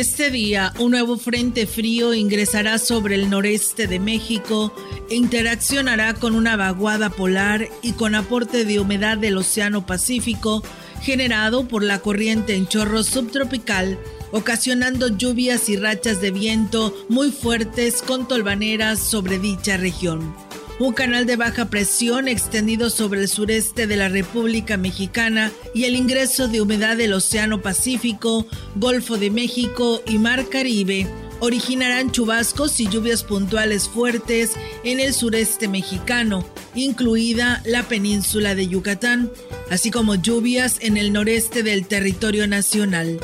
Este 0.00 0.30
día, 0.30 0.72
un 0.78 0.92
nuevo 0.92 1.18
frente 1.18 1.66
frío 1.66 2.14
ingresará 2.14 2.78
sobre 2.78 3.16
el 3.16 3.28
noreste 3.28 3.86
de 3.86 4.00
México 4.00 4.74
e 5.10 5.14
interaccionará 5.14 6.14
con 6.14 6.34
una 6.34 6.56
vaguada 6.56 7.10
polar 7.10 7.68
y 7.82 7.92
con 7.92 8.14
aporte 8.14 8.64
de 8.64 8.80
humedad 8.80 9.18
del 9.18 9.36
Océano 9.36 9.84
Pacífico 9.84 10.62
generado 11.02 11.68
por 11.68 11.82
la 11.82 11.98
corriente 11.98 12.54
en 12.54 12.66
chorro 12.66 13.02
subtropical, 13.02 13.98
ocasionando 14.32 15.08
lluvias 15.08 15.68
y 15.68 15.76
rachas 15.76 16.22
de 16.22 16.30
viento 16.30 16.96
muy 17.10 17.30
fuertes 17.30 18.00
con 18.00 18.26
tolvaneras 18.26 19.00
sobre 19.00 19.38
dicha 19.38 19.76
región 19.76 20.34
un 20.80 20.94
canal 20.94 21.26
de 21.26 21.36
baja 21.36 21.66
presión 21.66 22.26
extendido 22.26 22.88
sobre 22.88 23.20
el 23.20 23.28
sureste 23.28 23.86
de 23.86 23.96
la 23.96 24.08
República 24.08 24.78
Mexicana 24.78 25.52
y 25.74 25.84
el 25.84 25.94
ingreso 25.94 26.48
de 26.48 26.62
humedad 26.62 26.96
del 26.96 27.12
Océano 27.12 27.60
Pacífico, 27.60 28.46
Golfo 28.76 29.18
de 29.18 29.30
México 29.30 30.02
y 30.06 30.18
Mar 30.18 30.48
Caribe 30.48 31.06
originarán 31.40 32.10
chubascos 32.12 32.80
y 32.80 32.88
lluvias 32.88 33.24
puntuales 33.24 33.88
fuertes 33.88 34.52
en 34.82 35.00
el 35.00 35.12
sureste 35.12 35.68
mexicano, 35.68 36.46
incluida 36.74 37.62
la 37.64 37.82
península 37.82 38.54
de 38.54 38.68
Yucatán, 38.68 39.30
así 39.70 39.90
como 39.90 40.14
lluvias 40.14 40.78
en 40.80 40.96
el 40.96 41.12
noreste 41.12 41.62
del 41.62 41.86
territorio 41.86 42.46
nacional. 42.46 43.20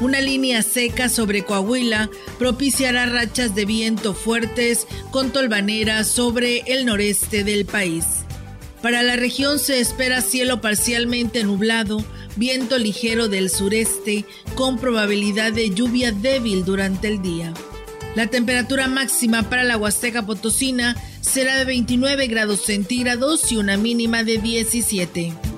Una 0.00 0.22
línea 0.22 0.62
seca 0.62 1.10
sobre 1.10 1.44
Coahuila 1.44 2.08
propiciará 2.38 3.04
rachas 3.04 3.54
de 3.54 3.66
viento 3.66 4.14
fuertes 4.14 4.86
con 5.10 5.30
tolvaneras 5.30 6.08
sobre 6.08 6.60
el 6.66 6.86
noreste 6.86 7.44
del 7.44 7.66
país. 7.66 8.06
Para 8.80 9.02
la 9.02 9.16
región 9.16 9.58
se 9.58 9.78
espera 9.78 10.22
cielo 10.22 10.62
parcialmente 10.62 11.44
nublado, 11.44 12.02
viento 12.36 12.78
ligero 12.78 13.28
del 13.28 13.50
sureste 13.50 14.24
con 14.54 14.78
probabilidad 14.78 15.52
de 15.52 15.68
lluvia 15.68 16.12
débil 16.12 16.64
durante 16.64 17.08
el 17.08 17.20
día. 17.20 17.52
La 18.16 18.26
temperatura 18.26 18.88
máxima 18.88 19.50
para 19.50 19.64
la 19.64 19.76
Huasteca 19.76 20.24
Potosina 20.24 20.96
será 21.20 21.56
de 21.56 21.66
29 21.66 22.26
grados 22.26 22.62
centígrados 22.62 23.52
y 23.52 23.58
una 23.58 23.76
mínima 23.76 24.24
de 24.24 24.38
17. 24.38 25.49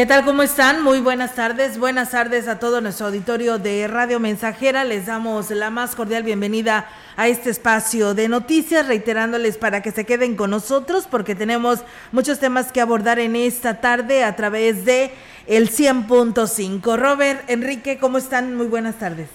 ¿Qué 0.00 0.06
tal? 0.06 0.24
¿Cómo 0.24 0.42
están? 0.42 0.82
Muy 0.82 0.98
buenas 0.98 1.34
tardes. 1.34 1.78
Buenas 1.78 2.12
tardes 2.12 2.48
a 2.48 2.58
todo 2.58 2.80
nuestro 2.80 3.08
auditorio 3.08 3.58
de 3.58 3.86
Radio 3.86 4.18
Mensajera. 4.18 4.82
Les 4.82 5.04
damos 5.04 5.50
la 5.50 5.68
más 5.68 5.94
cordial 5.94 6.22
bienvenida 6.22 6.88
a 7.18 7.28
este 7.28 7.50
espacio 7.50 8.14
de 8.14 8.26
noticias, 8.26 8.88
reiterándoles 8.88 9.58
para 9.58 9.82
que 9.82 9.90
se 9.90 10.06
queden 10.06 10.36
con 10.36 10.52
nosotros 10.52 11.06
porque 11.06 11.34
tenemos 11.34 11.80
muchos 12.12 12.38
temas 12.38 12.72
que 12.72 12.80
abordar 12.80 13.18
en 13.18 13.36
esta 13.36 13.82
tarde 13.82 14.24
a 14.24 14.34
través 14.36 14.86
de 14.86 15.12
el 15.46 15.68
100.5. 15.68 16.98
Robert, 16.98 17.42
Enrique, 17.50 17.98
¿cómo 17.98 18.16
están? 18.16 18.56
Muy 18.56 18.68
buenas 18.68 18.94
tardes. 18.98 19.28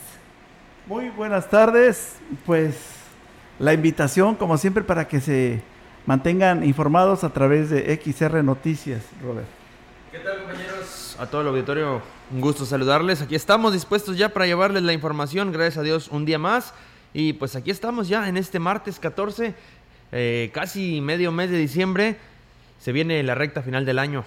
Muy 0.87 1.11
buenas 1.11 1.47
tardes. 1.47 2.15
Pues 2.43 2.75
la 3.59 3.71
invitación, 3.71 4.33
como 4.33 4.57
siempre, 4.57 4.83
para 4.83 5.07
que 5.07 5.21
se 5.21 5.61
mantengan 6.07 6.63
informados 6.63 7.23
a 7.23 7.29
través 7.29 7.69
de 7.69 8.01
XR 8.03 8.43
Noticias, 8.43 9.03
Robert. 9.21 9.54
¿Qué 10.15 10.21
tal 10.21 10.43
compañeros? 10.43 11.17
A 11.19 11.25
todo 11.25 11.41
el 11.41 11.47
auditorio, 11.47 12.01
un 12.31 12.39
gusto 12.39 12.65
saludarles. 12.65 13.21
Aquí 13.21 13.35
estamos 13.35 13.73
dispuestos 13.73 14.17
ya 14.17 14.29
para 14.29 14.45
llevarles 14.45 14.83
la 14.83 14.93
información, 14.93 15.51
gracias 15.51 15.77
a 15.77 15.81
Dios, 15.81 16.07
un 16.07 16.23
día 16.23 16.39
más. 16.39 16.73
Y 17.13 17.33
pues 17.33 17.57
aquí 17.57 17.69
estamos 17.69 18.07
ya 18.07 18.29
en 18.29 18.37
este 18.37 18.59
martes 18.59 18.97
14, 18.97 19.53
eh, 20.13 20.51
casi 20.53 21.01
medio 21.01 21.33
mes 21.33 21.49
de 21.49 21.57
diciembre. 21.57 22.15
Se 22.79 22.93
viene 22.93 23.21
la 23.23 23.35
recta 23.35 23.61
final 23.61 23.83
del 23.83 23.99
año. 23.99 24.23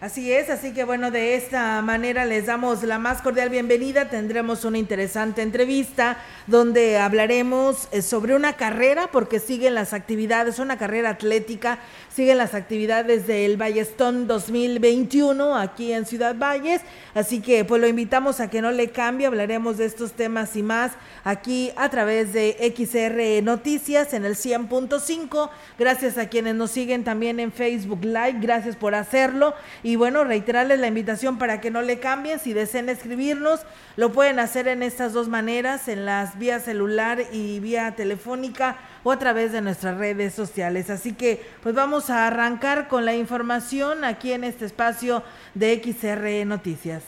Así 0.00 0.32
es, 0.32 0.48
así 0.48 0.72
que 0.72 0.84
bueno, 0.84 1.10
de 1.10 1.34
esta 1.34 1.82
manera 1.82 2.24
les 2.24 2.46
damos 2.46 2.82
la 2.84 2.98
más 2.98 3.20
cordial 3.20 3.50
bienvenida. 3.50 4.08
Tendremos 4.08 4.64
una 4.64 4.78
interesante 4.78 5.42
entrevista 5.42 6.16
donde 6.46 6.96
hablaremos 6.96 7.86
eh, 7.92 8.00
sobre 8.00 8.34
una 8.34 8.54
carrera, 8.54 9.10
porque 9.12 9.40
siguen 9.40 9.74
las 9.74 9.92
actividades, 9.92 10.58
una 10.58 10.78
carrera 10.78 11.10
atlética, 11.10 11.80
siguen 12.08 12.38
las 12.38 12.54
actividades 12.54 13.26
del 13.26 13.58
Ballestón 13.58 14.26
2021 14.26 15.54
aquí 15.54 15.92
en 15.92 16.06
Ciudad 16.06 16.34
Valles. 16.34 16.80
Así 17.14 17.42
que 17.42 17.66
pues 17.66 17.78
lo 17.82 17.86
invitamos 17.86 18.40
a 18.40 18.48
que 18.48 18.62
no 18.62 18.70
le 18.70 18.88
cambie, 18.88 19.26
hablaremos 19.26 19.76
de 19.76 19.84
estos 19.84 20.12
temas 20.12 20.56
y 20.56 20.62
más 20.62 20.92
aquí 21.24 21.72
a 21.76 21.90
través 21.90 22.32
de 22.32 22.56
XR 22.74 23.44
Noticias 23.44 24.14
en 24.14 24.24
el 24.24 24.34
100.5. 24.34 25.50
Gracias 25.78 26.16
a 26.16 26.30
quienes 26.30 26.54
nos 26.54 26.70
siguen 26.70 27.04
también 27.04 27.38
en 27.38 27.52
Facebook 27.52 28.02
Live, 28.02 28.38
gracias 28.40 28.76
por 28.76 28.94
hacerlo. 28.94 29.52
Bueno, 29.96 30.24
reiterarles 30.24 30.78
la 30.78 30.88
invitación 30.88 31.38
para 31.38 31.60
que 31.60 31.70
no 31.70 31.80
le 31.82 31.98
cambien. 31.98 32.38
Si 32.38 32.52
desean 32.52 32.88
escribirnos, 32.88 33.64
lo 33.96 34.12
pueden 34.12 34.38
hacer 34.38 34.68
en 34.68 34.82
estas 34.82 35.12
dos 35.12 35.28
maneras, 35.28 35.88
en 35.88 36.04
las 36.04 36.38
vías 36.38 36.64
celular 36.64 37.22
y 37.32 37.60
vía 37.60 37.94
telefónica 37.96 38.76
o 39.02 39.12
a 39.12 39.18
través 39.18 39.52
de 39.52 39.62
nuestras 39.62 39.96
redes 39.96 40.34
sociales. 40.34 40.90
Así 40.90 41.12
que 41.12 41.42
pues 41.62 41.74
vamos 41.74 42.10
a 42.10 42.26
arrancar 42.26 42.88
con 42.88 43.04
la 43.04 43.14
información 43.14 44.04
aquí 44.04 44.32
en 44.32 44.44
este 44.44 44.66
espacio 44.66 45.22
de 45.54 45.80
XR 45.82 46.46
Noticias. 46.46 47.02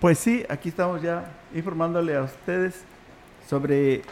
Pues 0.00 0.18
sí, 0.18 0.44
aquí 0.48 0.70
estamos 0.70 1.00
ya 1.00 1.24
informándole 1.54 2.16
a 2.16 2.22
ustedes 2.22 2.82
sobre 3.48 4.02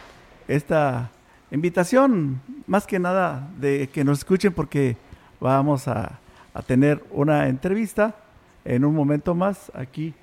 esta 0.47 1.11
invitación, 1.51 2.41
más 2.65 2.87
que 2.87 2.97
nada 2.97 3.49
de 3.57 3.89
que 3.89 4.05
nos 4.05 4.19
escuchen 4.19 4.53
porque 4.53 4.95
vamos 5.41 5.89
a 5.89 6.20
a 6.53 6.61
tener 6.61 7.03
una 7.11 7.47
entrevista 7.47 8.15
en 8.65 8.85
un 8.85 8.95
momento 8.95 9.33
más 9.35 9.71
aquí 9.73 10.13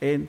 en 0.00 0.28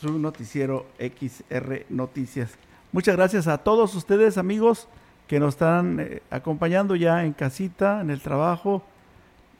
su 0.00 0.18
noticiero 0.18 0.86
XR 0.98 1.86
Noticias. 1.88 2.50
Muchas 2.92 3.16
gracias 3.16 3.46
a 3.46 3.58
todos 3.58 3.94
ustedes 3.94 4.38
amigos 4.38 4.88
que 5.26 5.40
nos 5.40 5.54
están 5.54 6.00
eh, 6.00 6.22
acompañando 6.30 6.96
ya 6.96 7.24
en 7.24 7.32
casita, 7.32 8.00
en 8.00 8.10
el 8.10 8.20
trabajo. 8.20 8.82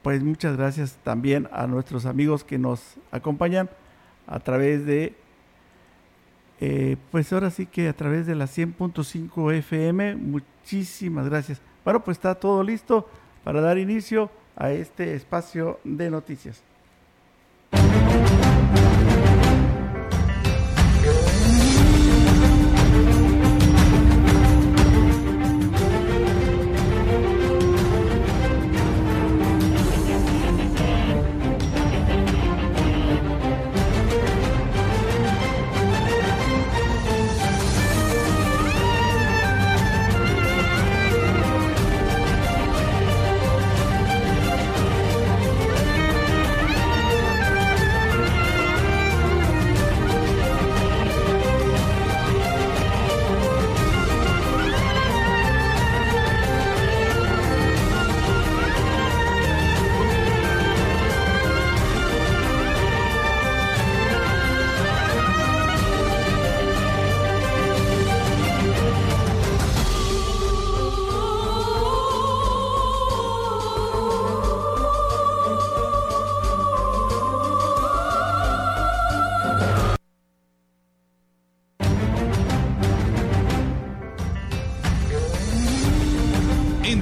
Pues 0.02 0.22
muchas 0.22 0.56
gracias 0.56 0.98
también 1.02 1.48
a 1.52 1.66
nuestros 1.66 2.04
amigos 2.04 2.44
que 2.44 2.58
nos 2.58 2.96
acompañan 3.10 3.70
a 4.26 4.40
través 4.40 4.84
de, 4.84 5.14
eh, 6.60 6.96
pues 7.10 7.32
ahora 7.32 7.50
sí 7.50 7.66
que 7.66 7.88
a 7.88 7.94
través 7.94 8.26
de 8.26 8.34
la 8.34 8.46
100.5 8.46 9.52
FM. 9.54 10.16
Muchísimas 10.16 11.28
gracias. 11.28 11.60
Bueno, 11.84 12.04
pues 12.04 12.18
está 12.18 12.34
todo 12.34 12.62
listo 12.62 13.08
para 13.44 13.60
dar 13.60 13.78
inicio 13.78 14.30
a 14.56 14.72
este 14.72 15.14
espacio 15.14 15.78
de 15.84 16.10
noticias. 16.10 16.62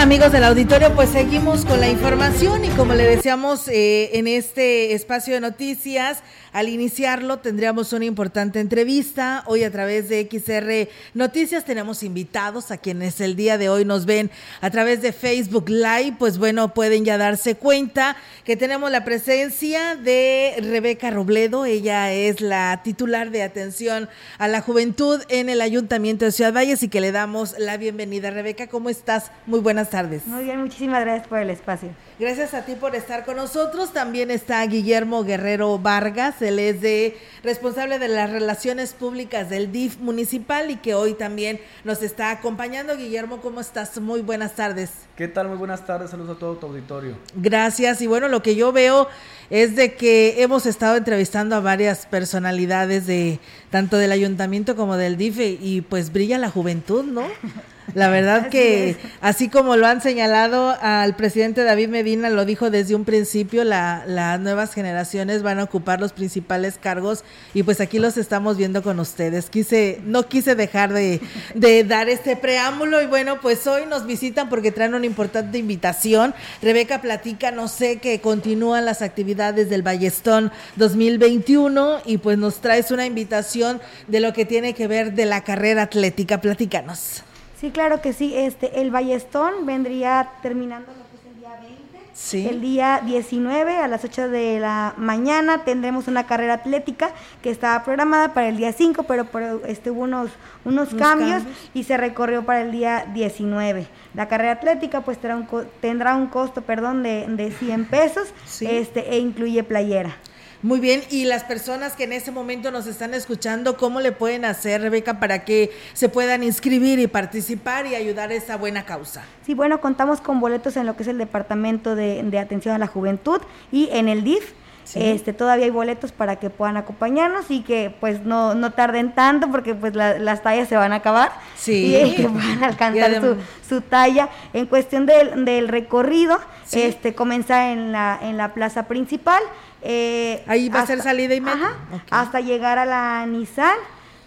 Amigos 0.00 0.32
del 0.32 0.44
auditorio, 0.44 0.94
pues 0.94 1.10
seguimos 1.10 1.64
con 1.64 1.78
la 1.80 1.88
información 1.88 2.64
y 2.64 2.68
como 2.70 2.94
le 2.94 3.04
decíamos 3.04 3.68
eh, 3.68 4.10
en 4.14 4.26
este 4.26 4.94
espacio 4.94 5.34
de 5.34 5.40
noticias, 5.40 6.22
al 6.52 6.68
iniciarlo 6.68 7.38
tendríamos 7.38 7.92
una 7.94 8.04
importante 8.04 8.60
entrevista. 8.60 9.42
Hoy 9.46 9.64
a 9.64 9.70
través 9.70 10.10
de 10.10 10.28
XR 10.30 10.90
Noticias 11.14 11.64
tenemos 11.64 12.02
invitados 12.02 12.70
a 12.70 12.76
quienes 12.76 13.20
el 13.22 13.36
día 13.36 13.56
de 13.56 13.70
hoy 13.70 13.86
nos 13.86 14.04
ven 14.04 14.30
a 14.60 14.70
través 14.70 15.00
de 15.00 15.12
Facebook 15.12 15.70
Live. 15.70 16.16
Pues 16.18 16.36
bueno, 16.36 16.74
pueden 16.74 17.06
ya 17.06 17.16
darse 17.16 17.54
cuenta 17.54 18.16
que 18.44 18.56
tenemos 18.56 18.90
la 18.90 19.04
presencia 19.04 19.96
de 19.96 20.54
Rebeca 20.60 21.10
Robledo. 21.10 21.64
Ella 21.64 22.12
es 22.12 22.42
la 22.42 22.82
titular 22.84 23.30
de 23.30 23.42
atención 23.42 24.10
a 24.36 24.46
la 24.46 24.60
juventud 24.60 25.22
en 25.30 25.48
el 25.48 25.62
Ayuntamiento 25.62 26.26
de 26.26 26.32
Ciudad 26.32 26.52
Valles 26.52 26.82
y 26.82 26.88
que 26.88 27.00
le 27.00 27.12
damos 27.12 27.54
la 27.58 27.78
bienvenida. 27.78 28.30
Rebeca, 28.30 28.66
¿cómo 28.66 28.90
estás? 28.90 29.30
Muy 29.46 29.60
buenas 29.60 29.81
tardes. 29.90 30.26
Muy 30.26 30.44
bien, 30.44 30.60
muchísimas 30.60 31.00
gracias 31.00 31.28
por 31.28 31.38
el 31.38 31.50
espacio. 31.50 31.90
Gracias 32.18 32.54
a 32.54 32.64
ti 32.64 32.74
por 32.74 32.94
estar 32.94 33.24
con 33.24 33.36
nosotros. 33.36 33.92
También 33.92 34.30
está 34.30 34.64
Guillermo 34.66 35.24
Guerrero 35.24 35.78
Vargas, 35.78 36.40
él 36.42 36.58
es 36.58 36.80
de 36.80 37.16
responsable 37.42 37.98
de 37.98 38.08
las 38.08 38.30
relaciones 38.30 38.92
públicas 38.92 39.50
del 39.50 39.72
DIF 39.72 39.98
municipal 39.98 40.70
y 40.70 40.76
que 40.76 40.94
hoy 40.94 41.14
también 41.14 41.60
nos 41.84 42.02
está 42.02 42.30
acompañando. 42.30 42.96
Guillermo, 42.96 43.40
¿cómo 43.40 43.60
estás? 43.60 44.00
Muy 44.00 44.20
buenas 44.22 44.54
tardes. 44.54 44.90
¿Qué 45.16 45.28
tal? 45.28 45.48
Muy 45.48 45.58
buenas 45.58 45.84
tardes, 45.86 46.10
saludos 46.10 46.36
a 46.36 46.38
todo 46.38 46.56
tu 46.56 46.66
auditorio. 46.66 47.16
Gracias. 47.34 48.00
Y 48.00 48.06
bueno, 48.06 48.28
lo 48.28 48.42
que 48.42 48.54
yo 48.54 48.72
veo 48.72 49.08
es 49.50 49.76
de 49.76 49.94
que 49.94 50.42
hemos 50.42 50.66
estado 50.66 50.96
entrevistando 50.96 51.56
a 51.56 51.60
varias 51.60 52.06
personalidades 52.06 53.06
de 53.06 53.38
tanto 53.70 53.98
del 53.98 54.12
ayuntamiento 54.12 54.76
como 54.76 54.96
del 54.96 55.16
DIF 55.16 55.38
y 55.40 55.82
pues 55.82 56.12
brilla 56.12 56.38
la 56.38 56.50
juventud, 56.50 57.04
¿no? 57.04 57.26
La 57.94 58.08
verdad 58.08 58.48
que 58.48 58.96
así 59.20 59.48
como 59.48 59.76
lo 59.76 59.86
han 59.86 60.00
señalado 60.00 60.74
al 60.80 61.14
presidente 61.14 61.62
David 61.62 61.88
Medina, 61.88 62.30
lo 62.30 62.44
dijo 62.44 62.70
desde 62.70 62.94
un 62.94 63.04
principio, 63.04 63.64
la, 63.64 64.04
las 64.06 64.40
nuevas 64.40 64.72
generaciones 64.72 65.42
van 65.42 65.58
a 65.58 65.64
ocupar 65.64 66.00
los 66.00 66.12
principales 66.12 66.78
cargos 66.80 67.22
y 67.52 67.64
pues 67.64 67.80
aquí 67.80 67.98
los 67.98 68.16
estamos 68.16 68.56
viendo 68.56 68.82
con 68.82 68.98
ustedes. 68.98 69.50
Quise, 69.50 70.00
no 70.04 70.26
quise 70.26 70.54
dejar 70.54 70.92
de, 70.92 71.20
de 71.54 71.84
dar 71.84 72.08
este 72.08 72.36
preámbulo 72.36 73.02
y 73.02 73.06
bueno, 73.06 73.40
pues 73.40 73.66
hoy 73.66 73.84
nos 73.86 74.06
visitan 74.06 74.48
porque 74.48 74.72
traen 74.72 74.94
una 74.94 75.06
importante 75.06 75.58
invitación. 75.58 76.34
Rebeca 76.62 77.02
platica, 77.02 77.50
no 77.50 77.68
sé, 77.68 77.98
que 77.98 78.20
continúan 78.20 78.86
las 78.86 79.02
actividades 79.02 79.68
del 79.68 79.82
Ballestón 79.82 80.50
2021 80.76 82.02
y 82.06 82.18
pues 82.18 82.38
nos 82.38 82.60
traes 82.60 82.90
una 82.90 83.04
invitación 83.04 83.80
de 84.06 84.20
lo 84.20 84.32
que 84.32 84.46
tiene 84.46 84.72
que 84.72 84.88
ver 84.88 85.12
de 85.12 85.26
la 85.26 85.44
carrera 85.44 85.82
atlética. 85.82 86.40
Platícanos. 86.40 87.22
Sí, 87.62 87.70
claro 87.70 88.02
que 88.02 88.12
sí. 88.12 88.34
Este, 88.36 88.80
el 88.82 88.90
Ballestón 88.90 89.64
vendría 89.64 90.28
terminando 90.42 90.88
lo 90.92 91.08
que 91.08 91.16
es 91.16 91.34
el 91.34 91.40
día 91.40 91.50
20. 91.60 91.78
Sí. 92.12 92.46
El 92.46 92.60
día 92.60 93.00
19 93.06 93.76
a 93.78 93.88
las 93.88 94.04
8 94.04 94.28
de 94.28 94.60
la 94.60 94.92
mañana 94.98 95.64
tendremos 95.64 96.08
una 96.08 96.26
carrera 96.26 96.54
atlética 96.54 97.10
que 97.42 97.48
estaba 97.50 97.82
programada 97.84 98.34
para 98.34 98.48
el 98.48 98.56
día 98.58 98.72
5, 98.72 99.04
pero 99.04 99.24
por 99.24 99.42
este, 99.66 99.90
hubo 99.90 100.02
unos, 100.02 100.30
unos, 100.66 100.92
Unos 100.92 101.02
cambios, 101.02 101.38
cambios. 101.44 101.58
y 101.72 101.84
se 101.84 101.96
recorrió 101.96 102.44
para 102.44 102.60
el 102.62 102.70
día 102.72 103.06
19. 103.14 103.86
La 104.14 104.28
carrera 104.28 104.52
atlética 104.52 105.00
pues 105.00 105.16
tendrá 105.18 105.36
un, 105.36 105.46
tendrá 105.80 106.14
un 106.16 106.26
costo 106.26 106.60
perdón, 106.62 107.02
de, 107.02 107.26
de 107.28 107.50
100 107.52 107.86
pesos 107.86 108.28
Sí. 108.44 108.66
este, 108.68 109.14
e 109.14 109.18
incluye 109.18 109.62
playera. 109.64 110.16
Muy 110.62 110.78
bien, 110.78 111.02
y 111.10 111.24
las 111.24 111.42
personas 111.42 111.94
que 111.94 112.04
en 112.04 112.12
este 112.12 112.30
momento 112.30 112.70
nos 112.70 112.86
están 112.86 113.14
escuchando, 113.14 113.76
¿cómo 113.76 114.00
le 114.00 114.12
pueden 114.12 114.44
hacer, 114.44 114.80
Rebeca, 114.80 115.18
para 115.18 115.44
que 115.44 115.72
se 115.92 116.08
puedan 116.08 116.44
inscribir 116.44 117.00
y 117.00 117.08
participar 117.08 117.86
y 117.86 117.96
ayudar 117.96 118.30
a 118.30 118.34
esta 118.34 118.56
buena 118.56 118.84
causa? 118.84 119.24
Sí, 119.44 119.54
bueno, 119.54 119.80
contamos 119.80 120.20
con 120.20 120.38
boletos 120.38 120.76
en 120.76 120.86
lo 120.86 120.94
que 120.96 121.02
es 121.02 121.08
el 121.08 121.18
Departamento 121.18 121.96
de, 121.96 122.22
de 122.22 122.38
Atención 122.38 122.76
a 122.76 122.78
la 122.78 122.86
Juventud 122.86 123.40
y 123.72 123.88
en 123.90 124.08
el 124.08 124.22
DIF. 124.22 124.52
Sí. 124.84 125.00
Este, 125.00 125.32
todavía 125.32 125.64
hay 125.64 125.70
boletos 125.70 126.10
para 126.12 126.36
que 126.36 126.50
puedan 126.50 126.76
acompañarnos 126.76 127.50
y 127.50 127.62
que 127.62 127.94
pues 128.00 128.22
no, 128.24 128.54
no 128.54 128.72
tarden 128.72 129.14
tanto 129.14 129.48
porque 129.50 129.74
pues 129.76 129.94
la- 129.94 130.18
las 130.18 130.42
tallas 130.42 130.68
se 130.68 130.76
van 130.76 130.92
a 130.92 130.96
acabar 130.96 131.30
Sí. 131.56 131.94
y 131.96 132.14
que 132.16 132.28
puedan 132.28 132.62
alcanzar 132.64 133.20
su, 133.20 133.36
su 133.68 133.80
talla. 133.80 134.28
En 134.52 134.66
cuestión 134.66 135.06
del, 135.06 135.44
del 135.44 135.68
recorrido, 135.68 136.38
Sí. 136.64 136.82
este 136.82 137.14
comienza 137.14 137.70
en 137.72 137.92
la, 137.92 138.18
en 138.22 138.36
la 138.36 138.54
plaza 138.54 138.88
principal. 138.88 139.40
Eh, 139.82 140.42
Ahí 140.46 140.68
va 140.68 140.80
a 140.80 140.86
ser 140.86 141.00
salida 141.02 141.34
y. 141.34 141.52
Ajá, 141.52 141.72
Ok. 141.92 142.02
hasta 142.10 142.40
llegar 142.40 142.78
a 142.78 142.84
la 142.86 143.26
Nissan, 143.26 143.76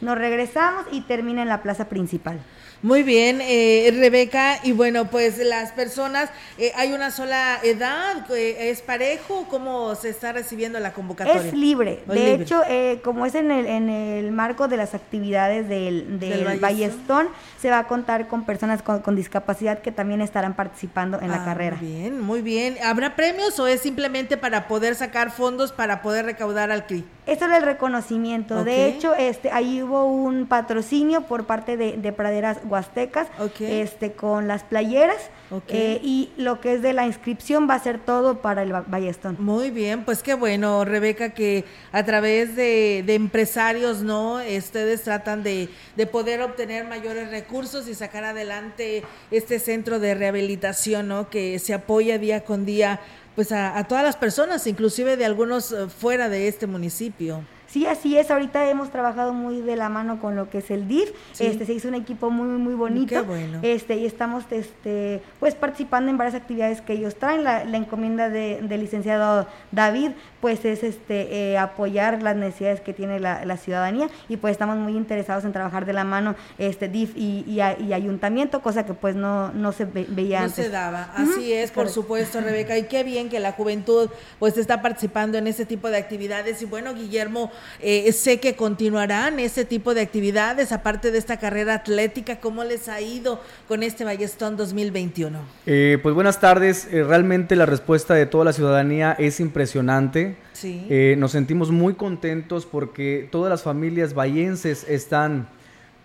nos 0.02 0.18
regresamos 0.18 0.86
y 0.92 1.02
termina 1.02 1.42
en 1.42 1.48
la 1.50 1.62
plaza 1.64 1.88
principal. 1.90 2.40
Muy 2.86 3.02
bien, 3.02 3.40
eh, 3.42 3.92
Rebeca, 3.98 4.60
y 4.62 4.72
bueno, 4.72 5.10
pues 5.10 5.40
las 5.40 5.72
personas, 5.72 6.30
eh, 6.60 6.72
¿hay 6.76 6.94
una 6.94 7.10
sola 7.10 7.58
edad? 7.64 8.30
Eh, 8.30 8.70
¿Es 8.70 8.84
parejo? 8.84 9.48
¿Cómo 9.50 9.96
se 9.96 10.10
está 10.10 10.34
recibiendo 10.34 10.80
la 10.80 10.94
convocatoria? 10.94 11.42
Es 11.48 11.54
libre. 11.56 12.04
De 12.06 12.14
libre. 12.14 12.44
hecho, 12.44 12.62
eh, 12.70 13.02
como 13.04 13.26
es 13.26 13.34
en 13.34 13.50
el, 13.50 13.66
en 13.66 13.90
el 13.90 14.32
marco 14.32 14.68
de 14.68 14.78
las 14.78 14.94
actividades 14.94 15.68
del, 15.68 16.20
del, 16.20 16.44
Del 16.46 16.60
Ballestón. 16.60 16.62
Ballestón, 16.62 17.28
se 17.60 17.72
va 17.72 17.80
a 17.80 17.88
contar 17.88 18.28
con 18.28 18.46
personas 18.46 18.84
con, 18.84 19.00
con 19.02 19.16
discapacidad 19.16 19.80
que 19.80 19.92
también 19.92 20.22
estarán 20.22 20.56
participando 20.56 21.20
en 21.20 21.32
la 21.32 21.42
Ah, 21.42 21.46
carrera. 21.46 21.78
Muy 21.82 21.90
bien, 21.90 22.22
muy 22.22 22.42
bien. 22.44 22.78
¿Habrá 22.84 23.16
premios 23.16 23.60
o 23.60 23.66
es 23.66 23.82
simplemente 23.82 24.38
para 24.38 24.68
poder 24.68 24.94
sacar 24.94 25.32
fondos 25.32 25.72
para 25.72 26.04
poder 26.04 26.26
recaudar 26.26 26.70
al 26.70 26.86
CRI? 26.86 27.04
Esto 27.26 27.46
es 27.46 27.54
el 27.54 27.64
reconocimiento. 27.64 28.64
De 28.64 28.88
hecho, 28.88 29.16
este, 29.16 29.50
ahí 29.52 29.82
hubo 29.82 30.06
un 30.06 30.46
patrocinio 30.48 31.22
por 31.22 31.46
parte 31.46 31.76
de, 31.78 31.94
de 31.98 32.12
Praderas 32.14 32.60
Huastecas, 32.66 33.28
este, 33.60 34.12
con 34.12 34.48
las 34.48 34.64
playeras, 34.64 35.18
Ok. 35.50 35.64
eh, 35.70 36.00
y 36.04 36.30
lo 36.38 36.60
que 36.62 36.74
es 36.74 36.82
de 36.82 36.94
la 36.94 37.06
inscripción 37.08 37.68
va 37.70 37.76
a 37.76 37.80
ser 37.80 38.00
todo 38.00 38.42
para 38.42 38.62
el 38.64 38.72
ba- 38.72 38.84
Ballestón. 38.88 39.38
Muy 39.40 39.72
bien, 39.72 40.04
pues 40.06 40.22
qué 40.22 40.36
bueno, 40.36 40.86
Rebeca, 40.86 41.30
que 41.34 41.66
a 41.92 42.04
través 42.04 42.56
de, 42.56 43.04
de 43.06 43.16
empresarios, 43.16 44.02
¿no? 44.04 44.36
Ustedes 44.58 45.04
tratan 45.04 45.42
de, 45.44 45.70
de 45.96 46.06
poder 46.08 46.42
obtener 46.42 46.86
mayores 46.86 47.32
recursos 47.32 47.88
y 47.88 47.96
sacar 47.96 48.24
adelante 48.24 49.04
este 49.32 49.60
centro 49.60 50.00
de 50.00 50.14
rehabilitación, 50.16 51.08
¿no? 51.08 51.30
Que 51.30 51.58
se 51.60 51.74
apoya 51.74 52.18
día 52.18 52.44
con 52.44 52.66
día, 52.66 53.00
pues 53.36 53.52
a, 53.52 53.78
a 53.78 53.84
todas 53.86 54.04
las 54.04 54.16
personas, 54.16 54.66
inclusive 54.68 55.18
de 55.18 55.26
algunos 55.26 55.72
eh, 55.72 55.88
fuera 55.90 56.30
de 56.30 56.48
este 56.48 56.68
municipio. 56.68 57.42
Sí, 57.68 57.86
así 57.88 58.18
es. 58.18 58.32
Ahorita 58.32 58.70
hemos 58.70 58.90
trabajado 58.90 59.34
muy 59.34 59.60
de 59.60 59.76
la 59.76 59.90
mano 59.90 60.22
con 60.22 60.36
lo 60.38 60.50
que 60.50 60.60
es 60.60 60.72
el 60.72 60.88
DIF. 60.88 61.10
Sí. 61.34 61.46
Este 61.48 61.66
se 61.66 61.74
hizo 61.74 61.90
un 61.90 61.96
equipo 61.96 62.30
muy 62.30 62.48
muy 62.48 62.74
bonito. 62.74 63.08
Qué 63.10 63.20
bueno. 63.22 63.60
Este 63.64 63.98
y 63.98 64.06
estamos 64.06 64.46
este 64.52 65.22
pues 65.42 65.56
participando 65.56 66.10
en 66.10 66.18
varias 66.18 66.36
actividades 66.36 66.80
que 66.82 66.94
ellos 66.94 67.16
traen. 67.16 67.44
La, 67.44 67.66
la 67.66 67.76
encomienda 67.76 68.30
de- 68.30 68.62
del 68.62 68.80
licenciado 68.82 69.48
David 69.74 70.12
pues 70.46 70.64
es 70.64 70.84
este 70.84 71.54
eh, 71.54 71.58
apoyar 71.58 72.22
las 72.22 72.36
necesidades 72.36 72.80
que 72.80 72.94
tiene 72.94 73.20
la, 73.20 73.46
la 73.46 73.58
ciudadanía 73.58 74.10
y 74.30 74.38
pues 74.38 74.52
estamos 74.52 74.78
muy 74.78 74.96
interesados 74.96 75.44
en 75.44 75.52
trabajar 75.52 75.88
de 75.88 75.94
la 75.94 76.04
mano 76.04 76.36
este 76.60 76.88
DIF 76.88 77.14
y, 77.18 77.44
y 77.48 77.62
a- 77.62 77.80
y 77.80 77.94
ayuntamiento, 77.94 78.62
cosa 78.62 78.86
que 78.86 78.94
pues 78.94 79.16
no 79.16 79.52
no 79.54 79.72
se 79.72 79.86
ve- 79.86 80.06
veía 80.08 80.42
No 80.42 80.46
antes. 80.46 80.66
se 80.66 80.70
daba, 80.72 81.10
así 81.16 81.52
es, 81.52 81.72
por 81.72 81.86
correcto. 81.86 81.94
supuesto, 82.02 82.42
Rebeca, 82.42 82.78
y 82.78 82.84
qué 82.84 83.04
bien 83.04 83.28
que 83.30 83.40
la 83.40 83.54
juventud 83.54 84.08
pues 84.38 84.56
está 84.60 84.84
participando 84.84 85.40
en 85.40 85.48
este 85.48 85.66
tipo 85.66 85.90
de 85.90 85.98
actividades 85.98 86.62
y 86.62 86.66
bueno, 86.66 86.94
Guillermo, 86.94 87.52
eh, 87.82 88.12
sé 88.12 88.40
que 88.40 88.56
continuarán 88.56 89.40
este 89.40 89.66
tipo 89.66 89.96
de 89.96 90.02
actividades, 90.02 90.72
aparte 90.72 91.10
de 91.10 91.18
esta 91.18 91.38
carrera 91.38 91.74
atlética, 91.74 92.36
¿cómo 92.40 92.64
les 92.64 92.88
ha 92.88 93.02
ido 93.02 93.42
con 93.68 93.82
este 93.82 94.04
Ballestón 94.06 94.58
2021? 94.58 95.40
Eh, 95.66 95.98
pues 96.04 96.14
buenas 96.14 96.40
tardes, 96.40 96.88
Eh, 96.92 97.04
realmente 97.04 97.56
la 97.56 97.66
respuesta 97.66 98.14
de 98.14 98.28
toda 98.28 98.46
la 98.46 98.54
ciudadanía 98.54 99.14
es 99.18 99.40
impresionante. 99.40 100.35
Sí. 100.54 100.86
Eh, 100.90 101.16
nos 101.18 101.32
sentimos 101.32 101.72
muy 101.72 101.94
contentos 101.96 102.66
porque 102.66 103.28
todas 103.32 103.50
las 103.50 103.64
familias 103.64 104.14
vallenses 104.14 104.86
están 104.90 105.48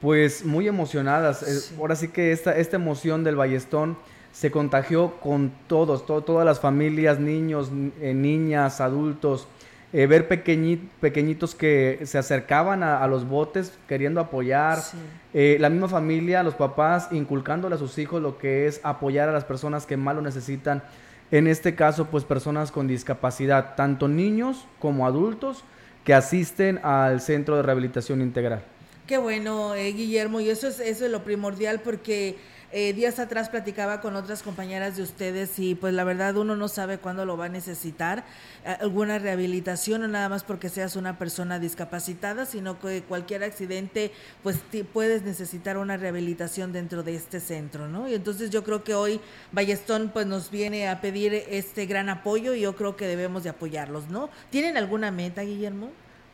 pues 0.00 0.44
muy 0.44 0.66
emocionadas. 0.66 1.42
Eh, 1.42 1.54
Sí. 1.60 1.74
ahora 1.78 1.94
sí 1.96 2.08
que 2.08 2.32
esta, 2.32 2.56
esta 2.56 2.76
emoción 2.76 3.22
del 3.24 3.36
Ballestón 3.36 3.96
se 4.32 4.50
contagió 4.50 5.14
con 5.20 5.52
todos, 5.66 6.06
to- 6.06 6.22
todas 6.22 6.46
las 6.46 6.60
familias, 6.60 7.18
niños, 7.18 7.70
ni- 7.70 7.92
eh, 8.00 8.14
niñas, 8.14 8.80
adultos. 8.80 9.46
Eh, 9.92 10.06
ver 10.06 10.28
pequeñi- 10.28 10.88
pequeñitos 11.00 11.56
que 11.56 11.98
se 12.04 12.16
acercaban 12.16 12.84
a, 12.84 13.02
a 13.02 13.08
los 13.08 13.28
botes 13.28 13.72
queriendo 13.88 14.20
apoyar. 14.20 14.78
Sí. 14.80 14.96
Eh, 15.34 15.56
la 15.60 15.68
misma 15.68 15.88
familia, 15.88 16.44
los 16.44 16.54
papás, 16.54 17.08
inculcándole 17.10 17.74
a 17.74 17.78
sus 17.78 17.98
hijos 17.98 18.22
lo 18.22 18.38
que 18.38 18.66
es 18.68 18.80
apoyar 18.84 19.28
a 19.28 19.32
las 19.32 19.44
personas 19.44 19.86
que 19.86 19.96
más 19.96 20.14
lo 20.14 20.22
necesitan. 20.22 20.82
En 21.30 21.46
este 21.46 21.74
caso, 21.74 22.06
pues 22.06 22.24
personas 22.24 22.72
con 22.72 22.88
discapacidad, 22.88 23.76
tanto 23.76 24.08
niños 24.08 24.64
como 24.80 25.06
adultos 25.06 25.64
que 26.04 26.14
asisten 26.14 26.78
al 26.82 27.20
centro 27.20 27.56
de 27.56 27.62
rehabilitación 27.62 28.20
integral. 28.20 28.62
Qué 29.06 29.18
bueno, 29.18 29.74
eh, 29.74 29.92
Guillermo, 29.92 30.40
y 30.40 30.50
eso 30.50 30.68
es, 30.68 30.80
eso 30.80 31.04
es 31.04 31.10
lo 31.10 31.24
primordial 31.24 31.80
porque 31.80 32.36
eh, 32.72 32.92
días 32.92 33.18
atrás 33.18 33.48
platicaba 33.48 34.00
con 34.00 34.14
otras 34.14 34.44
compañeras 34.44 34.96
de 34.96 35.02
ustedes 35.02 35.58
y 35.58 35.74
pues 35.74 35.92
la 35.92 36.04
verdad 36.04 36.36
uno 36.36 36.54
no 36.54 36.68
sabe 36.68 36.98
cuándo 36.98 37.24
lo 37.24 37.36
va 37.36 37.46
a 37.46 37.48
necesitar, 37.48 38.24
eh, 38.64 38.76
alguna 38.80 39.18
rehabilitación, 39.18 40.02
no 40.02 40.08
nada 40.08 40.28
más 40.28 40.44
porque 40.44 40.68
seas 40.68 40.94
una 40.94 41.18
persona 41.18 41.58
discapacitada, 41.58 42.46
sino 42.46 42.78
que 42.78 43.02
cualquier 43.02 43.42
accidente 43.42 44.12
pues 44.44 44.60
puedes 44.92 45.22
necesitar 45.22 45.78
una 45.78 45.96
rehabilitación 45.96 46.72
dentro 46.72 47.02
de 47.02 47.16
este 47.16 47.40
centro, 47.40 47.88
¿no? 47.88 48.08
Y 48.08 48.14
entonces 48.14 48.50
yo 48.50 48.62
creo 48.62 48.84
que 48.84 48.94
hoy 48.94 49.20
Ballestón 49.50 50.10
pues 50.12 50.26
nos 50.26 50.50
viene 50.52 50.88
a 50.88 51.00
pedir 51.00 51.34
este 51.34 51.86
gran 51.86 52.08
apoyo 52.08 52.54
y 52.54 52.60
yo 52.60 52.76
creo 52.76 52.94
que 52.94 53.08
debemos 53.08 53.42
de 53.42 53.50
apoyarlos, 53.50 54.08
¿no? 54.10 54.30
¿Tienen 54.50 54.76
alguna 54.76 55.10
meta, 55.10 55.42
Guillermo? 55.42 55.90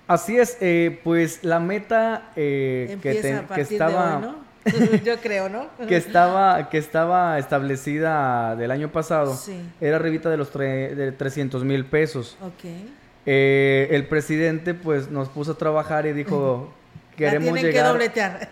Así 0.06 0.36
es, 0.38 0.58
eh, 0.60 1.00
pues 1.02 1.42
la 1.42 1.60
meta 1.60 2.30
que, 2.34 2.98
que, 3.02 3.62
estaba... 3.62 4.45
Yo 5.04 5.16
creo, 5.18 5.48
¿no? 5.48 5.68
que 5.86 5.96
estaba 5.96 6.68
que 6.68 6.78
estaba 6.78 7.38
establecida 7.38 8.56
del 8.56 8.70
año 8.70 8.90
pasado 8.90 9.38
era 9.80 9.96
arribita 9.96 10.30
de 10.30 10.36
los 10.36 10.52
de 10.52 11.12
300 11.12 11.64
mil 11.64 11.84
pesos. 11.84 12.36
Ok. 12.42 12.64
Eh, 13.28 13.88
el 13.90 14.06
presidente 14.06 14.74
pues 14.74 15.10
nos 15.10 15.28
puso 15.28 15.52
a 15.52 15.58
trabajar 15.58 16.06
y 16.06 16.12
dijo 16.12 16.72
queremos 17.16 17.60
llegar 17.60 17.98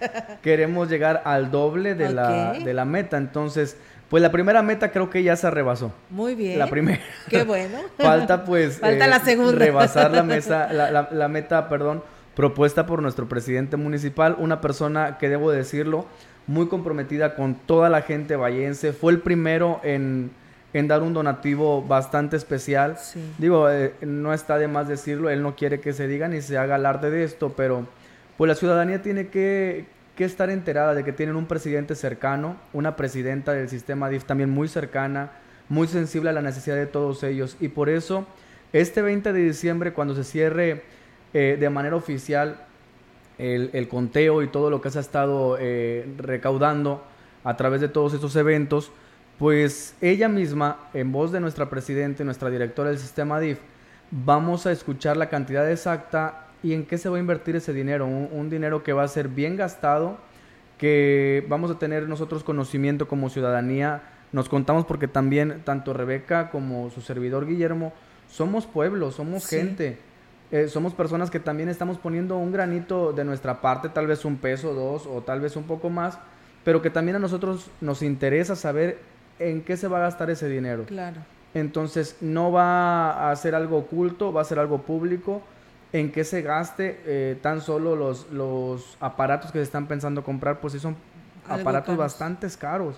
queremos 0.43 0.89
llegar 0.89 1.23
al 1.25 1.51
doble 1.53 1.95
de 1.95 2.11
la 2.11 2.55
de 2.55 2.75
la 2.75 2.85
meta 2.85 3.17
entonces 3.17 3.77
pues 4.09 4.23
la 4.23 4.31
primera 4.31 4.63
meta 4.63 4.91
creo 4.91 5.11
que 5.11 5.23
ya 5.23 5.35
se 5.35 5.51
rebasó. 5.51 5.93
Muy 6.11 6.35
bien. 6.35 6.59
La 6.59 6.69
primera. 6.69 7.01
Qué 7.29 7.43
bueno. 7.43 7.79
Falta 7.99 8.45
pues 8.45 8.79
Falta 8.79 9.07
la 9.07 9.17
eh, 9.17 9.23
segunda. 9.25 9.59
rebasar 9.59 10.13
la 10.13 10.23
mesa, 10.35 10.73
la, 10.73 11.09
la 11.11 11.29
meta, 11.29 11.69
perdón, 11.69 12.03
propuesta 12.35 12.87
por 12.87 13.03
nuestro 13.03 13.29
presidente 13.29 13.77
municipal, 13.77 14.37
una 14.39 14.61
persona 14.61 15.19
que 15.19 15.29
debo 15.29 15.51
decirlo, 15.51 16.07
muy 16.47 16.69
comprometida 16.69 17.35
con 17.35 17.55
toda 17.55 17.89
la 17.89 18.03
gente 18.03 18.37
vallense, 18.37 18.93
fue 18.93 19.13
el 19.13 19.21
primero 19.21 19.81
en, 19.83 20.31
dar 20.73 21.03
un 21.03 21.15
donativo 21.15 21.83
bastante 21.83 22.37
especial. 22.37 22.99
Digo, 23.39 23.71
eh, 23.71 23.95
no 24.03 24.35
está 24.35 24.59
de 24.59 24.69
más 24.69 24.89
decirlo, 24.89 25.31
él 25.31 25.43
no 25.43 25.55
quiere 25.55 25.81
que 25.81 25.93
se 25.93 26.09
diga 26.09 26.29
ni 26.29 26.43
se 26.43 26.59
haga 26.59 26.75
alarde 26.75 27.11
de 27.11 27.25
esto, 27.25 27.55
pero 27.57 27.87
pues 28.37 28.49
la 28.49 28.57
ciudadanía 28.57 29.01
tiene 29.01 29.29
que, 29.29 29.87
que 30.17 30.25
estar 30.25 30.51
enterada 30.51 30.95
de 30.95 31.05
que 31.05 31.13
tienen 31.13 31.37
un 31.37 31.47
presidente 31.47 31.95
cercano, 31.95 32.57
una 32.73 32.97
presidenta 32.97 33.53
del 33.53 33.69
sistema 33.69 34.09
DIF 34.09 34.25
también 34.25 34.51
muy 34.51 34.69
cercana, 34.69 35.31
muy 35.69 35.87
sensible 35.87 36.31
a 36.31 36.33
la 36.33 36.43
necesidad 36.43 36.77
de 36.77 36.87
todos 36.87 37.23
ellos. 37.23 37.57
Y 37.61 37.69
por 37.69 37.89
eso, 37.89 38.27
este 38.73 39.01
20 39.01 39.33
de 39.33 39.41
diciembre, 39.41 39.93
cuando 39.93 40.15
se 40.15 40.25
cierre 40.25 40.83
eh, 41.35 41.57
de 41.59 41.69
manera 41.69 41.97
oficial 41.97 42.65
el, 43.39 43.89
conteo 43.89 44.43
y 44.43 44.47
todo 44.47 44.71
lo 44.71 44.81
que 44.81 44.91
se 44.91 44.99
ha 44.99 45.01
estado 45.01 45.57
eh, 45.59 46.07
recaudando 46.17 47.03
a 47.43 47.57
través 47.57 47.81
de 47.81 47.89
todos 47.89 48.15
estos 48.15 48.37
eventos, 48.37 48.93
pues 49.37 49.97
ella 50.01 50.29
misma, 50.29 50.89
en 50.95 51.11
voz 51.11 51.33
de 51.33 51.41
nuestra 51.41 51.69
presidenta 51.69 52.23
y 52.23 52.27
nuestra 52.27 52.51
directora 52.51 52.91
del 52.91 52.99
sistema 52.99 53.41
DIF, 53.41 53.59
vamos 54.13 54.67
a 54.67 54.73
escuchar 54.73 55.17
la 55.17 55.29
cantidad 55.29 55.69
exacta 55.69 56.47
y 56.63 56.73
en 56.73 56.87
qué 56.87 56.99
se 56.99 57.09
va 57.09 57.17
a 57.17 57.21
invertir 57.21 57.57
ese 57.57 57.73
dinero. 57.73 58.07
Un, 58.07 58.49
dinero 58.49 58.85
que 58.85 58.93
va 58.93 59.03
a 59.03 59.09
ser 59.09 59.29
bien 59.29 59.57
gastado, 59.57 60.19
que 60.79 61.45
vamos 61.49 61.71
a 61.71 61.79
tener 61.81 62.09
nosotros 62.09 62.45
conocimiento 62.45 63.09
como 63.09 63.29
ciudadanía. 63.29 64.03
Nos 64.31 64.49
contamos 64.49 64.85
porque 64.85 65.09
también 65.09 65.63
tanto 65.65 65.93
Rebeca 65.93 66.51
como 66.51 66.91
su 66.91 67.01
servidor 67.01 67.47
Guillermo 67.47 67.93
somos 68.29 68.67
pueblo, 68.67 69.11
somos 69.11 69.47
gente 69.47 69.99
eh, 70.55 70.69
somos 70.69 70.95
personas 70.95 71.33
que 71.33 71.41
también 71.41 71.69
estamos 71.69 71.99
poniendo 71.99 72.39
un 72.39 72.53
granito 72.53 73.13
de 73.13 73.25
nuestra 73.25 73.61
parte, 73.61 73.89
tal 73.89 74.07
vez 74.07 74.25
un 74.25 74.37
peso, 74.37 74.73
dos 74.73 75.05
o 75.05 75.21
tal 75.21 75.41
vez 75.41 75.57
un 75.57 75.65
poco 75.65 75.91
más, 75.91 76.17
pero 76.63 76.81
que 76.81 76.91
también 76.91 77.17
a 77.17 77.19
nosotros 77.19 77.73
nos 77.81 78.03
interesa 78.03 78.55
saber 78.55 79.01
en 79.41 79.63
qué 79.65 79.77
se 79.77 79.89
va 79.89 79.97
a 79.97 80.03
gastar 80.03 80.31
ese 80.31 80.49
dinero. 80.49 80.85
Claro. 80.85 81.17
Entonces 81.55 82.19
no 82.21 82.53
va 82.53 83.33
a 83.33 83.35
ser 83.35 83.57
algo 83.57 83.79
oculto, 83.79 84.33
va 84.33 84.43
a 84.43 84.45
ser 84.45 84.61
algo 84.61 84.83
público, 84.83 85.43
en 85.93 86.13
qué 86.13 86.23
se 86.23 86.41
gaste 86.43 87.01
eh, 87.05 87.37
tan 87.43 87.61
solo 87.61 87.97
los, 87.97 88.31
los 88.31 88.97
aparatos 89.01 89.51
que 89.51 89.59
se 89.59 89.65
están 89.65 89.89
pensando 89.89 90.23
comprar, 90.23 90.61
pues 90.61 90.75
sí 90.75 90.79
son 90.79 90.95
aparatos 91.49 91.97
bastante 91.97 92.47
caros, 92.57 92.95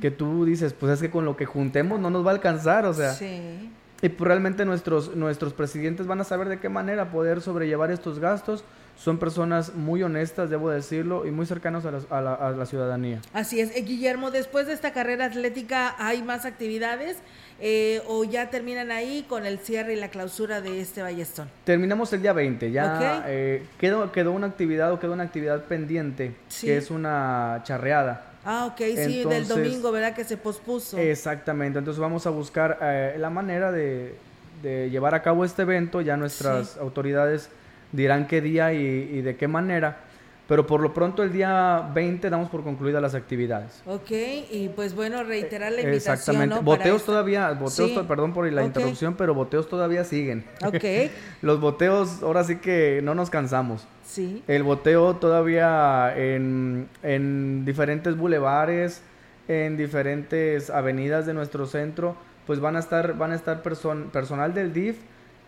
que 0.00 0.10
tú 0.10 0.46
dices, 0.46 0.72
pues 0.72 0.92
es 0.92 1.02
que 1.02 1.10
con 1.10 1.26
lo 1.26 1.36
que 1.36 1.44
juntemos 1.44 2.00
no 2.00 2.08
nos 2.08 2.24
va 2.24 2.30
a 2.30 2.34
alcanzar, 2.34 2.86
o 2.86 2.94
sea, 2.94 3.12
sí. 3.12 3.70
Y 4.04 4.10
pues 4.10 4.28
realmente 4.28 4.66
nuestros, 4.66 5.16
nuestros 5.16 5.54
presidentes 5.54 6.06
van 6.06 6.20
a 6.20 6.24
saber 6.24 6.50
de 6.50 6.60
qué 6.60 6.68
manera 6.68 7.10
poder 7.10 7.40
sobrellevar 7.40 7.90
estos 7.90 8.18
gastos. 8.18 8.62
Son 8.96 9.18
personas 9.18 9.74
muy 9.74 10.02
honestas, 10.02 10.50
debo 10.50 10.68
decirlo, 10.68 11.26
y 11.26 11.30
muy 11.30 11.46
cercanos 11.46 11.86
a 11.86 12.20
la, 12.20 12.66
ciudadanía. 12.66 13.22
Así 13.32 13.60
es. 13.60 13.74
Eh, 13.74 13.80
Guillermo, 13.80 14.30
después 14.30 14.66
de 14.66 14.74
esta 14.74 14.92
carrera 14.92 15.24
atlética, 15.24 15.94
¿hay 15.96 16.22
más 16.22 16.44
actividades? 16.44 17.16
Eh, 17.60 18.02
¿O 18.06 18.24
ya 18.24 18.50
terminan 18.50 18.90
ahí 18.90 19.24
con 19.26 19.46
el 19.46 19.58
cierre 19.58 19.94
y 19.94 19.96
la 19.96 20.08
clausura 20.08 20.60
de 20.60 20.82
este 20.82 21.00
Ballestón? 21.00 21.48
Terminamos 21.64 22.12
el 22.12 22.20
día 22.20 22.34
20. 22.34 22.72
Ya 22.72 23.24
eh, 23.26 23.62
quedó, 23.78 24.12
quedó 24.12 24.32
una 24.32 24.48
actividad 24.48 24.92
o 24.92 25.00
quedó 25.00 25.14
una 25.14 25.24
actividad 25.24 25.64
pendiente, 25.64 26.36
que 26.60 26.76
es 26.76 26.90
una 26.90 27.62
charreada. 27.64 28.33
Ah, 28.44 28.66
ok, 28.66 28.78
sí, 28.96 29.24
del 29.24 29.48
domingo, 29.48 29.90
¿verdad? 29.90 30.14
Que 30.14 30.24
se 30.24 30.36
pospuso. 30.36 30.98
Exactamente, 30.98 31.78
entonces 31.78 32.00
vamos 32.00 32.26
a 32.26 32.30
buscar 32.30 32.78
eh, 32.82 33.16
la 33.18 33.30
manera 33.30 33.72
de, 33.72 34.16
llevar 34.62 35.14
a 35.14 35.22
cabo 35.22 35.44
este 35.44 35.62
evento, 35.62 36.00
ya 36.00 36.16
nuestras 36.16 36.78
autoridades 36.78 37.50
dirán 37.92 38.26
qué 38.26 38.40
día 38.40 38.72
y, 38.72 39.20
de 39.20 39.36
qué 39.36 39.46
manera, 39.46 39.98
pero 40.46 40.66
por 40.66 40.80
lo 40.80 40.92
pronto 40.92 41.22
el 41.22 41.32
día 41.32 41.90
20 41.94 42.28
damos 42.28 42.50
por 42.50 42.62
concluidas 42.62 43.00
las 43.00 43.14
actividades. 43.14 43.82
Ok, 43.86 44.10
y 44.50 44.70
pues 44.74 44.94
bueno, 44.94 45.24
reiterar 45.24 45.72
la 45.72 45.80
invitación. 45.80 46.14
Exactamente, 46.14 46.58
boteos 46.62 47.04
todavía, 47.04 47.50
boteos, 47.52 48.06
perdón 48.06 48.34
por 48.34 48.50
la 48.52 48.64
interrupción, 48.64 49.14
pero 49.14 49.34
boteos 49.34 49.68
todavía 49.68 50.04
siguen. 50.04 50.44
Ok. 50.64 50.84
Los 51.42 51.60
boteos 51.60 52.22
ahora 52.22 52.44
sí 52.44 52.56
que 52.56 53.00
no 53.02 53.14
nos 53.14 53.30
cansamos. 53.30 53.86
Sí. 54.04 54.42
El 54.46 54.62
boteo 54.62 55.16
todavía 55.16 56.14
en, 56.16 56.88
en 57.02 57.64
diferentes 57.64 58.16
bulevares, 58.16 59.02
en 59.48 59.76
diferentes 59.76 60.68
avenidas 60.68 61.24
de 61.24 61.32
nuestro 61.32 61.66
centro, 61.66 62.16
pues 62.46 62.60
van 62.60 62.76
a 62.76 62.80
estar, 62.80 63.16
van 63.16 63.32
a 63.32 63.34
estar 63.34 63.62
personal 63.62 64.52
del 64.52 64.74
DIF 64.74 64.98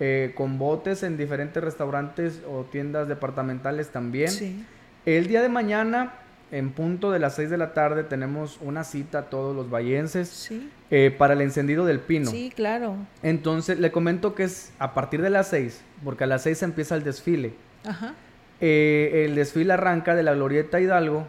eh, 0.00 0.32
con 0.34 0.58
botes 0.58 1.02
en 1.02 1.16
diferentes 1.16 1.62
restaurantes 1.62 2.40
o 2.50 2.64
tiendas 2.64 3.08
departamentales 3.08 3.90
también. 3.90 4.30
Sí. 4.30 4.64
El 5.06 5.28
día 5.28 5.40
de 5.40 5.48
mañana, 5.48 6.14
en 6.50 6.72
punto 6.72 7.12
de 7.12 7.20
las 7.20 7.36
6 7.36 7.48
de 7.48 7.56
la 7.56 7.74
tarde, 7.74 8.02
tenemos 8.02 8.58
una 8.60 8.82
cita 8.82 9.20
a 9.20 9.22
todos 9.30 9.54
los 9.54 9.70
vallenses 9.70 10.28
sí. 10.28 10.68
Eh, 10.90 11.14
para 11.16 11.34
el 11.34 11.42
encendido 11.42 11.86
del 11.86 12.00
pino. 12.00 12.28
Sí, 12.28 12.52
claro. 12.54 12.96
Entonces, 13.22 13.78
le 13.78 13.92
comento 13.92 14.34
que 14.34 14.42
es 14.42 14.72
a 14.80 14.94
partir 14.94 15.22
de 15.22 15.30
las 15.30 15.46
6, 15.48 15.80
porque 16.02 16.24
a 16.24 16.26
las 16.26 16.42
6 16.42 16.60
empieza 16.64 16.96
el 16.96 17.04
desfile. 17.04 17.54
Ajá. 17.86 18.14
Eh, 18.60 19.26
el 19.28 19.36
desfile 19.36 19.74
arranca 19.74 20.16
de 20.16 20.24
la 20.24 20.34
Glorieta 20.34 20.80
Hidalgo, 20.80 21.28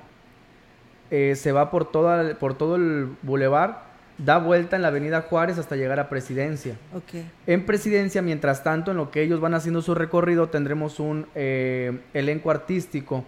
eh, 1.12 1.36
se 1.36 1.52
va 1.52 1.70
por, 1.70 1.92
toda, 1.92 2.34
por 2.40 2.58
todo 2.58 2.78
el 2.78 3.10
bulevar, 3.22 3.84
da 4.18 4.40
vuelta 4.40 4.76
en 4.76 4.82
la 4.82 4.88
avenida 4.88 5.22
Juárez 5.22 5.60
hasta 5.60 5.76
llegar 5.76 6.00
a 6.00 6.10
Presidencia. 6.10 6.76
Okay. 6.96 7.30
En 7.46 7.64
Presidencia, 7.66 8.24
mientras 8.24 8.64
tanto, 8.64 8.90
en 8.90 8.98
lo 8.98 9.12
que 9.12 9.22
ellos 9.22 9.40
van 9.40 9.54
haciendo 9.54 9.84
su 9.84 9.94
recorrido, 9.94 10.50
tendremos 10.50 11.00
un 11.00 11.28
eh, 11.36 12.00
elenco 12.16 12.50
artístico, 12.50 13.24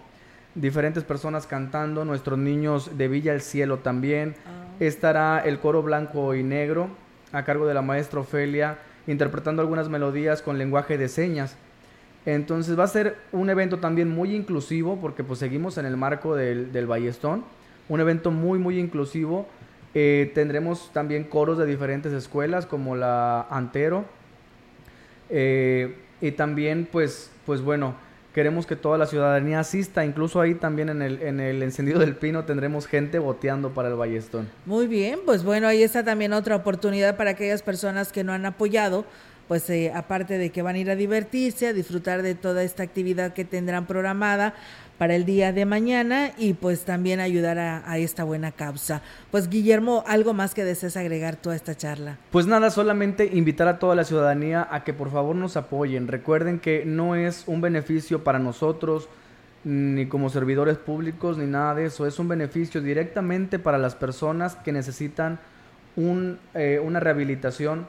diferentes 0.56 1.03
personas 1.03 1.48
cantando, 1.48 2.06
nuestros 2.06 2.38
niños 2.38 2.98
de 2.98 3.08
Villa 3.08 3.34
el 3.34 3.41
Cielo 3.41 3.79
también. 3.79 4.36
Ah. 4.46 4.65
Estará 4.79 5.39
el 5.39 5.60
coro 5.60 5.82
blanco 5.84 6.36
y 6.36 6.44
negro 6.44 6.89
a 7.32 7.44
cargo 7.44 7.68
de 7.68 7.74
la 7.74 7.82
maestra 7.82 8.22
Ofelia, 8.22 8.77
interpretando 9.08 9.62
algunas 9.62 9.89
melodías 9.89 10.41
con 10.41 10.58
lenguaje 10.58 10.98
de 10.98 11.08
señas. 11.08 11.56
Entonces 12.25 12.77
va 12.77 12.84
a 12.84 12.88
ser 12.88 13.18
un 13.32 13.50
evento 13.50 13.79
también 13.79 14.10
muy 14.10 14.36
inclusivo 14.36 15.00
porque 15.00 15.24
pues 15.24 15.39
seguimos 15.39 15.77
en 15.77 15.86
el 15.86 15.98
marco 15.98 16.36
del, 16.36 16.72
del 16.72 16.86
Ballestón. 16.86 17.44
Un 17.88 18.00
evento 18.01 18.32
muy 18.32 18.60
muy 18.60 18.79
inclusivo. 18.79 19.48
Eh, 19.96 20.32
tendremos 20.36 20.91
también 20.94 21.24
coros 21.24 21.58
de 21.58 21.65
diferentes 21.65 22.13
escuelas 22.13 22.65
como 22.65 22.96
la 22.96 23.48
Antero. 23.50 24.06
Eh, 25.29 25.96
y 26.22 26.32
también 26.32 26.88
pues, 26.91 27.32
pues 27.46 27.62
bueno, 27.62 27.96
queremos 28.39 28.65
que 28.65 28.77
toda 28.77 28.98
la 28.98 29.05
ciudadanía 29.05 29.60
asista. 29.60 30.05
Incluso 30.05 30.39
ahí 30.39 30.55
también 30.55 30.88
en 30.88 31.01
el, 31.01 31.22
en 31.22 31.41
el 31.41 31.62
encendido 31.62 32.00
del 32.00 32.15
pino 32.15 32.46
tendremos 32.46 32.88
gente 32.88 33.19
boteando 33.19 33.72
para 33.74 33.89
el 33.89 33.96
Ballestón. 33.96 34.48
Muy 34.65 34.88
bien, 34.88 35.19
pues 35.25 35.43
bueno, 35.43 35.67
ahí 35.67 35.84
está 35.84 36.05
también 36.05 36.31
otra 36.31 36.55
oportunidad 36.55 37.17
para 37.17 37.31
aquellas 37.31 37.62
personas 37.62 38.13
que 38.13 38.24
no 38.24 38.31
han 38.31 38.46
apoyado 38.46 39.03
pues 39.50 39.67
eh, 39.72 39.91
aparte 39.93 40.38
de 40.38 40.51
que 40.51 40.62
van 40.62 40.75
a 40.75 40.79
ir 40.79 40.89
a 40.91 40.96
divertirse, 40.96 41.67
a 41.67 41.74
disfrutar 41.74 42.22
de 42.22 42.36
toda 42.36 42.62
esta 42.63 42.84
actividad 42.84 43.34
que 43.34 43.43
tendrán 43.43 43.88
programada 43.88 44.53
para 45.00 45.15
el 45.15 45.25
día 45.25 45.53
de 45.53 45.65
mañana 45.65 46.34
y 46.38 46.53
pues 46.53 46.84
también 46.84 47.22
ayudar 47.22 47.58
a, 47.58 47.98
esta 47.98 48.25
buena 48.25 48.51
causa. 48.51 49.01
Pues 49.32 49.50
Guillermo, 49.50 50.03
¿algo 50.06 50.34
más 50.34 50.53
que 50.53 50.65
desees 50.65 50.98
agregar 50.98 51.38
toda 51.38 51.56
esta 51.56 51.74
charla? 51.74 52.18
Pues 52.32 52.48
nada, 52.48 52.70
solamente 52.70 53.29
invitar 53.32 53.70
a 53.70 53.79
toda 53.79 53.96
la 53.96 54.03
ciudadanía 54.03 54.68
a 54.70 54.84
que 54.84 54.94
por 54.94 55.10
favor 55.10 55.38
nos 55.38 55.56
apoyen. 55.56 56.10
Recuerden 56.10 56.60
que 56.60 56.84
no 56.86 57.15
es 57.15 57.46
un 57.48 57.62
beneficio 57.62 58.25
para 58.25 58.39
nosotros, 58.39 59.08
ni 59.63 60.06
como 60.08 60.29
servidores 60.29 60.77
públicos, 60.77 61.38
ni 61.38 61.46
nada 61.46 61.75
de 61.75 61.86
eso. 61.86 62.06
Es 62.06 62.20
un 62.20 62.27
beneficio 62.27 62.82
directamente 62.82 63.58
para 63.58 63.77
las 63.77 63.96
personas 63.96 64.58
que 64.58 64.74
necesitan 64.74 65.39
un, 65.96 66.39
eh, 66.53 66.82
una 66.84 67.00
rehabilitación 67.00 67.88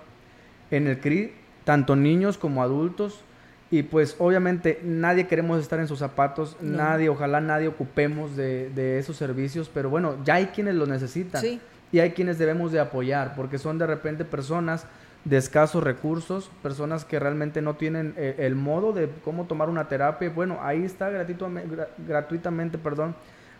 en 0.71 0.87
el 0.87 1.00
CRI, 1.00 1.33
tanto 1.64 1.97
niños 1.97 2.38
como 2.38 2.62
adultos. 2.62 3.25
Y 3.71 3.85
pues 3.85 4.17
obviamente 4.19 4.81
nadie 4.83 5.29
queremos 5.29 5.61
estar 5.61 5.79
en 5.79 5.87
sus 5.87 6.00
zapatos, 6.00 6.57
nadie, 6.61 7.09
ojalá 7.09 7.41
nadie 7.41 7.69
ocupemos 7.69 8.37
de, 8.37 8.71
de, 8.71 8.99
esos 8.99 9.17
servicios, 9.17 9.71
pero 9.73 9.89
bueno, 9.91 10.17
ya 10.25 10.35
hay 10.35 10.47
quienes 10.47 10.75
los 10.75 10.89
necesitan 10.89 11.45
y 11.93 11.99
hay 12.00 12.11
quienes 12.11 12.39
debemos 12.39 12.73
de 12.73 12.81
apoyar, 12.81 13.35
porque 13.37 13.59
son 13.59 13.79
de 13.79 13.87
repente 13.87 14.25
personas 14.25 14.87
de 15.25 15.37
escasos 15.37 15.83
recursos, 15.83 16.50
personas 16.62 17.05
que 17.05 17.19
realmente 17.19 17.61
no 17.61 17.75
tienen 17.75 18.15
eh, 18.17 18.37
el 18.39 18.55
modo 18.55 18.93
de 18.93 19.09
cómo 19.25 19.45
tomar 19.45 19.69
una 19.69 19.89
terapia. 19.89 20.31
Bueno, 20.31 20.59
ahí 20.62 20.85
está 20.85 21.11
gratuitamente, 21.11 21.77
gratuitamente 22.07 22.79
perdón, 22.79 23.15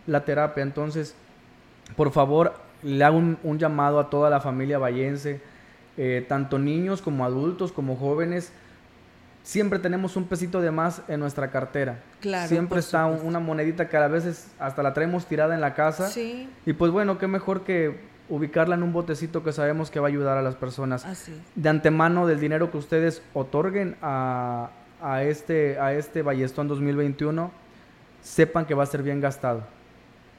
la 0.07 0.25
terapia. 0.25 0.63
Entonces, 0.63 1.15
por 1.95 2.11
favor, 2.11 2.53
le 2.83 3.03
hago 3.03 3.17
un, 3.17 3.59
llamado 3.59 3.99
a 3.99 4.09
toda 4.09 4.29
la 4.29 4.39
familia 4.39 4.79
vallense, 4.79 5.41
eh, 5.97 6.25
tanto 6.27 6.57
niños 6.57 7.01
como 7.01 7.25
adultos, 7.25 7.71
como 7.71 7.95
jóvenes. 7.95 8.51
Siempre 9.43 9.79
tenemos 9.79 10.15
un 10.15 10.25
pesito 10.25 10.61
de 10.61 10.71
más 10.71 11.01
en 11.07 11.19
nuestra 11.19 11.49
cartera. 11.49 11.99
Claro, 12.19 12.47
Siempre 12.47 12.79
está 12.79 13.05
una 13.07 13.39
monedita 13.39 13.89
que 13.89 13.97
a 13.97 14.07
veces 14.07 14.47
hasta 14.59 14.83
la 14.83 14.93
traemos 14.93 15.25
tirada 15.25 15.55
en 15.55 15.61
la 15.61 15.73
casa. 15.73 16.09
Sí. 16.09 16.47
Y 16.65 16.73
pues 16.73 16.91
bueno, 16.91 17.17
qué 17.17 17.27
mejor 17.27 17.63
que 17.63 17.99
ubicarla 18.29 18.75
en 18.75 18.83
un 18.83 18.93
botecito 18.93 19.43
que 19.43 19.51
sabemos 19.51 19.91
que 19.91 19.99
va 19.99 20.07
a 20.07 20.09
ayudar 20.09 20.37
a 20.37 20.41
las 20.41 20.55
personas. 20.55 21.05
De 21.55 21.69
antemano, 21.69 22.27
del 22.27 22.39
dinero 22.39 22.71
que 22.71 22.77
ustedes 22.77 23.21
otorguen 23.33 23.97
a, 24.01 24.69
a, 25.01 25.23
este, 25.23 25.79
a 25.79 25.93
este 25.93 26.21
Ballestón 26.21 26.67
2021, 26.67 27.51
sepan 28.21 28.65
que 28.65 28.73
va 28.73 28.83
a 28.83 28.85
ser 28.85 29.03
bien 29.03 29.19
gastado. 29.19 29.63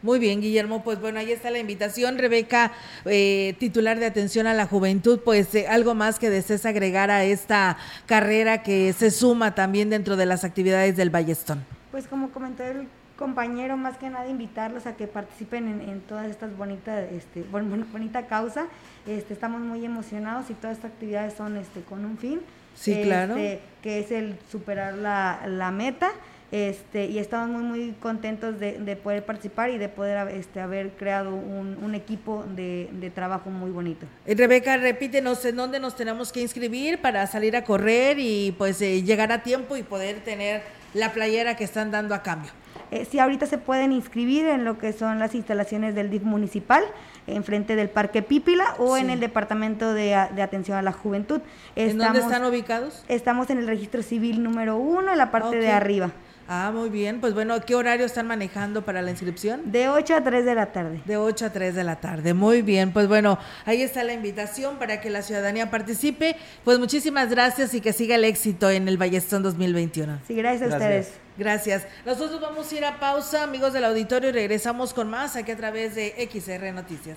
Muy 0.02 0.18
bien, 0.18 0.40
Guillermo. 0.40 0.82
Pues 0.82 1.00
bueno, 1.00 1.20
ahí 1.20 1.32
está 1.32 1.50
la 1.50 1.58
invitación. 1.58 2.18
Rebeca, 2.18 2.72
eh, 3.04 3.54
titular 3.58 3.98
de 3.98 4.06
atención 4.06 4.46
a 4.46 4.54
la 4.54 4.66
juventud, 4.66 5.20
pues 5.24 5.54
eh, 5.54 5.68
algo 5.68 5.94
más 5.94 6.18
que 6.18 6.28
desees 6.28 6.66
agregar 6.66 7.10
a 7.10 7.24
esta 7.24 7.78
carrera 8.06 8.62
que 8.62 8.92
se 8.92 9.10
suma 9.10 9.54
también 9.54 9.90
dentro 9.90 10.16
de 10.16 10.26
las 10.26 10.44
actividades 10.44 10.96
del 10.96 11.10
Ballestón. 11.10 11.64
Pues 11.90 12.06
como 12.06 12.30
comentó 12.30 12.64
el 12.64 12.88
compañero, 13.16 13.76
más 13.76 13.98
que 13.98 14.10
nada 14.10 14.26
invitarlos 14.26 14.86
a 14.86 14.96
que 14.96 15.06
participen 15.06 15.80
en, 15.80 16.00
todas 16.00 16.28
estas 16.28 16.56
bonitas, 16.56 17.06
este, 17.12 17.44
bonita 17.44 18.26
causa. 18.26 18.66
Este, 19.06 19.32
estamos 19.32 19.60
muy 19.60 19.84
emocionados 19.84 20.50
y 20.50 20.54
todas 20.54 20.78
estas 20.78 20.90
actividades 20.90 21.34
son 21.34 21.56
este, 21.56 21.82
con 21.82 22.04
un 22.04 22.18
fin. 22.18 22.40
Sí, 22.74 23.02
claro. 23.04 23.36
Este, 23.36 23.60
que 23.82 24.00
es 24.00 24.10
el 24.10 24.38
superar 24.50 24.94
la, 24.94 25.70
meta. 25.70 26.10
Este, 26.52 27.06
y 27.06 27.18
estamos 27.18 27.48
muy 27.48 27.62
muy 27.62 27.92
contentos 27.92 28.60
de, 28.60 28.96
poder 29.02 29.24
participar 29.24 29.70
y 29.70 29.78
de 29.78 29.88
poder 29.88 30.28
este, 30.28 30.60
haber 30.60 30.90
creado 30.90 31.34
un, 31.34 31.94
equipo 31.94 32.44
de, 32.54 33.10
trabajo 33.14 33.48
muy 33.48 33.70
bonito. 33.70 34.06
Eh, 34.26 34.34
Rebeca, 34.34 34.76
repítenos 34.76 35.42
en 35.46 35.56
dónde 35.56 35.80
nos 35.80 35.96
tenemos 35.96 36.30
que 36.30 36.42
inscribir 36.42 37.00
para 37.00 37.26
salir 37.26 37.56
a 37.56 37.64
correr 37.64 38.18
y 38.18 38.54
pues 38.58 38.82
eh, 38.82 39.02
llegar 39.02 39.32
a 39.32 39.42
tiempo 39.42 39.78
y 39.78 39.82
poder 39.82 40.20
tener 40.20 40.62
la 40.92 41.12
playera 41.12 41.56
que 41.56 41.64
están 41.64 41.90
dando 41.90 42.14
a 42.14 42.22
cambio. 42.22 42.50
Eh, 42.90 43.06
sí, 43.10 43.18
ahorita 43.18 43.46
se 43.46 43.56
pueden 43.56 43.90
inscribir 43.90 44.44
en 44.44 44.64
lo 44.64 44.76
que 44.76 44.92
son 44.92 45.18
las 45.18 45.34
instalaciones 45.34 45.94
del 45.94 46.10
DIF 46.10 46.22
municipal, 46.22 46.84
enfrente 47.26 47.76
del 47.76 47.88
Parque 47.88 48.20
Pípila 48.20 48.74
o 48.78 48.98
en 48.98 49.08
el 49.08 49.20
Departamento 49.20 49.94
de, 49.94 50.14
Atención 50.14 50.76
a 50.76 50.82
la 50.82 50.92
Juventud. 50.92 51.40
¿En 51.76 51.96
dónde 51.96 52.18
están 52.18 52.44
ubicados? 52.44 53.02
Estamos 53.08 53.48
en 53.48 53.56
el 53.56 53.66
registro 53.66 54.02
civil 54.02 54.42
número 54.42 54.76
uno, 54.76 55.12
en 55.12 55.16
la 55.16 55.30
parte 55.30 55.56
de 55.56 55.70
arriba. 55.70 56.10
Ah, 56.48 56.70
muy 56.74 56.88
bien. 56.88 57.20
Pues 57.20 57.34
bueno, 57.34 57.60
¿qué 57.60 57.74
horario 57.74 58.06
están 58.06 58.26
manejando 58.26 58.82
para 58.82 59.02
la 59.02 59.10
inscripción? 59.10 59.72
De 59.72 59.88
8 59.88 60.16
a 60.16 60.24
3 60.24 60.44
de 60.44 60.54
la 60.54 60.72
tarde. 60.72 61.02
De 61.04 61.16
8 61.16 61.46
a 61.46 61.50
3 61.50 61.74
de 61.74 61.84
la 61.84 61.96
tarde. 61.96 62.34
Muy 62.34 62.62
bien. 62.62 62.92
Pues 62.92 63.08
bueno, 63.08 63.38
ahí 63.64 63.82
está 63.82 64.04
la 64.04 64.12
invitación 64.12 64.78
para 64.78 65.00
que 65.00 65.10
la 65.10 65.22
ciudadanía 65.22 65.70
participe. 65.70 66.36
Pues 66.64 66.78
muchísimas 66.78 67.30
gracias 67.30 67.74
y 67.74 67.80
que 67.80 67.92
siga 67.92 68.16
el 68.16 68.24
éxito 68.24 68.70
en 68.70 68.88
el 68.88 68.98
Ballestón 68.98 69.42
2021. 69.42 70.20
Sí, 70.26 70.34
gracias, 70.34 70.70
a 70.70 70.76
ustedes. 70.76 71.12
Gracias. 71.38 71.86
Nosotros 72.04 72.40
vamos 72.40 72.70
a 72.70 72.76
ir 72.76 72.84
a 72.84 72.98
pausa, 72.98 73.42
amigos 73.42 73.72
del 73.72 73.84
auditorio, 73.84 74.30
y 74.30 74.32
regresamos 74.32 74.92
con 74.92 75.08
más 75.08 75.36
aquí 75.36 75.52
a 75.52 75.56
través 75.56 75.94
de 75.94 76.14
XR 76.30 76.72
Noticias. 76.72 77.16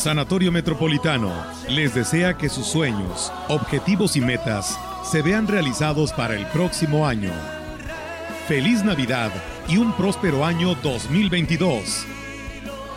Sanatorio 0.00 0.50
Metropolitano 0.50 1.30
les 1.68 1.94
desea 1.94 2.38
que 2.38 2.48
sus 2.48 2.66
sueños, 2.66 3.30
objetivos 3.48 4.16
y 4.16 4.22
metas 4.22 4.80
se 5.04 5.20
vean 5.20 5.46
realizados 5.46 6.14
para 6.14 6.36
el 6.36 6.46
próximo 6.46 7.06
año. 7.06 7.30
Feliz 8.48 8.82
Navidad 8.82 9.30
y 9.68 9.76
un 9.76 9.92
próspero 9.92 10.46
año 10.46 10.74
2022. 10.76 12.06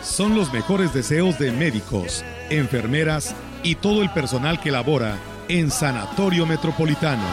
Son 0.01 0.33
los 0.33 0.53
mejores 0.53 0.93
deseos 0.93 1.37
de 1.39 1.51
médicos, 1.51 2.23
enfermeras 2.49 3.35
y 3.63 3.75
todo 3.75 4.01
el 4.01 4.09
personal 4.11 4.61
que 4.61 4.71
labora 4.71 5.17
en 5.49 5.71
Sanatorio 5.71 6.45
Metropolitano. 6.45 7.27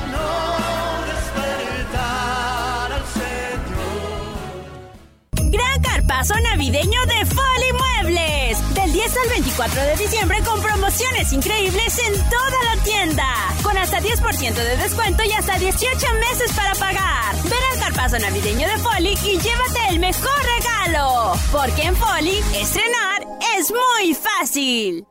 Gran 5.32 5.80
carpazo 5.80 6.34
navideño 6.40 7.06
de 7.06 7.20
del 7.20 7.59
10 9.00 9.16
al 9.16 9.28
24 9.30 9.82
de 9.82 9.96
diciembre 9.96 10.38
con 10.44 10.60
promociones 10.60 11.32
increíbles 11.32 11.98
en 12.06 12.12
toda 12.28 12.64
la 12.66 12.82
tienda. 12.84 13.24
Con 13.62 13.78
hasta 13.78 13.98
10% 13.98 14.52
de 14.52 14.76
descuento 14.76 15.22
y 15.24 15.32
hasta 15.32 15.58
18 15.58 15.88
meses 16.16 16.52
para 16.54 16.74
pagar. 16.74 17.34
Ven 17.44 17.62
al 17.72 17.80
carpazo 17.80 18.18
navideño 18.18 18.68
de 18.68 18.76
Foli 18.76 19.16
y 19.24 19.38
llévate 19.38 19.88
el 19.88 20.00
mejor 20.00 20.38
regalo. 20.58 21.32
Porque 21.50 21.84
en 21.84 21.96
Foli, 21.96 22.42
estrenar 22.60 23.26
es 23.56 23.72
muy 23.72 24.12
fácil. 24.12 25.06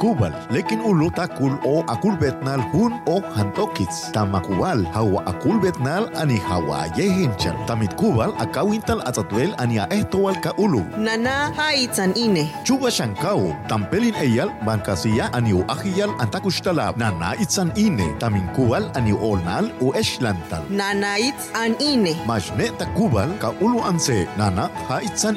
Kubal, 0.00 0.32
lekin 0.50 0.80
ulo 0.80 1.12
takul 1.12 1.54
o 1.62 1.84
akul 1.86 2.16
betnal 2.16 2.58
hun 2.72 2.98
o 3.06 3.20
hantokits. 3.36 4.10
Tama 4.10 4.40
kubal, 4.40 4.82
hawa 4.96 5.22
akul 5.28 5.60
betnal 5.60 6.08
ani 6.16 6.40
hawa 6.40 6.88
yehinchal. 6.96 7.54
Tamit 7.68 7.94
kubal 7.94 8.32
akawintal 8.40 9.04
atatwel 9.04 9.54
ani 9.60 9.78
a 9.78 9.86
ehtowal 9.92 10.34
ka 10.40 10.56
ulu. 10.58 10.82
Nana 10.98 11.52
haitzan 11.54 12.16
ine. 12.16 12.48
Chuba 12.64 12.90
shankao, 12.90 13.54
tampelin 13.68 14.16
eyal, 14.18 14.48
bankasiya 14.64 15.30
ani 15.36 15.52
u 15.52 15.62
ahiyal 15.68 16.10
antakustalab. 16.18 16.96
Nana 16.96 17.36
itzan 17.38 17.70
ine, 17.76 18.16
tamin 18.18 18.48
kubal 18.56 18.88
ani 18.96 19.12
olnal 19.12 19.70
u 19.84 19.92
eshlantal. 19.92 20.64
Nana 20.72 21.20
itz 21.20 21.52
an 21.54 21.76
ine. 21.78 22.16
Majne 22.26 22.72
ta 22.78 22.88
kubal 22.96 23.30
ka 23.38 23.52
ulu 23.60 23.84
anse, 23.84 24.26
nana 24.34 24.72
ha 24.88 24.98
itzan 25.04 25.36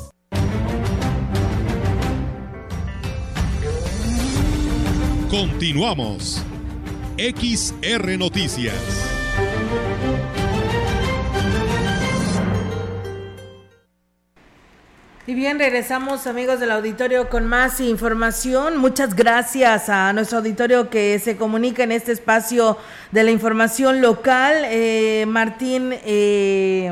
Continuamos. 5.31 6.43
XR 7.17 8.17
Noticias. 8.17 8.75
Y 15.25 15.33
bien, 15.33 15.57
regresamos 15.57 16.27
amigos 16.27 16.59
del 16.59 16.71
auditorio 16.71 17.29
con 17.29 17.47
más 17.47 17.79
información. 17.79 18.75
Muchas 18.75 19.15
gracias 19.15 19.87
a 19.87 20.11
nuestro 20.11 20.39
auditorio 20.39 20.89
que 20.89 21.17
se 21.19 21.37
comunica 21.37 21.83
en 21.83 21.93
este 21.93 22.11
espacio 22.11 22.77
de 23.13 23.23
la 23.23 23.31
información 23.31 24.01
local. 24.01 24.65
Eh, 24.65 25.23
Martín, 25.29 25.93
eh, 26.03 26.91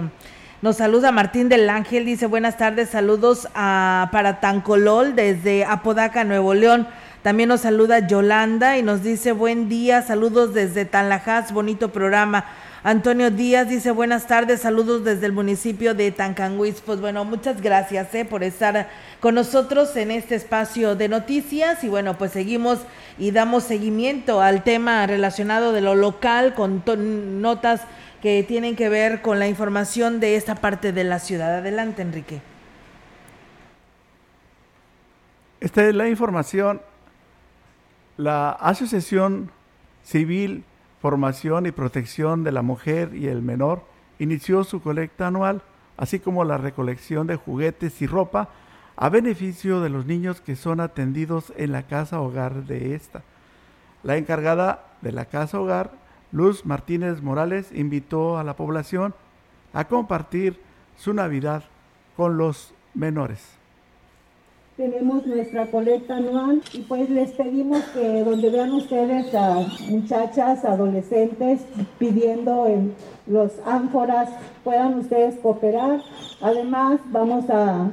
nos 0.61 0.77
saluda 0.77 1.11
Martín 1.11 1.49
del 1.49 1.69
Ángel, 1.69 2.05
dice 2.05 2.25
buenas 2.25 2.55
tardes, 2.55 2.87
saludos 2.87 3.49
a, 3.53 4.07
para 4.13 4.39
Tancolol 4.39 5.13
desde 5.13 5.65
Apodaca, 5.65 6.23
Nuevo 6.23 6.53
León. 6.53 6.87
También 7.23 7.49
nos 7.49 7.61
saluda 7.61 8.07
Yolanda 8.07 8.77
y 8.77 8.81
nos 8.81 9.03
dice 9.03 9.33
buen 9.33 9.67
día, 9.67 10.01
saludos 10.01 10.53
desde 10.53 10.85
Tanlajas, 10.85 11.51
bonito 11.51 11.89
programa. 11.89 12.45
Antonio 12.81 13.29
Díaz 13.29 13.67
dice 13.67 13.91
buenas 13.91 14.25
tardes, 14.25 14.61
saludos 14.61 15.03
desde 15.03 15.25
el 15.25 15.33
municipio 15.33 15.93
de 15.93 16.11
Tancanguis. 16.11 16.79
Pues 16.79 17.01
bueno, 17.01 17.25
muchas 17.25 17.61
gracias 17.61 18.15
eh, 18.15 18.23
por 18.23 18.41
estar 18.41 18.87
con 19.19 19.35
nosotros 19.35 19.97
en 19.97 20.11
este 20.11 20.35
espacio 20.35 20.95
de 20.95 21.09
noticias 21.09 21.83
y 21.83 21.89
bueno, 21.89 22.17
pues 22.17 22.31
seguimos 22.31 22.79
y 23.17 23.31
damos 23.31 23.63
seguimiento 23.63 24.39
al 24.39 24.63
tema 24.63 25.05
relacionado 25.05 25.73
de 25.73 25.81
lo 25.81 25.95
local 25.95 26.53
con 26.53 27.41
notas 27.41 27.81
que 28.21 28.45
tienen 28.47 28.77
que 28.77 28.87
ver 28.87 29.21
con 29.21 29.39
la 29.39 29.49
información 29.49 30.21
de 30.21 30.37
esta 30.37 30.55
parte 30.55 30.93
de 30.93 31.03
la 31.03 31.19
ciudad. 31.19 31.57
Adelante, 31.57 32.01
Enrique. 32.01 32.39
Esta 35.59 35.85
es 35.85 35.93
la 35.93 36.07
información. 36.07 36.79
La 38.19 38.49
Asociación 38.51 39.49
Civil 40.03 40.65
Formación 41.01 41.67
y 41.67 41.71
Protección 41.71 42.43
de 42.43 42.51
la 42.51 42.61
Mujer 42.61 43.15
y 43.15 43.27
el 43.27 43.41
Menor 43.41 43.85
inició 44.19 44.65
su 44.65 44.81
colecta 44.81 45.27
anual, 45.27 45.61
así 45.95 46.19
como 46.19 46.43
la 46.43 46.57
recolección 46.57 47.27
de 47.27 47.37
juguetes 47.37 48.01
y 48.01 48.07
ropa 48.07 48.49
a 48.97 49.07
beneficio 49.07 49.79
de 49.79 49.87
los 49.87 50.05
niños 50.05 50.41
que 50.41 50.57
son 50.57 50.81
atendidos 50.81 51.53
en 51.55 51.71
la 51.71 51.83
casa 51.83 52.19
hogar 52.19 52.65
de 52.65 52.93
esta. 52.93 53.23
La 54.03 54.17
encargada 54.17 54.83
de 54.99 55.13
la 55.13 55.23
casa 55.23 55.57
hogar, 55.57 55.93
Luz 56.33 56.65
Martínez 56.65 57.21
Morales, 57.21 57.71
invitó 57.71 58.37
a 58.37 58.43
la 58.43 58.57
población 58.57 59.15
a 59.71 59.85
compartir 59.85 60.61
su 60.97 61.13
Navidad 61.13 61.63
con 62.17 62.37
los 62.37 62.73
menores 62.93 63.58
tenemos 64.79 65.25
nuestra 65.27 65.65
colecta 65.65 66.15
anual 66.15 66.61
y 66.71 66.83
pues 66.83 67.09
les 67.09 67.31
pedimos 67.31 67.83
que 67.93 68.23
donde 68.23 68.49
vean 68.49 68.71
ustedes 68.71 69.35
a 69.35 69.67
muchachas, 69.89 70.63
adolescentes 70.63 71.59
pidiendo 71.97 72.65
en 72.65 72.95
los 73.27 73.51
ánforas, 73.65 74.29
puedan 74.63 74.99
ustedes 74.99 75.37
cooperar. 75.39 75.99
Además, 76.39 77.01
vamos 77.07 77.43
a, 77.49 77.91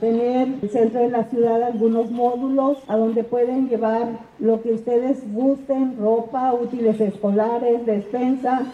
tener 0.00 0.48
en 0.48 0.58
el 0.60 0.68
centro 0.68 1.00
de 1.00 1.08
la 1.08 1.24
ciudad 1.30 1.62
algunos 1.62 2.10
módulos 2.10 2.76
a 2.88 2.96
donde 2.98 3.24
pueden 3.24 3.70
llevar 3.70 4.18
lo 4.38 4.60
que 4.60 4.74
ustedes 4.74 5.20
gusten, 5.32 5.96
ropa, 5.98 6.52
útiles 6.52 7.00
escolares, 7.00 7.86
despensa. 7.86 8.66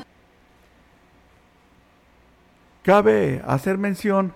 Cabe 2.82 3.40
hacer 3.46 3.78
mención 3.78 4.32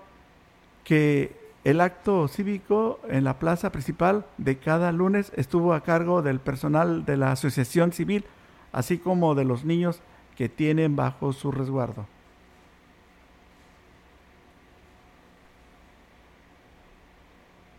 que 0.85 1.42
el 1.63 1.79
acto 1.79 2.27
cívico 2.27 2.99
en 3.07 3.23
la 3.23 3.39
plaza 3.39 3.71
principal 3.71 4.25
de 4.37 4.57
cada 4.57 4.91
lunes 4.91 5.31
estuvo 5.35 5.73
a 5.73 5.81
cargo 5.81 6.21
del 6.21 6.39
personal 6.39 7.05
de 7.05 7.15
la 7.15 7.31
Asociación 7.31 7.93
Civil, 7.93 8.25
así 8.71 8.97
como 8.97 9.33
de 9.33 9.45
los 9.45 9.63
niños 9.63 10.01
que 10.35 10.49
tienen 10.49 10.95
bajo 10.95 11.31
su 11.31 11.51
resguardo. 11.51 12.05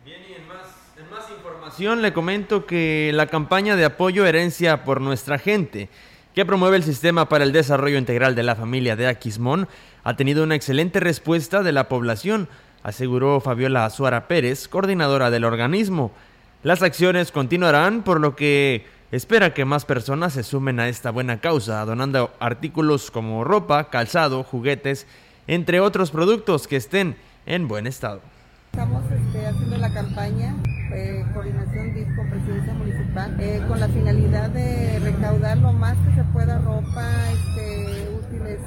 Bien, 0.05 0.21
y 0.31 0.35
en 0.35 0.47
más, 0.47 1.31
información 1.31 2.01
le 2.01 2.13
comento 2.13 2.65
que 2.65 3.11
la 3.15 3.27
campaña 3.27 3.77
de 3.77 3.85
apoyo 3.85 4.25
Herencia 4.25 4.85
por 4.85 5.01
Nuestra 5.01 5.39
Gente, 5.39 5.91
que 6.35 6.47
promueve 6.47 6.77
el 6.77 6.85
Sistema 6.85 7.29
para 7.29 7.45
el 7.45 7.53
Desarrollo 7.53 7.99
Integral 7.99 8.35
de 8.35 8.43
la 8.43 8.57
Familia 8.57 8.97
de 8.97 9.09
Aquismón, 9.09 9.69
ha 10.05 10.17
tenido 10.17 10.43
una 10.43 10.55
excelente 10.55 11.01
respuesta 11.01 11.63
de 11.63 11.73
la 11.73 11.89
población 11.89 12.49
aseguró 12.85 13.41
Fabiola 13.41 13.87
Azuara 13.87 14.29
Pérez, 14.29 14.69
coordinadora 14.69 15.31
del 15.31 15.45
organismo. 15.45 16.13
Las 16.63 16.83
acciones 16.83 17.33
continuarán, 17.33 18.03
por 18.03 18.21
lo 18.21 18.37
que 18.37 18.87
espera 19.11 19.55
que 19.55 19.65
más 19.65 19.85
personas 19.85 20.35
se 20.35 20.45
sumen 20.45 20.79
a 20.79 20.89
esta 20.89 21.11
buena 21.11 21.41
causa, 21.41 21.85
donando 21.85 22.31
artículos 22.39 23.11
como 23.11 23.43
ropa, 23.43 23.91
calzado, 23.91 24.45
juguetes, 24.45 25.07
entre 25.47 25.81
otros 25.81 26.11
productos 26.11 26.69
que 26.69 26.77
estén 26.77 27.17
en 27.47 27.69
buen 27.69 27.87
estado. 27.87 28.21
Estamos 28.73 29.03
este, 29.11 29.47
haciendo 29.47 29.79
la 29.79 29.93
campaña 29.93 30.55
eh, 30.93 31.25
coordinación 31.33 31.95
DIF 31.95 32.17
con 32.17 32.29
presidencia 32.29 32.75
municipal 32.75 33.37
eh, 33.41 33.63
con 33.67 33.81
la 33.81 33.89
finalidad 33.89 34.51
de 34.51 34.99
recaudar 34.99 35.59
lo 35.59 35.73
más 35.73 35.97
que 35.99 36.15
se 36.17 36.25
pueda 36.33 36.59
ropa, 36.59 37.09
este, 37.33 38.09
útiles 38.19 38.61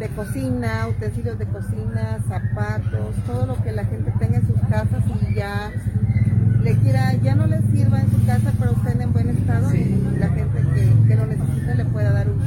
de 0.00 0.08
cocina, 0.08 0.88
utensilios 0.88 1.38
de 1.38 1.46
cocina, 1.46 2.18
zapatos, 2.26 3.14
todo 3.26 3.44
lo 3.44 3.62
que 3.62 3.70
la 3.70 3.84
gente 3.84 4.10
tenga 4.18 4.38
en 4.38 4.46
sus 4.46 4.58
casas 4.62 5.04
y 5.28 5.34
ya 5.34 5.70
le 6.62 6.74
quiera, 6.78 7.12
ya 7.22 7.34
no 7.34 7.46
les 7.46 7.60
sirva 7.66 8.00
en 8.00 8.10
su 8.10 8.24
casa, 8.24 8.50
pero 8.58 8.72
estén 8.72 9.02
en 9.02 9.12
buen 9.12 9.28
estado 9.28 9.74
y 9.74 10.18
la 10.18 10.28
gente 10.30 10.64
que, 11.06 11.14
lo 11.14 11.26
necesita 11.26 11.74
le 11.74 11.84
pueda 11.84 12.12
dar 12.12 12.30
uso. 12.30 12.46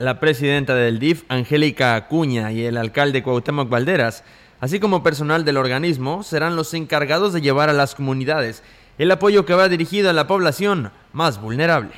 La 0.00 0.18
presidenta 0.18 0.74
del 0.74 0.98
DIF, 0.98 1.22
Angélica 1.28 1.94
Acuña, 1.94 2.50
y 2.50 2.64
el 2.64 2.76
alcalde 2.76 3.22
Cuauhtémoc 3.22 3.70
Valderas, 3.70 4.24
así 4.58 4.80
como 4.80 5.04
personal 5.04 5.44
del 5.44 5.56
organismo, 5.56 6.24
serán 6.24 6.56
los 6.56 6.74
encargados 6.74 7.32
de 7.32 7.40
llevar 7.40 7.70
a 7.70 7.72
las 7.72 7.94
comunidades 7.94 8.64
el 8.98 9.10
apoyo 9.12 9.46
que 9.46 9.54
va 9.54 9.68
dirigido 9.68 10.10
a 10.10 10.12
la 10.12 10.26
población 10.26 10.90
más 11.12 11.40
vulnerable. 11.40 11.92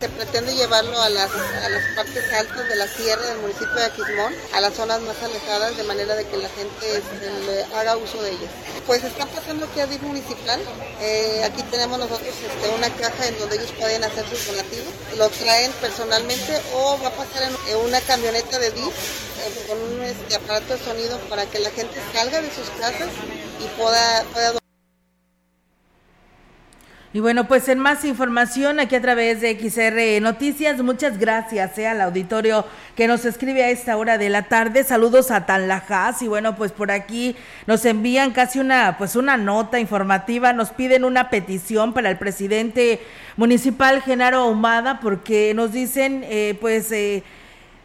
Se 0.00 0.08
pretende 0.08 0.54
llevarlo 0.54 0.98
a 0.98 1.10
las, 1.10 1.30
a 1.30 1.68
las 1.68 1.84
partes 1.94 2.32
altas 2.32 2.66
de 2.70 2.76
la 2.76 2.88
sierra 2.88 3.22
del 3.22 3.38
municipio 3.40 3.74
de 3.74 3.84
Aquismón, 3.84 4.34
a 4.54 4.60
las 4.62 4.72
zonas 4.72 4.98
más 5.02 5.22
alejadas, 5.22 5.76
de 5.76 5.82
manera 5.82 6.14
de 6.14 6.26
que 6.26 6.38
la 6.38 6.48
gente 6.48 7.66
haga 7.76 7.98
uso 7.98 8.22
de 8.22 8.30
ellas. 8.30 8.50
Pues 8.86 9.04
está 9.04 9.26
pasando 9.26 9.66
aquí 9.66 9.78
a 9.78 9.86
DIF 9.86 10.00
municipal. 10.00 10.58
Eh, 11.02 11.42
aquí 11.44 11.62
tenemos 11.64 11.98
nosotros 11.98 12.22
este, 12.28 12.68
una 12.70 12.88
caja 12.94 13.26
en 13.26 13.38
donde 13.40 13.56
ellos 13.56 13.72
pueden 13.78 14.02
hacer 14.02 14.26
sus 14.26 14.46
donativos. 14.46 14.94
Lo 15.18 15.28
traen 15.28 15.70
personalmente 15.72 16.62
o 16.72 16.98
va 17.02 17.08
a 17.08 17.12
pasar 17.12 17.42
en 17.68 17.76
una 17.76 18.00
camioneta 18.00 18.58
de 18.58 18.70
DIF 18.70 18.86
eh, 18.86 19.66
con 19.68 19.82
un 19.82 20.00
este, 20.00 20.34
aparato 20.34 20.78
de 20.78 20.82
sonido 20.82 21.18
para 21.28 21.44
que 21.44 21.58
la 21.58 21.70
gente 21.72 22.00
salga 22.14 22.40
de 22.40 22.48
sus 22.48 22.70
casas 22.80 23.10
y 23.60 23.66
pueda, 23.78 24.24
pueda 24.32 24.59
y 27.12 27.18
bueno, 27.18 27.48
pues 27.48 27.68
en 27.68 27.80
más 27.80 28.04
información 28.04 28.78
aquí 28.78 28.94
a 28.94 29.00
través 29.00 29.40
de 29.40 29.58
XR 29.58 30.22
Noticias, 30.22 30.80
muchas 30.80 31.18
gracias 31.18 31.76
eh, 31.76 31.88
al 31.88 32.00
auditorio 32.02 32.64
que 32.94 33.08
nos 33.08 33.24
escribe 33.24 33.64
a 33.64 33.70
esta 33.70 33.96
hora 33.96 34.16
de 34.16 34.28
la 34.28 34.42
tarde. 34.42 34.84
Saludos 34.84 35.32
a 35.32 35.44
Tanlajas 35.44 36.22
y 36.22 36.28
bueno, 36.28 36.54
pues 36.54 36.70
por 36.70 36.92
aquí 36.92 37.34
nos 37.66 37.84
envían 37.84 38.30
casi 38.30 38.60
una 38.60 38.96
pues 38.96 39.16
una 39.16 39.36
nota 39.36 39.80
informativa, 39.80 40.52
nos 40.52 40.70
piden 40.70 41.04
una 41.04 41.30
petición 41.30 41.94
para 41.94 42.10
el 42.10 42.16
presidente 42.16 43.00
municipal 43.36 44.02
Genaro 44.02 44.42
Ahumada 44.42 45.00
porque 45.00 45.52
nos 45.52 45.72
dicen 45.72 46.24
eh, 46.28 46.56
pues 46.60 46.92
eh, 46.92 47.24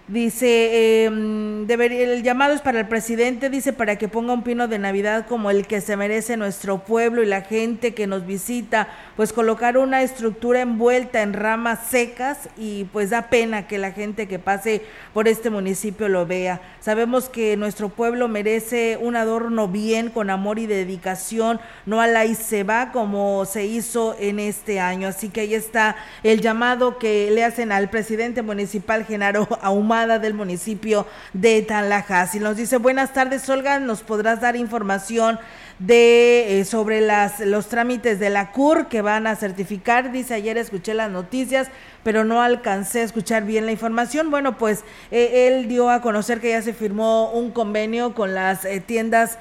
Dice, 0.07 1.05
em, 1.05 1.67
el 1.67 2.21
llamado 2.21 2.53
es 2.53 2.61
para 2.61 2.81
el 2.81 2.87
presidente, 2.87 3.49
dice, 3.49 3.73
para 3.73 3.95
que 3.95 4.07
ponga 4.07 4.33
un 4.33 4.43
pino 4.43 4.67
de 4.67 4.77
Navidad 4.77 5.25
como 5.27 5.49
el 5.49 5.65
que 5.65 5.81
se 5.81 5.97
merece 5.97 6.37
nuestro 6.37 6.83
pueblo 6.83 7.23
y 7.23 7.25
la 7.25 7.41
gente 7.41 7.95
que 7.95 8.05
nos 8.05 8.23
visita, 8.23 8.87
pues 9.15 9.33
colocar 9.33 9.79
una 9.79 10.03
estructura 10.03 10.61
envuelta 10.61 11.23
en 11.23 11.33
ramas 11.33 11.87
secas 11.89 12.49
y 12.55 12.83
pues 12.93 13.09
da 13.09 13.29
pena 13.29 13.65
que 13.65 13.79
la 13.79 13.93
gente 13.93 14.27
que 14.27 14.37
pase 14.37 14.83
por 15.11 15.27
este 15.27 15.49
municipio 15.49 16.07
lo 16.07 16.27
vea. 16.27 16.61
Sabemos 16.81 17.27
que 17.27 17.57
nuestro 17.57 17.89
pueblo 17.89 18.27
merece 18.27 18.99
un 19.01 19.15
adorno 19.15 19.67
bien, 19.67 20.11
con 20.11 20.29
amor 20.29 20.59
y 20.59 20.67
dedicación, 20.67 21.59
no 21.87 21.99
a 21.99 22.05
la 22.05 22.25
y 22.25 22.35
se 22.35 22.61
va 22.61 22.91
como 22.91 23.43
se 23.45 23.65
hizo 23.65 24.15
en 24.19 24.37
este 24.37 24.79
año. 24.79 25.07
Así 25.07 25.29
que 25.29 25.41
ahí 25.41 25.55
está 25.55 25.95
el 26.21 26.41
llamado 26.41 26.99
que 26.99 27.31
le 27.31 27.43
hacen 27.43 27.71
al 27.71 27.89
presidente 27.89 28.43
municipal 28.43 29.03
Genaro 29.03 29.47
Ahumada 29.63 29.94
del 29.95 30.33
municipio 30.33 31.07
de 31.31 31.61
Tallahassee. 31.61 32.41
Nos 32.41 32.57
dice, 32.57 32.77
buenas 32.77 33.13
tardes, 33.13 33.47
Olga, 33.49 33.79
¿nos 33.79 34.01
podrás 34.01 34.41
dar 34.41 34.57
información 34.57 35.39
de 35.79 36.59
eh, 36.59 36.65
sobre 36.65 37.01
las 37.01 37.41
los 37.41 37.67
trámites 37.67 38.19
de 38.19 38.29
la 38.29 38.51
CUR 38.51 38.87
que 38.87 39.01
van 39.01 39.27
a 39.27 39.35
certificar. 39.35 40.11
Dice 40.11 40.33
ayer 40.33 40.57
escuché 40.57 40.93
las 40.93 41.11
noticias, 41.11 41.67
pero 42.03 42.23
no 42.23 42.41
alcancé 42.41 43.01
a 43.01 43.03
escuchar 43.03 43.43
bien 43.43 43.65
la 43.65 43.71
información. 43.71 44.31
Bueno, 44.31 44.57
pues 44.57 44.85
eh, 45.11 45.47
él 45.47 45.67
dio 45.67 45.89
a 45.89 46.01
conocer 46.01 46.39
que 46.39 46.49
ya 46.49 46.61
se 46.61 46.73
firmó 46.73 47.31
un 47.31 47.51
convenio 47.51 48.13
con 48.13 48.33
las 48.33 48.63
eh, 48.65 48.79
tiendas 48.79 49.37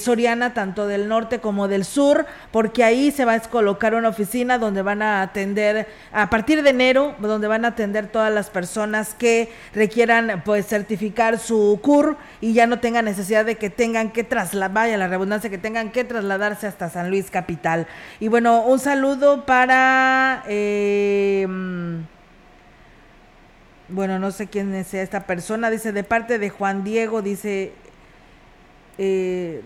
Soriana, 0.00 0.52
tanto 0.52 0.86
del 0.88 1.08
norte 1.08 1.38
como 1.38 1.68
del 1.68 1.84
sur, 1.84 2.26
porque 2.50 2.82
ahí 2.84 3.12
se 3.12 3.24
va 3.24 3.34
a 3.34 3.40
colocar 3.40 3.94
una 3.94 4.08
oficina 4.08 4.58
donde 4.58 4.82
van 4.82 5.00
a 5.00 5.22
atender, 5.22 5.86
a 6.12 6.28
partir 6.28 6.62
de 6.62 6.70
enero, 6.70 7.14
donde 7.20 7.46
van 7.46 7.64
a 7.64 7.68
atender 7.68 8.08
todas 8.08 8.34
las 8.34 8.50
personas 8.50 9.14
que 9.14 9.50
requieran 9.72 10.42
pues 10.44 10.66
certificar 10.66 11.38
su 11.38 11.78
CUR 11.80 12.18
y 12.40 12.52
ya 12.52 12.66
no 12.66 12.80
tengan 12.80 13.04
necesidad 13.04 13.44
de 13.44 13.54
que 13.54 13.70
tengan 13.70 14.10
que 14.10 14.24
trasladar, 14.24 14.72
vaya 14.72 14.98
la 14.98 15.08
redundancia, 15.08 15.48
que 15.48 15.56
tengan 15.56 15.69
que 15.92 16.04
trasladarse 16.04 16.66
hasta 16.66 16.90
San 16.90 17.10
Luis 17.10 17.30
Capital. 17.30 17.86
Y 18.18 18.28
bueno, 18.28 18.62
un 18.62 18.78
saludo 18.78 19.46
para... 19.46 20.42
Eh, 20.46 21.46
bueno, 23.88 24.18
no 24.18 24.30
sé 24.30 24.46
quién 24.46 24.84
sea 24.84 25.02
esta 25.02 25.26
persona, 25.26 25.70
dice 25.70 25.92
de 25.92 26.04
parte 26.04 26.38
de 26.38 26.50
Juan 26.50 26.84
Diego, 26.84 27.22
dice 27.22 27.72
eh, 28.98 29.62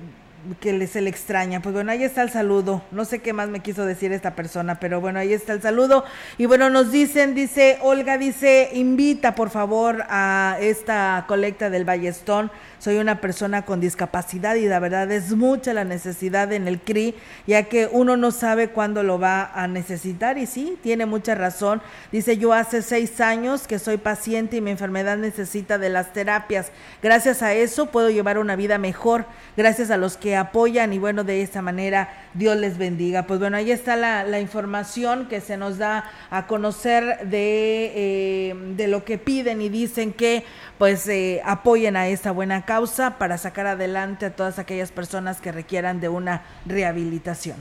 que 0.61 0.87
se 0.87 1.01
le 1.01 1.11
extraña. 1.11 1.61
Pues 1.61 1.75
bueno, 1.75 1.93
ahí 1.93 2.05
está 2.05 2.23
el 2.23 2.31
saludo. 2.31 2.83
No 2.91 3.05
sé 3.05 3.21
qué 3.21 3.33
más 3.33 3.49
me 3.49 3.61
quiso 3.61 3.85
decir 3.85 4.13
esta 4.13 4.35
persona, 4.35 4.79
pero 4.81 5.01
bueno, 5.01 5.19
ahí 5.19 5.33
está 5.33 5.53
el 5.53 5.63
saludo. 5.63 6.05
Y 6.39 6.47
bueno, 6.47 6.71
nos 6.71 6.91
dicen, 6.93 7.35
dice 7.35 7.79
Olga, 7.83 8.19
dice, 8.19 8.71
invita 8.75 9.35
por 9.35 9.51
favor 9.51 10.05
a 10.09 10.57
esta 10.61 11.25
colecta 11.27 11.71
del 11.71 11.85
Ballestón 11.85 12.51
soy 12.85 12.99
una 12.99 13.19
persona 13.19 13.63
con 13.63 13.81
discapacidad 13.81 14.57
y 14.57 14.67
la 14.67 14.79
verdad 14.79 15.11
es 15.11 15.33
mucha 15.33 15.73
la 15.73 15.85
necesidad 15.85 16.53
en 16.53 16.69
el 16.69 16.81
CRI, 16.81 17.15
ya 17.47 17.63
que 17.63 17.89
uno 17.91 18.19
no 18.19 18.31
sabe 18.31 18.69
cuándo 18.69 19.03
lo 19.03 19.19
va 19.19 19.51
a 19.55 19.67
necesitar 19.67 20.37
y 20.37 20.45
sí, 20.45 20.77
tiene 20.83 21.07
mucha 21.07 21.35
razón. 21.35 21.81
Dice, 22.13 22.37
yo 22.37 22.53
hace 22.53 22.83
seis 22.83 23.23
años 23.23 23.67
que 23.67 23.79
soy 23.79 23.97
paciente 23.97 24.59
y 24.59 24.61
mi 24.61 24.71
enfermedad 24.71 25.17
necesita 25.17 25.79
de 25.79 25.89
las 25.89 26.13
terapias. 26.13 26.73
Gracias 27.03 27.43
a 27.43 27.55
eso 27.55 27.87
puedo 27.87 28.11
llevar 28.11 28.37
una 28.37 28.55
vida 28.55 28.77
mejor, 28.77 29.25
gracias 29.57 29.91
a 29.91 29.97
los 29.97 30.19
que 30.19 30.34
apoyan 30.37 30.93
y 30.93 30.99
bueno, 30.99 31.25
de 31.25 31.43
esta 31.43 31.63
manera 31.63 32.29
Dios 32.35 32.57
les 32.57 32.79
bendiga. 32.79 33.27
Pues 33.27 33.41
bueno, 33.41 33.57
ahí 33.57 33.71
está 33.71 33.97
la, 33.97 34.41
información 34.41 35.27
que 35.29 35.41
se 35.41 35.57
nos 35.57 35.79
da 35.79 36.11
a 36.31 36.47
conocer 36.47 37.29
de, 37.29 37.93
eh, 37.95 38.55
de 38.77 38.89
lo 38.89 39.05
que 39.05 39.19
piden 39.19 39.61
y 39.63 39.69
dicen 39.69 40.13
que 40.13 40.45
pues 40.79 41.09
eh, 41.09 41.41
apoyen 41.45 41.97
a 41.97 42.09
esta 42.09 42.31
buena 42.31 42.65
causa 42.65 43.19
para 43.19 43.39
sacar 43.39 43.67
adelante 43.67 44.27
a 44.27 44.37
todas 44.37 44.59
aquellas 44.59 44.91
personas 44.91 45.41
que 45.41 45.53
requieran 45.53 46.01
de 46.01 46.09
una 46.09 46.43
rehabilitación. 46.67 47.57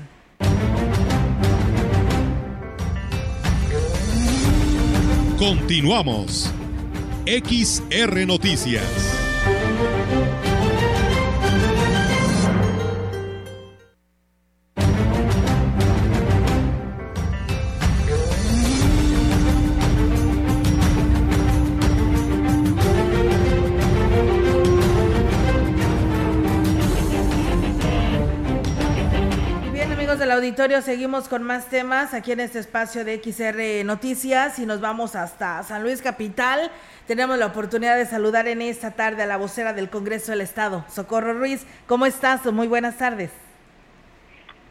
Continuamos. 5.37 6.53
XR 7.25 8.25
Noticias. 8.25 9.22
Auditorio, 30.33 30.81
seguimos 30.81 31.29
con 31.29 31.43
más 31.43 31.69
temas 31.69 32.13
aquí 32.13 32.31
en 32.31 32.39
este 32.39 32.57
espacio 32.57 33.05
de 33.05 33.21
XR 33.21 33.85
Noticias 33.85 34.57
y 34.57 34.65
nos 34.65 34.81
vamos 34.81 35.15
hasta 35.15 35.61
San 35.61 35.83
Luis 35.83 36.01
Capital. 36.01 36.71
Tenemos 37.05 37.37
la 37.37 37.45
oportunidad 37.45 37.97
de 37.97 38.05
saludar 38.05 38.47
en 38.47 38.61
esta 38.61 38.91
tarde 38.91 39.21
a 39.21 39.25
la 39.27 39.37
vocera 39.37 39.73
del 39.73 39.89
Congreso 39.89 40.31
del 40.31 40.41
Estado, 40.41 40.85
Socorro 40.87 41.33
Ruiz. 41.33 41.67
¿Cómo 41.87 42.07
estás? 42.07 42.51
Muy 42.51 42.67
buenas 42.67 42.97
tardes. 42.97 43.31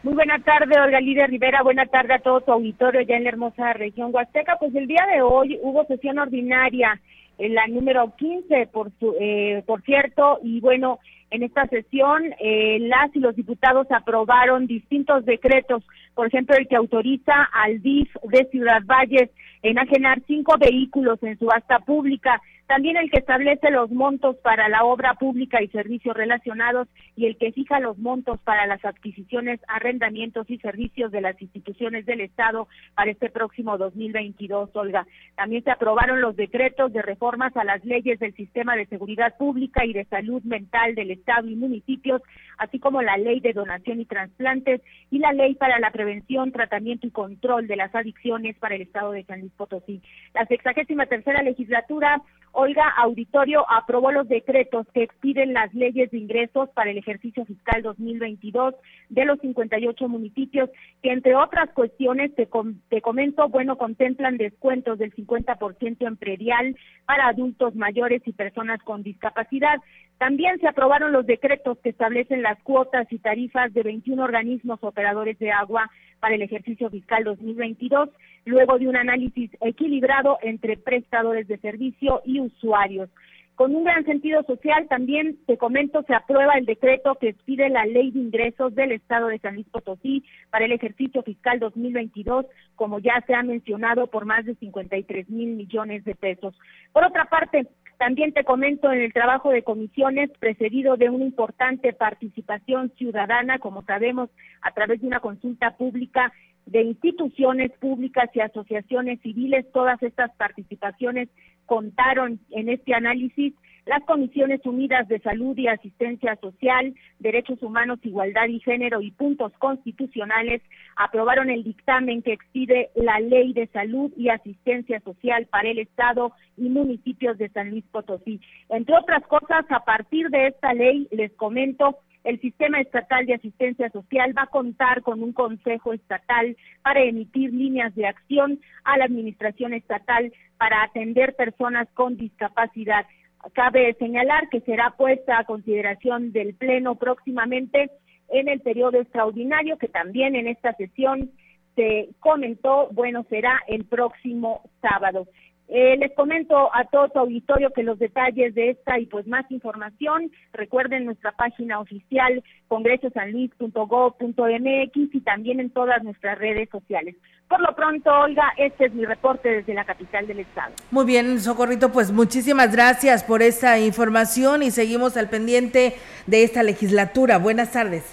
Muy 0.02 0.14
buena 0.14 0.40
tarde, 0.40 0.80
Olga 0.80 1.00
Lidia 1.00 1.28
Rivera. 1.28 1.62
Buena 1.62 1.86
tarde 1.86 2.14
a 2.14 2.18
todo 2.18 2.40
tu 2.40 2.50
auditorio 2.50 3.02
ya 3.02 3.14
en 3.14 3.22
la 3.22 3.30
hermosa 3.30 3.72
región 3.72 4.10
Huasteca. 4.12 4.56
Pues 4.58 4.74
el 4.74 4.88
día 4.88 5.06
de 5.14 5.22
hoy 5.22 5.60
hubo 5.62 5.86
sesión 5.86 6.18
ordinaria 6.18 7.00
en 7.38 7.54
la 7.54 7.68
número 7.68 8.12
15, 8.16 8.66
por, 8.72 8.90
su, 8.98 9.14
eh, 9.20 9.62
por 9.64 9.82
cierto, 9.82 10.40
y 10.42 10.60
bueno, 10.60 10.98
en 11.32 11.42
esta 11.42 11.66
sesión, 11.66 12.22
eh, 12.38 12.78
las 12.80 13.14
y 13.16 13.18
los 13.18 13.34
diputados 13.34 13.86
aprobaron 13.90 14.66
distintos 14.66 15.24
decretos, 15.24 15.82
por 16.14 16.26
ejemplo, 16.26 16.54
el 16.56 16.68
que 16.68 16.76
autoriza 16.76 17.48
al 17.54 17.80
DIF 17.80 18.14
de 18.30 18.44
Ciudad 18.50 18.82
Valles 18.84 19.30
enajenar 19.62 20.20
cinco 20.26 20.56
vehículos 20.58 21.22
en 21.22 21.38
subasta 21.38 21.78
pública, 21.80 22.40
también 22.72 22.96
el 22.96 23.10
que 23.10 23.18
establece 23.18 23.70
los 23.70 23.90
montos 23.90 24.34
para 24.36 24.66
la 24.70 24.84
obra 24.84 25.12
pública 25.12 25.62
y 25.62 25.68
servicios 25.68 26.16
relacionados 26.16 26.88
y 27.16 27.26
el 27.26 27.36
que 27.36 27.52
fija 27.52 27.80
los 27.80 27.98
montos 27.98 28.40
para 28.40 28.66
las 28.66 28.82
adquisiciones, 28.82 29.60
arrendamientos 29.68 30.48
y 30.48 30.56
servicios 30.56 31.12
de 31.12 31.20
las 31.20 31.40
instituciones 31.42 32.06
del 32.06 32.22
Estado 32.22 32.68
para 32.94 33.10
este 33.10 33.28
próximo 33.28 33.76
2022, 33.76 34.70
Olga. 34.72 35.06
También 35.36 35.62
se 35.64 35.70
aprobaron 35.70 36.22
los 36.22 36.34
decretos 36.34 36.94
de 36.94 37.02
reformas 37.02 37.54
a 37.58 37.64
las 37.64 37.84
leyes 37.84 38.18
del 38.18 38.34
sistema 38.36 38.74
de 38.74 38.86
seguridad 38.86 39.36
pública 39.36 39.84
y 39.84 39.92
de 39.92 40.06
salud 40.06 40.42
mental 40.44 40.94
del 40.94 41.10
Estado 41.10 41.48
y 41.48 41.56
municipios, 41.56 42.22
así 42.56 42.78
como 42.78 43.02
la 43.02 43.18
ley 43.18 43.40
de 43.40 43.52
donación 43.52 44.00
y 44.00 44.06
trasplantes 44.06 44.80
y 45.10 45.18
la 45.18 45.34
ley 45.34 45.56
para 45.56 45.78
la 45.78 45.90
prevención, 45.90 46.52
tratamiento 46.52 47.06
y 47.06 47.10
control 47.10 47.66
de 47.66 47.76
las 47.76 47.94
adicciones 47.94 48.56
para 48.56 48.76
el 48.76 48.80
Estado 48.80 49.12
de 49.12 49.24
San 49.24 49.40
Luis 49.40 49.52
Potosí. 49.52 50.00
La 50.32 50.46
sexagésima 50.46 51.04
tercera 51.04 51.42
legislatura 51.42 52.22
Olga 52.62 52.88
Auditorio 52.96 53.64
aprobó 53.68 54.12
los 54.12 54.28
decretos 54.28 54.86
que 54.94 55.02
expiden 55.02 55.52
las 55.52 55.74
leyes 55.74 56.12
de 56.12 56.18
ingresos 56.18 56.68
para 56.70 56.92
el 56.92 56.98
ejercicio 56.98 57.44
fiscal 57.44 57.82
2022 57.82 58.76
de 59.08 59.24
los 59.24 59.40
58 59.40 60.08
municipios, 60.08 60.70
que 61.02 61.10
entre 61.10 61.34
otras 61.34 61.70
cuestiones, 61.70 62.32
te, 62.36 62.48
te 62.88 63.00
comento, 63.00 63.48
bueno, 63.48 63.76
contemplan 63.76 64.36
descuentos 64.36 65.00
del 65.00 65.12
50% 65.12 66.06
en 66.06 66.16
predial 66.16 66.76
para 67.04 67.26
adultos 67.26 67.74
mayores 67.74 68.22
y 68.26 68.32
personas 68.32 68.80
con 68.84 69.02
discapacidad. 69.02 69.78
También 70.22 70.60
se 70.60 70.68
aprobaron 70.68 71.10
los 71.10 71.26
decretos 71.26 71.78
que 71.80 71.88
establecen 71.88 72.42
las 72.42 72.56
cuotas 72.62 73.08
y 73.10 73.18
tarifas 73.18 73.74
de 73.74 73.82
21 73.82 74.22
organismos 74.22 74.78
operadores 74.84 75.36
de 75.40 75.50
agua 75.50 75.90
para 76.20 76.36
el 76.36 76.42
ejercicio 76.42 76.88
fiscal 76.90 77.24
2022, 77.24 78.08
luego 78.44 78.78
de 78.78 78.86
un 78.86 78.94
análisis 78.94 79.50
equilibrado 79.60 80.38
entre 80.42 80.76
prestadores 80.76 81.48
de 81.48 81.58
servicio 81.58 82.22
y 82.24 82.38
usuarios. 82.38 83.10
Con 83.56 83.74
un 83.74 83.82
gran 83.82 84.04
sentido 84.04 84.44
social, 84.44 84.86
también 84.88 85.38
te 85.46 85.58
comento, 85.58 86.02
se 86.04 86.14
aprueba 86.14 86.54
el 86.54 86.66
decreto 86.66 87.16
que 87.16 87.30
expide 87.30 87.68
la 87.68 87.84
Ley 87.84 88.12
de 88.12 88.20
Ingresos 88.20 88.74
del 88.76 88.92
Estado 88.92 89.26
de 89.26 89.40
San 89.40 89.54
Luis 89.54 89.66
Potosí 89.70 90.24
para 90.50 90.64
el 90.64 90.72
ejercicio 90.72 91.22
fiscal 91.22 91.58
2022, 91.58 92.46
como 92.76 93.00
ya 93.00 93.22
se 93.26 93.34
ha 93.34 93.42
mencionado, 93.42 94.06
por 94.06 94.24
más 94.24 94.46
de 94.46 94.54
53 94.54 95.28
mil 95.30 95.56
millones 95.56 96.04
de 96.04 96.14
pesos. 96.14 96.54
Por 96.92 97.04
otra 97.04 97.24
parte, 97.24 97.66
también 98.02 98.32
te 98.32 98.42
comento 98.42 98.90
en 98.90 99.00
el 99.00 99.12
trabajo 99.12 99.50
de 99.50 99.62
comisiones 99.62 100.28
precedido 100.40 100.96
de 100.96 101.08
una 101.08 101.24
importante 101.24 101.92
participación 101.92 102.90
ciudadana, 102.96 103.60
como 103.60 103.82
sabemos, 103.82 104.28
a 104.60 104.72
través 104.72 105.00
de 105.00 105.06
una 105.06 105.20
consulta 105.20 105.76
pública 105.76 106.32
de 106.66 106.82
instituciones 106.82 107.70
públicas 107.78 108.28
y 108.34 108.40
asociaciones 108.40 109.20
civiles. 109.20 109.70
Todas 109.70 110.02
estas 110.02 110.34
participaciones 110.34 111.28
contaron 111.64 112.40
en 112.50 112.70
este 112.70 112.92
análisis 112.92 113.54
las 113.86 114.02
Comisiones 114.04 114.64
Unidas 114.64 115.08
de 115.08 115.18
Salud 115.20 115.56
y 115.58 115.66
Asistencia 115.66 116.36
Social, 116.36 116.94
Derechos 117.18 117.62
Humanos, 117.62 117.98
Igualdad 118.02 118.46
y 118.48 118.60
Género 118.60 119.00
y 119.00 119.10
Puntos 119.10 119.52
Constitucionales 119.58 120.62
aprobaron 120.96 121.50
el 121.50 121.64
dictamen 121.64 122.22
que 122.22 122.32
expide 122.32 122.90
la 122.94 123.18
Ley 123.18 123.52
de 123.52 123.66
Salud 123.68 124.12
y 124.16 124.28
Asistencia 124.28 125.00
Social 125.00 125.46
para 125.46 125.68
el 125.68 125.78
Estado 125.78 126.32
y 126.56 126.68
municipios 126.68 127.38
de 127.38 127.48
San 127.48 127.70
Luis 127.70 127.84
Potosí. 127.90 128.40
Entre 128.68 128.96
otras 128.96 129.26
cosas, 129.26 129.64
a 129.70 129.84
partir 129.84 130.28
de 130.30 130.48
esta 130.48 130.72
ley, 130.74 131.08
les 131.10 131.32
comento, 131.32 131.98
el 132.24 132.40
Sistema 132.40 132.80
Estatal 132.80 133.26
de 133.26 133.34
Asistencia 133.34 133.90
Social 133.90 134.36
va 134.36 134.42
a 134.42 134.46
contar 134.46 135.02
con 135.02 135.22
un 135.22 135.32
Consejo 135.32 135.92
Estatal 135.92 136.56
para 136.82 137.02
emitir 137.02 137.52
líneas 137.52 137.94
de 137.96 138.06
acción 138.06 138.60
a 138.84 138.96
la 138.96 139.06
Administración 139.06 139.74
Estatal 139.74 140.32
para 140.56 140.84
atender 140.84 141.34
personas 141.34 141.88
con 141.94 142.16
discapacidad. 142.16 143.06
Cabe 143.54 143.94
señalar 143.94 144.48
que 144.50 144.60
será 144.60 144.94
puesta 144.96 145.38
a 145.38 145.44
consideración 145.44 146.32
del 146.32 146.54
Pleno 146.54 146.94
próximamente 146.94 147.90
en 148.28 148.48
el 148.48 148.60
periodo 148.60 149.00
extraordinario, 149.00 149.78
que 149.78 149.88
también 149.88 150.36
en 150.36 150.48
esta 150.48 150.74
sesión 150.74 151.30
se 151.74 152.10
comentó, 152.20 152.88
bueno, 152.92 153.24
será 153.28 153.60
el 153.66 153.84
próximo 153.84 154.62
sábado. 154.80 155.26
Eh, 155.68 155.96
les 155.96 156.12
comento 156.12 156.72
a 156.74 156.84
todo 156.84 157.08
tu 157.08 157.18
auditorio 157.18 157.72
que 157.72 157.82
los 157.82 157.98
detalles 157.98 158.54
de 158.54 158.70
esta 158.70 158.98
y 158.98 159.06
pues 159.06 159.26
más 159.26 159.50
información, 159.50 160.30
recuerden 160.52 161.06
nuestra 161.06 161.32
página 161.32 161.80
oficial 161.80 162.44
congresosanluis.gov.mx 162.68 165.14
y 165.14 165.20
también 165.22 165.60
en 165.60 165.70
todas 165.70 166.02
nuestras 166.02 166.38
redes 166.38 166.68
sociales. 166.68 167.16
Por 167.52 167.60
lo 167.60 167.74
pronto, 167.74 168.10
Olga, 168.10 168.54
este 168.56 168.86
es 168.86 168.94
mi 168.94 169.04
reporte 169.04 169.46
desde 169.46 169.74
la 169.74 169.84
capital 169.84 170.26
del 170.26 170.38
estado. 170.38 170.72
Muy 170.90 171.04
bien, 171.04 171.38
Socorrito, 171.38 171.92
pues 171.92 172.10
muchísimas 172.10 172.72
gracias 172.72 173.22
por 173.24 173.42
esta 173.42 173.78
información 173.78 174.62
y 174.62 174.70
seguimos 174.70 175.18
al 175.18 175.28
pendiente 175.28 175.98
de 176.26 176.44
esta 176.44 176.62
legislatura. 176.62 177.36
Buenas 177.36 177.72
tardes. 177.72 178.04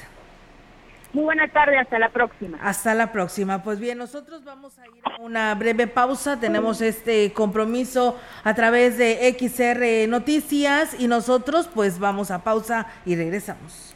Muy 1.13 1.23
buena 1.23 1.47
tarde, 1.47 1.77
hasta 1.77 1.97
la 1.99 2.09
próxima. 2.09 2.57
Hasta 2.61 2.93
la 2.93 3.13
próxima. 3.13 3.63
Pues 3.63 3.79
bien, 3.79 3.97
nosotros 3.97 4.43
vamos 4.43 4.77
a 4.77 4.85
ir 4.85 5.01
a 5.05 5.21
una 5.21 5.55
breve 5.55 5.87
pausa. 5.87 6.37
Tenemos 6.37 6.81
este 6.81 7.31
compromiso 7.31 8.19
a 8.43 8.53
través 8.55 8.97
de 8.97 9.33
XR 9.39 10.09
Noticias 10.09 10.99
y 10.99 11.07
nosotros 11.07 11.69
pues 11.73 11.97
vamos 11.97 12.29
a 12.29 12.43
pausa 12.43 12.87
y 13.05 13.15
regresamos. 13.15 13.95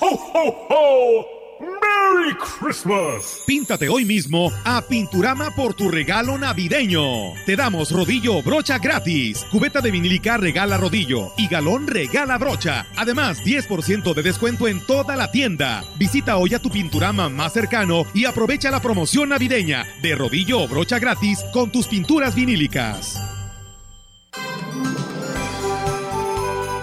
¡Ho, 0.00 0.08
ho, 0.08 0.66
ho! 0.68 1.26
¡Merry 1.58 2.36
Christmas! 2.36 3.44
Píntate 3.46 3.88
hoy 3.88 4.04
mismo 4.04 4.52
a 4.64 4.82
Pinturama 4.82 5.52
por 5.52 5.72
tu 5.72 5.88
regalo 5.88 6.36
navideño. 6.36 7.32
Te 7.46 7.56
damos 7.56 7.90
rodillo 7.92 8.42
brocha 8.42 8.78
gratis. 8.78 9.46
Cubeta 9.50 9.80
de 9.80 9.90
vinílica 9.90 10.36
regala 10.36 10.76
rodillo 10.76 11.32
y 11.38 11.48
galón 11.48 11.86
regala 11.86 12.36
brocha. 12.36 12.86
Además, 12.96 13.42
10% 13.42 14.12
de 14.12 14.22
descuento 14.22 14.68
en 14.68 14.84
toda 14.84 15.16
la 15.16 15.30
tienda. 15.30 15.82
Visita 15.98 16.36
hoy 16.36 16.52
a 16.52 16.58
tu 16.58 16.70
Pinturama 16.70 17.30
más 17.30 17.54
cercano 17.54 18.04
y 18.12 18.26
aprovecha 18.26 18.70
la 18.70 18.82
promoción 18.82 19.30
navideña 19.30 19.86
de 20.02 20.14
rodillo 20.14 20.62
o 20.62 20.68
brocha 20.68 20.98
gratis 20.98 21.42
con 21.54 21.72
tus 21.72 21.86
pinturas 21.86 22.34
vinílicas. 22.34 23.18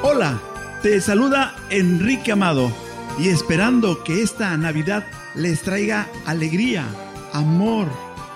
Hola, 0.01 0.41
te 0.81 0.99
saluda 0.99 1.55
Enrique 1.69 2.31
Amado 2.31 2.92
y 3.19 3.29
esperando 3.29 4.03
que 4.03 4.21
esta 4.21 4.55
Navidad 4.57 5.05
les 5.35 5.61
traiga 5.61 6.07
alegría, 6.25 6.85
amor, 7.31 7.87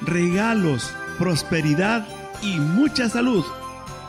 regalos, 0.01 0.91
prosperidad 1.17 2.07
y 2.41 2.59
mucha 2.59 3.09
salud. 3.09 3.43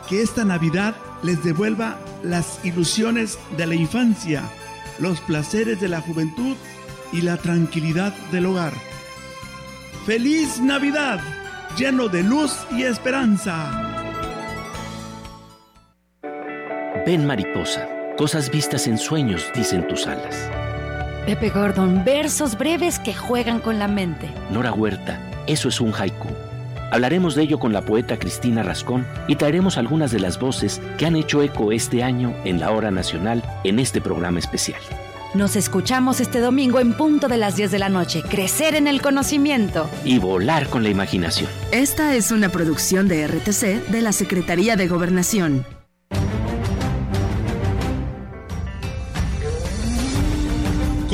Que 0.09 0.22
esta 0.22 0.44
Navidad 0.44 0.94
les 1.22 1.42
devuelva 1.42 1.98
las 2.22 2.61
ilusiones 2.64 3.38
de 3.57 3.66
la 3.66 3.74
infancia, 3.74 4.42
los 4.98 5.20
placeres 5.20 5.81
de 5.81 5.88
la 5.88 6.00
juventud 6.00 6.57
y 7.12 7.22
la 7.22 7.37
tranquilidad 7.37 8.14
del 8.33 8.46
hogar. 8.46 8.72
¡Feliz 10.07 10.61
Navidad! 10.61 11.20
Lleno 11.76 12.09
de 12.09 12.22
luz 12.22 12.57
y 12.72 12.83
esperanza. 12.83 13.88
Ven 17.07 17.26
mariposa, 17.26 17.88
cosas 18.18 18.50
vistas 18.50 18.88
en 18.88 18.98
sueños, 18.98 19.46
dicen 19.54 19.87
tus 19.87 20.09
alas. 20.09 20.50
Pepe 21.24 21.50
Gordon, 21.50 22.04
versos 22.04 22.59
breves 22.59 22.98
que 22.98 23.14
juegan 23.14 23.61
con 23.61 23.78
la 23.78 23.87
mente. 23.87 24.28
Nora 24.50 24.72
Huerta, 24.72 25.20
eso 25.46 25.68
es 25.68 25.81
un 25.81 25.94
haiku. 25.94 26.28
Hablaremos 26.90 27.37
de 27.37 27.42
ello 27.44 27.61
con 27.61 27.72
la 27.72 27.83
poeta 27.83 28.18
Cristina 28.18 28.64
Rascón 28.64 29.07
y 29.28 29.37
traeremos 29.37 29.78
algunas 29.78 30.11
de 30.11 30.18
las 30.18 30.40
voces 30.40 30.81
que 30.98 31.07
han 31.07 31.14
hecho 31.14 31.42
eco 31.42 31.70
este 31.70 32.02
año 32.02 32.35
en 32.44 32.59
la 32.59 32.72
hora 32.72 32.90
nacional 32.90 33.42
en 33.62 33.78
este 33.78 34.00
programa 34.00 34.40
especial. 34.40 34.81
Nos 35.35 35.54
escuchamos 35.54 36.20
este 36.20 36.40
domingo 36.40 36.81
en 36.81 36.94
punto 36.94 37.28
de 37.28 37.37
las 37.37 37.54
10 37.54 37.70
de 37.70 37.78
la 37.78 37.88
noche. 37.88 38.22
Crecer 38.22 38.74
en 38.74 38.88
el 38.88 39.00
conocimiento. 39.00 39.88
Y 40.04 40.18
volar 40.18 40.68
con 40.68 40.83
la 40.83 40.88
imaginación. 40.88 41.50
Esta 41.70 42.16
es 42.16 42.33
una 42.33 42.48
producción 42.48 43.07
de 43.07 43.28
RTC 43.28 43.87
de 43.88 44.02
la 44.02 44.12
Secretaría 44.12 44.74
de 44.74 44.88
Gobernación. 44.88 45.77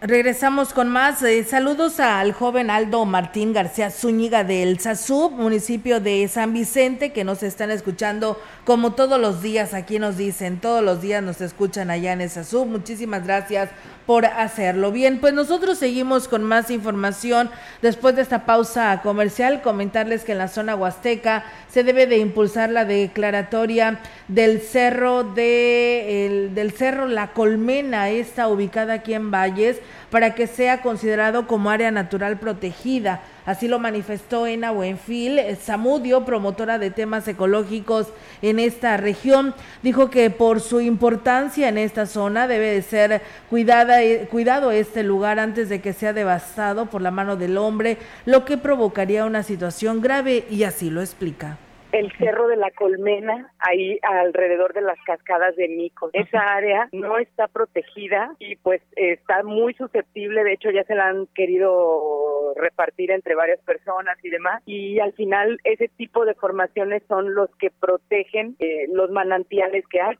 Regresamos 0.00 0.72
con 0.72 0.88
más. 0.88 1.20
Eh, 1.24 1.42
saludos 1.42 1.98
al 1.98 2.32
joven 2.32 2.70
Aldo 2.70 3.04
Martín 3.04 3.52
García 3.52 3.90
Zúñiga 3.90 4.44
del 4.44 4.78
SASUB, 4.78 5.32
municipio 5.32 5.98
de 5.98 6.28
San 6.28 6.52
Vicente, 6.52 7.10
que 7.10 7.24
nos 7.24 7.42
están 7.42 7.72
escuchando 7.72 8.40
como 8.64 8.92
todos 8.92 9.20
los 9.20 9.42
días. 9.42 9.74
Aquí 9.74 9.98
nos 9.98 10.16
dicen, 10.16 10.60
todos 10.60 10.84
los 10.84 11.02
días 11.02 11.20
nos 11.20 11.40
escuchan 11.40 11.90
allá 11.90 12.12
en 12.12 12.20
el 12.20 12.30
SASUB. 12.30 12.66
Muchísimas 12.66 13.24
gracias 13.24 13.70
por 14.06 14.24
hacerlo. 14.24 14.90
Bien, 14.92 15.18
pues 15.18 15.34
nosotros 15.34 15.76
seguimos 15.76 16.28
con 16.28 16.42
más 16.42 16.70
información 16.70 17.50
después 17.82 18.16
de 18.16 18.22
esta 18.22 18.46
pausa 18.46 19.00
comercial. 19.02 19.60
Comentarles 19.62 20.24
que 20.24 20.32
en 20.32 20.38
la 20.38 20.48
zona 20.48 20.76
huasteca 20.76 21.44
se 21.70 21.82
debe 21.84 22.06
de 22.06 22.16
impulsar 22.16 22.70
la 22.70 22.86
declaratoria 22.86 24.00
del 24.28 24.62
cerro 24.62 25.24
de 25.24 26.24
el, 26.26 26.54
del 26.54 26.72
cerro 26.72 27.06
La 27.06 27.32
Colmena, 27.32 28.08
está 28.08 28.48
ubicada 28.48 28.94
aquí 28.94 29.12
en 29.12 29.30
Valles, 29.30 29.78
para 30.10 30.34
que 30.34 30.46
sea 30.46 30.82
considerado 30.82 31.46
como 31.46 31.70
área 31.70 31.90
natural 31.90 32.38
protegida. 32.38 33.22
Así 33.46 33.68
lo 33.68 33.78
manifestó 33.78 34.46
Ena 34.46 34.70
Buenfil, 34.70 35.40
Samudio, 35.62 36.24
promotora 36.24 36.78
de 36.78 36.90
temas 36.90 37.26
ecológicos 37.28 38.08
en 38.42 38.58
esta 38.58 38.96
región. 38.96 39.54
Dijo 39.82 40.10
que 40.10 40.30
por 40.30 40.60
su 40.60 40.80
importancia 40.80 41.68
en 41.68 41.78
esta 41.78 42.06
zona 42.06 42.48
debe 42.48 42.72
de 42.72 42.82
ser 42.82 43.22
cuidada, 43.48 43.98
cuidado 44.30 44.70
este 44.70 45.02
lugar 45.02 45.38
antes 45.38 45.68
de 45.68 45.80
que 45.80 45.92
sea 45.92 46.12
devastado 46.12 46.86
por 46.86 47.02
la 47.02 47.10
mano 47.10 47.36
del 47.36 47.56
hombre, 47.56 47.98
lo 48.26 48.44
que 48.44 48.58
provocaría 48.58 49.24
una 49.24 49.42
situación 49.42 50.00
grave 50.00 50.44
y 50.50 50.64
así 50.64 50.90
lo 50.90 51.00
explica 51.00 51.58
el 51.92 52.12
Cerro 52.18 52.48
de 52.48 52.56
la 52.56 52.70
Colmena, 52.72 53.52
ahí 53.58 53.98
alrededor 54.02 54.74
de 54.74 54.82
las 54.82 54.98
cascadas 55.06 55.56
de 55.56 55.68
Mico. 55.68 56.10
Esa 56.12 56.40
área 56.40 56.88
no 56.92 57.18
está 57.18 57.48
protegida 57.48 58.34
y 58.38 58.56
pues 58.56 58.82
está 58.96 59.42
muy 59.42 59.74
susceptible, 59.74 60.44
de 60.44 60.52
hecho 60.52 60.70
ya 60.70 60.84
se 60.84 60.94
la 60.94 61.08
han 61.08 61.26
querido 61.34 62.54
repartir 62.56 63.10
entre 63.10 63.34
varias 63.34 63.60
personas 63.60 64.18
y 64.22 64.30
demás, 64.30 64.62
y 64.66 65.00
al 65.00 65.12
final 65.14 65.58
ese 65.64 65.88
tipo 65.88 66.24
de 66.24 66.34
formaciones 66.34 67.02
son 67.08 67.34
los 67.34 67.48
que 67.56 67.70
protegen 67.70 68.56
eh, 68.58 68.86
los 68.92 69.10
manantiales 69.10 69.84
que 69.88 70.00
hay. 70.00 70.18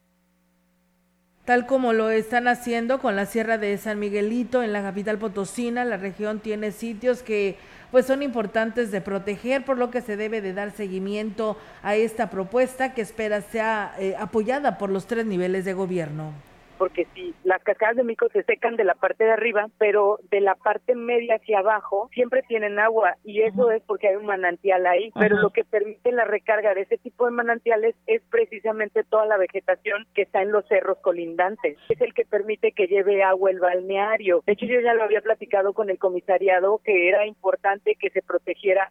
tal 1.44 1.66
como 1.66 1.94
lo 1.94 2.10
están 2.10 2.46
haciendo 2.46 2.98
con 2.98 3.16
la 3.16 3.24
Sierra 3.24 3.56
de 3.56 3.76
San 3.78 3.98
Miguelito 3.98 4.62
en 4.62 4.74
la 4.74 4.82
capital 4.82 5.18
potosina. 5.18 5.86
La 5.86 5.96
región 5.96 6.40
tiene 6.40 6.72
sitios 6.72 7.22
que 7.22 7.56
pues 7.90 8.06
son 8.06 8.22
importantes 8.22 8.90
de 8.90 9.00
proteger, 9.00 9.64
por 9.64 9.78
lo 9.78 9.90
que 9.90 10.00
se 10.00 10.16
debe 10.16 10.40
de 10.40 10.52
dar 10.52 10.70
seguimiento 10.72 11.56
a 11.82 11.96
esta 11.96 12.30
propuesta 12.30 12.94
que 12.94 13.02
espera 13.02 13.40
sea 13.40 13.94
eh, 13.98 14.14
apoyada 14.18 14.78
por 14.78 14.90
los 14.90 15.06
tres 15.06 15.26
niveles 15.26 15.64
de 15.64 15.72
gobierno 15.72 16.32
porque 16.78 17.06
si 17.14 17.34
las 17.44 17.62
cascadas 17.62 17.96
de 17.96 18.04
Mico 18.04 18.28
se 18.32 18.44
secan 18.44 18.76
de 18.76 18.84
la 18.84 18.94
parte 18.94 19.24
de 19.24 19.32
arriba, 19.32 19.66
pero 19.78 20.18
de 20.30 20.40
la 20.40 20.54
parte 20.54 20.94
media 20.94 21.36
hacia 21.36 21.58
abajo 21.58 22.08
siempre 22.14 22.42
tienen 22.42 22.78
agua 22.78 23.16
y 23.24 23.42
eso 23.42 23.70
es 23.70 23.82
porque 23.82 24.08
hay 24.08 24.16
un 24.16 24.26
manantial 24.26 24.86
ahí, 24.86 25.10
pero 25.18 25.36
lo 25.38 25.50
que 25.50 25.64
permite 25.64 26.12
la 26.12 26.24
recarga 26.24 26.74
de 26.74 26.82
ese 26.82 26.98
tipo 26.98 27.26
de 27.26 27.32
manantiales 27.32 27.94
es 28.06 28.22
precisamente 28.30 29.04
toda 29.04 29.26
la 29.26 29.36
vegetación 29.36 30.06
que 30.14 30.22
está 30.22 30.42
en 30.42 30.52
los 30.52 30.66
cerros 30.68 30.98
colindantes. 30.98 31.76
Es 31.88 32.00
el 32.00 32.14
que 32.14 32.24
permite 32.24 32.72
que 32.72 32.86
lleve 32.86 33.22
agua 33.22 33.50
el 33.50 33.60
balneario. 33.60 34.42
De 34.46 34.52
hecho, 34.52 34.66
yo 34.66 34.80
ya 34.80 34.94
lo 34.94 35.02
había 35.02 35.20
platicado 35.20 35.72
con 35.72 35.90
el 35.90 35.98
comisariado 35.98 36.80
que 36.84 37.08
era 37.08 37.26
importante 37.26 37.96
que 37.96 38.10
se 38.10 38.22
protegiera 38.22 38.90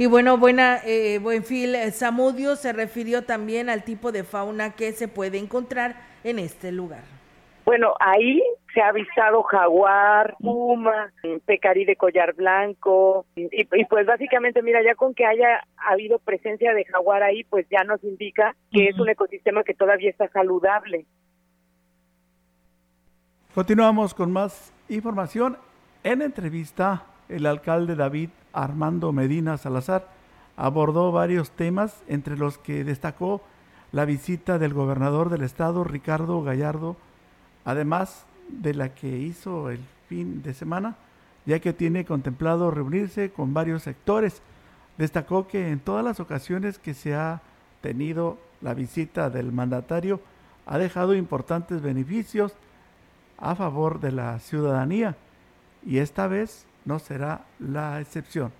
y 0.00 0.06
bueno, 0.06 0.38
buena, 0.38 0.80
eh, 0.86 1.18
Buenfil 1.18 1.74
Samudio 1.90 2.54
se 2.54 2.72
refirió 2.72 3.24
también 3.24 3.68
al 3.68 3.82
tipo 3.82 4.12
de 4.12 4.22
fauna 4.22 4.76
que 4.76 4.92
se 4.92 5.08
puede 5.08 5.38
encontrar 5.38 5.96
en 6.24 6.38
este 6.38 6.72
lugar. 6.72 7.04
Bueno, 7.64 7.92
ahí 8.00 8.42
se 8.72 8.80
ha 8.80 8.88
avistado 8.88 9.42
jaguar, 9.42 10.36
puma, 10.38 11.12
pecarí 11.44 11.84
de 11.84 11.96
collar 11.96 12.34
blanco 12.34 13.26
y, 13.36 13.84
pues 13.84 14.06
básicamente 14.06 14.62
mira 14.62 14.82
ya 14.82 14.94
con 14.94 15.12
que 15.14 15.26
haya 15.26 15.66
habido 15.76 16.18
presencia 16.18 16.72
de 16.72 16.86
jaguar 16.86 17.22
ahí 17.22 17.44
pues 17.44 17.66
ya 17.70 17.84
nos 17.84 18.02
indica 18.04 18.56
que 18.72 18.88
es 18.88 18.98
un 18.98 19.10
ecosistema 19.10 19.64
que 19.64 19.74
todavía 19.74 20.08
está 20.08 20.28
saludable. 20.28 21.04
Continuamos 23.54 24.14
con 24.14 24.32
más 24.32 24.72
información. 24.88 25.58
En 26.04 26.22
entrevista, 26.22 27.04
el 27.28 27.44
alcalde 27.44 27.96
David 27.96 28.30
Armando 28.54 29.12
Medina 29.12 29.58
Salazar 29.58 30.06
abordó 30.56 31.12
varios 31.12 31.50
temas 31.50 32.02
entre 32.08 32.38
los 32.38 32.56
que 32.56 32.82
destacó 32.84 33.42
la 33.92 34.04
visita 34.04 34.58
del 34.58 34.74
gobernador 34.74 35.30
del 35.30 35.42
estado, 35.42 35.84
Ricardo 35.84 36.42
Gallardo, 36.42 36.96
además 37.64 38.24
de 38.48 38.74
la 38.74 38.94
que 38.94 39.18
hizo 39.18 39.70
el 39.70 39.80
fin 40.08 40.42
de 40.42 40.54
semana, 40.54 40.96
ya 41.46 41.60
que 41.60 41.72
tiene 41.72 42.04
contemplado 42.04 42.70
reunirse 42.70 43.30
con 43.30 43.54
varios 43.54 43.82
sectores. 43.82 44.42
Destacó 44.98 45.48
que 45.48 45.70
en 45.70 45.80
todas 45.80 46.04
las 46.04 46.20
ocasiones 46.20 46.78
que 46.78 46.94
se 46.94 47.14
ha 47.14 47.40
tenido 47.80 48.38
la 48.60 48.74
visita 48.74 49.30
del 49.30 49.52
mandatario, 49.52 50.20
ha 50.66 50.78
dejado 50.78 51.14
importantes 51.14 51.80
beneficios 51.80 52.52
a 53.38 53.54
favor 53.54 54.00
de 54.00 54.12
la 54.12 54.38
ciudadanía 54.40 55.16
y 55.86 55.98
esta 55.98 56.26
vez 56.26 56.66
no 56.84 56.98
será 56.98 57.44
la 57.58 58.00
excepción. 58.00 58.52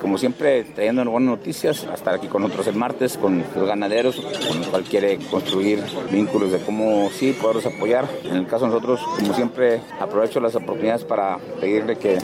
Como 0.00 0.16
siempre, 0.16 0.62
trayendo 0.62 1.04
buenas 1.10 1.38
noticias, 1.38 1.86
estar 1.92 2.14
aquí 2.14 2.28
con 2.28 2.42
nosotros 2.42 2.68
el 2.68 2.76
martes, 2.76 3.18
con 3.18 3.42
los 3.54 3.66
ganaderos, 3.66 4.16
con 4.16 4.58
los 4.58 4.68
cuales 4.68 4.88
quiere 4.88 5.18
construir 5.30 5.82
vínculos 6.10 6.52
de 6.52 6.60
cómo 6.60 7.10
sí 7.10 7.32
poderlos 7.32 7.66
apoyar. 7.66 8.08
En 8.24 8.36
el 8.36 8.46
caso 8.46 8.66
de 8.66 8.72
nosotros, 8.72 9.00
como 9.18 9.34
siempre, 9.34 9.80
aprovecho 9.98 10.38
las 10.40 10.54
oportunidades 10.54 11.04
para 11.04 11.38
pedirle 11.60 11.96
que 11.98 12.18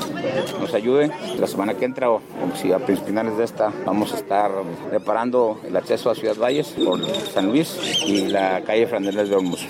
nos 0.61 0.72
ayude. 0.72 1.11
La 1.39 1.47
semana 1.49 1.75
que 1.75 1.85
entra, 1.85 2.11
o 2.11 2.20
si 2.55 2.72
a 2.72 2.79
finales 2.79 3.37
de 3.37 3.45
esta, 3.45 3.72
vamos 3.85 4.12
a 4.12 4.16
estar 4.16 4.53
reparando 4.91 5.61
el 5.66 5.77
acceso 5.77 6.11
a 6.11 6.14
Ciudad 6.14 6.37
Valles 6.37 6.68
por 6.68 7.05
San 7.05 7.49
Luis 7.49 8.05
y 8.07 8.29
la 8.29 8.62
calle 8.62 8.87
Frandeles 8.87 9.29
de 9.29 9.35
Olmos. 9.35 9.68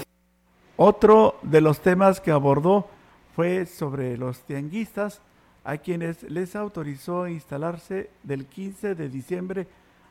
Otro 0.76 1.36
de 1.42 1.60
los 1.60 1.80
temas 1.80 2.20
que 2.20 2.32
abordó 2.32 2.86
fue 3.34 3.64
sobre 3.66 4.16
los 4.18 4.40
tianguistas 4.40 5.22
a 5.64 5.78
quienes 5.78 6.22
les 6.24 6.54
autorizó 6.56 7.26
instalarse 7.26 8.10
del 8.22 8.46
15 8.46 8.94
de 8.94 9.08
diciembre 9.08 9.66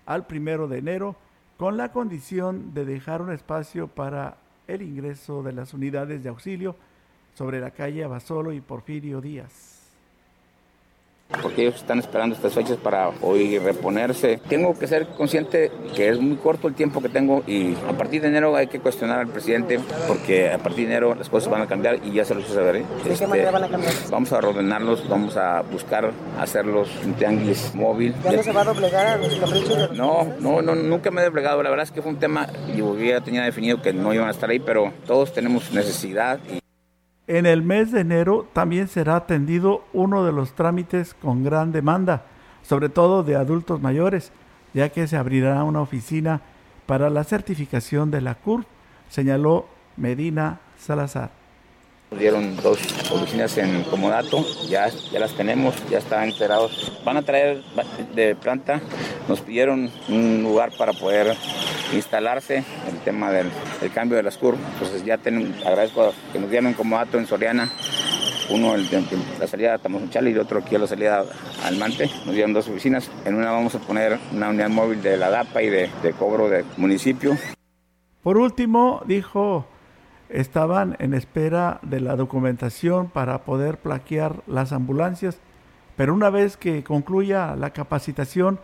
al 0.05 0.25
1 0.29 0.67
de 0.67 0.77
enero 0.77 1.15
con 1.57 1.77
la 1.77 1.91
condición 1.91 2.73
de 2.73 2.85
dejar 2.85 3.21
un 3.21 3.31
espacio 3.31 3.87
para 3.87 4.37
el 4.67 4.81
ingreso 4.81 5.43
de 5.43 5.53
las 5.53 5.73
unidades 5.73 6.23
de 6.23 6.29
auxilio 6.29 6.75
sobre 7.35 7.59
la 7.59 7.71
calle 7.71 8.03
Abasolo 8.03 8.51
y 8.51 8.61
Porfirio 8.61 9.21
Díaz 9.21 9.82
porque 11.41 11.63
ellos 11.63 11.75
están 11.75 11.99
esperando 11.99 12.35
estas 12.35 12.53
fechas 12.53 12.77
para 12.77 13.09
hoy 13.21 13.57
reponerse. 13.59 14.39
Tengo 14.49 14.77
que 14.77 14.87
ser 14.87 15.07
consciente 15.07 15.71
que 15.95 16.09
es 16.09 16.19
muy 16.19 16.37
corto 16.37 16.67
el 16.67 16.75
tiempo 16.75 17.01
que 17.01 17.09
tengo 17.09 17.43
y 17.47 17.75
a 17.89 17.97
partir 17.97 18.21
de 18.21 18.27
enero 18.27 18.55
hay 18.55 18.67
que 18.67 18.79
cuestionar 18.79 19.19
al 19.19 19.27
presidente 19.27 19.79
porque 20.07 20.51
a 20.51 20.57
partir 20.57 20.87
de 20.87 20.93
enero 20.93 21.15
las 21.15 21.29
cosas 21.29 21.49
van 21.49 21.61
a 21.61 21.67
cambiar 21.67 21.99
y 22.03 22.11
ya 22.11 22.25
se 22.25 22.35
los 22.35 22.43
hice 22.45 22.53
saber. 22.53 22.77
¿eh? 22.77 22.85
¿De 22.97 23.03
qué 23.03 23.13
este, 23.13 23.27
manera 23.27 23.51
van 23.51 23.63
a 23.63 23.69
cambiar? 23.69 23.93
Vamos 24.09 24.31
a 24.31 24.37
ordenarlos, 24.37 25.07
vamos 25.09 25.37
a 25.37 25.61
buscar 25.61 26.11
hacerlos 26.39 26.89
un 27.05 27.13
triángulos 27.13 27.73
móvil. 27.73 28.13
¿Ya 28.23 28.31
no 28.33 28.43
se 28.43 28.51
va 28.51 28.61
a 28.61 28.65
doblegar 28.65 29.07
a 29.07 29.17
los 29.17 29.35
caprichos? 29.35 29.91
No, 29.93 30.27
no, 30.39 30.61
no, 30.61 30.75
nunca 30.75 31.11
me 31.11 31.21
he 31.21 31.25
doblegado. 31.25 31.63
La 31.63 31.69
verdad 31.69 31.83
es 31.83 31.91
que 31.91 32.01
fue 32.01 32.11
un 32.11 32.19
tema, 32.19 32.47
yo 32.75 32.97
ya 32.97 33.21
tenía 33.21 33.43
definido 33.43 33.81
que 33.81 33.93
no 33.93 34.13
iban 34.13 34.27
a 34.27 34.31
estar 34.31 34.49
ahí, 34.49 34.59
pero 34.59 34.93
todos 35.05 35.33
tenemos 35.33 35.71
necesidad 35.73 36.39
y 36.51 36.62
en 37.27 37.45
el 37.45 37.61
mes 37.61 37.91
de 37.91 38.01
enero 38.01 38.47
también 38.53 38.87
será 38.87 39.15
atendido 39.15 39.83
uno 39.93 40.25
de 40.25 40.31
los 40.31 40.53
trámites 40.53 41.13
con 41.13 41.43
gran 41.43 41.71
demanda, 41.71 42.25
sobre 42.63 42.89
todo 42.89 43.23
de 43.23 43.35
adultos 43.35 43.81
mayores, 43.81 44.31
ya 44.73 44.89
que 44.89 45.07
se 45.07 45.17
abrirá 45.17 45.63
una 45.63 45.81
oficina 45.81 46.41
para 46.85 47.09
la 47.09 47.23
certificación 47.23 48.11
de 48.11 48.21
la 48.21 48.35
CURP, 48.35 48.65
señaló 49.09 49.67
Medina 49.95 50.59
Salazar. 50.77 51.42
Dieron 52.17 52.55
dos 52.57 52.79
oficinas 53.11 53.57
en 53.57 53.83
Comodato, 53.83 54.45
ya, 54.67 54.89
ya 54.89 55.19
las 55.19 55.33
tenemos, 55.33 55.75
ya 55.89 55.97
están 55.97 56.29
enterados. 56.29 56.91
Van 57.03 57.17
a 57.17 57.21
traer 57.21 57.63
de 58.15 58.35
planta, 58.35 58.81
nos 59.27 59.41
pidieron 59.41 59.91
un 60.09 60.43
lugar 60.43 60.71
para 60.77 60.93
poder 60.93 61.35
instalarse, 61.93 62.63
el 62.89 62.99
tema 63.03 63.31
del, 63.31 63.49
cambio 63.93 64.17
de 64.17 64.23
las 64.23 64.37
curvas. 64.37 64.61
Entonces 64.73 65.03
ya 65.05 65.17
tenemos, 65.17 65.65
agradezco 65.65 66.13
que 66.31 66.39
nos 66.39 66.49
dieron 66.49 66.67
en 66.67 66.73
Comodato 66.73 67.17
en 67.17 67.27
Soriana, 67.27 67.69
uno 68.49 68.75
el 68.75 68.87
la 69.39 69.47
salida 69.47 69.73
a 69.73 69.77
Tamazunchal 69.77 70.27
y 70.27 70.37
otro 70.37 70.59
aquí 70.59 70.75
a 70.75 70.79
la 70.79 70.87
salida 70.87 71.25
al 71.63 71.77
Mante. 71.77 72.09
Nos 72.25 72.35
dieron 72.35 72.53
dos 72.53 72.67
oficinas. 72.67 73.09
En 73.25 73.35
una 73.35 73.51
vamos 73.51 73.73
a 73.75 73.79
poner 73.79 74.19
una 74.31 74.49
unidad 74.49 74.69
móvil 74.69 75.01
de 75.01 75.17
la 75.17 75.29
DAPA 75.29 75.61
y 75.63 75.69
de, 75.69 75.89
cobro 76.17 76.49
de 76.49 76.65
municipio. 76.77 77.37
Por 78.21 78.37
último, 78.37 79.01
dijo 79.05 79.65
estaban 80.33 80.95
en 80.97 81.13
espera 81.13 81.79
de 81.83 81.99
la 81.99 82.15
documentación 82.15 83.07
para 83.07 83.43
poder 83.43 83.77
plaquear 83.77 84.41
las 84.47 84.73
ambulancias, 84.73 85.37
pero 85.95 86.13
una 86.13 86.31
vez 86.31 86.57
que 86.57 86.83
concluya 86.83 87.55
la 87.55 87.69
capacitación 87.69 88.59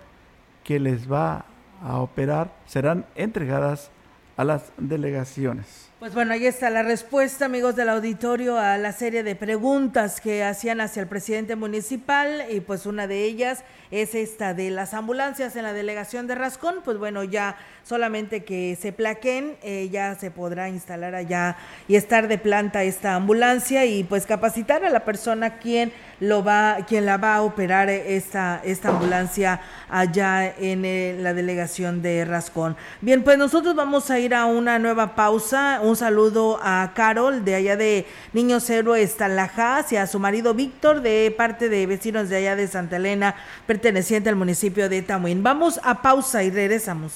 que 0.63 0.79
les 0.79 1.09
va 1.11 1.45
a 1.83 1.99
operar, 1.99 2.51
serán 2.65 3.05
entregadas 3.15 3.91
a 4.35 4.43
las 4.43 4.71
delegaciones. 4.77 5.88
Pues 5.99 6.13
bueno, 6.13 6.31
ahí 6.31 6.45
está 6.45 6.69
la 6.69 6.81
respuesta, 6.81 7.43
amigos 7.43 7.75
del 7.75 7.89
auditorio, 7.89 8.57
a 8.57 8.77
la 8.77 8.93
serie 8.93 9.21
de 9.21 9.35
preguntas 9.35 10.21
que 10.21 10.45
hacían 10.45 10.79
hacia 10.79 11.01
el 11.01 11.09
presidente 11.09 11.57
municipal 11.57 12.45
y 12.49 12.61
pues 12.61 12.85
una 12.85 13.05
de 13.05 13.25
ellas 13.25 13.65
es 13.91 14.15
esta 14.15 14.53
de 14.53 14.69
las 14.69 14.93
ambulancias 14.93 15.57
en 15.57 15.63
la 15.63 15.73
delegación 15.73 16.25
de 16.25 16.35
Rascón. 16.35 16.75
Pues 16.85 16.97
bueno, 16.97 17.25
ya 17.25 17.57
solamente 17.83 18.45
que 18.45 18.77
se 18.79 18.93
plaquen, 18.93 19.57
eh, 19.61 19.89
ya 19.91 20.15
se 20.15 20.31
podrá 20.31 20.69
instalar 20.69 21.15
allá 21.15 21.57
y 21.89 21.97
estar 21.97 22.29
de 22.29 22.37
planta 22.37 22.83
esta 22.83 23.15
ambulancia 23.15 23.85
y 23.85 24.05
pues 24.05 24.25
capacitar 24.25 24.85
a 24.85 24.89
la 24.89 25.03
persona 25.03 25.57
quien 25.57 25.91
lo 26.21 26.43
va, 26.43 26.77
quien 26.87 27.05
la 27.05 27.17
va 27.17 27.35
a 27.35 27.41
operar 27.41 27.89
esta, 27.89 28.61
esta 28.63 28.89
ambulancia 28.89 29.61
allá 29.89 30.45
en 30.45 30.85
eh, 30.85 31.17
la 31.19 31.33
delegación 31.33 32.01
de 32.01 32.23
Rascón. 32.25 32.77
Bien, 33.01 33.23
pues 33.23 33.37
nosotros 33.37 33.75
vamos 33.75 34.09
a 34.11 34.19
ir 34.19 34.33
a 34.33 34.45
una 34.45 34.79
nueva 34.79 35.15
pausa. 35.15 35.81
Un 35.89 35.95
saludo 35.95 36.59
a 36.61 36.91
Carol 36.93 37.43
de 37.43 37.55
allá 37.55 37.75
de 37.75 38.05
Niños 38.31 38.69
Héroes 38.69 39.17
Talajás 39.17 39.91
y 39.91 39.95
a 39.95 40.05
su 40.05 40.19
marido 40.19 40.53
Víctor 40.53 41.01
de 41.01 41.33
parte 41.35 41.67
de 41.67 41.87
vecinos 41.87 42.29
de 42.29 42.37
allá 42.37 42.55
de 42.55 42.67
Santa 42.67 42.97
Elena, 42.97 43.35
perteneciente 43.65 44.29
al 44.29 44.35
municipio 44.35 44.87
de 44.87 45.01
Tamuín. 45.01 45.41
Vamos 45.41 45.79
a 45.83 46.03
pausa 46.03 46.43
y 46.43 46.51
regresamos. 46.51 47.13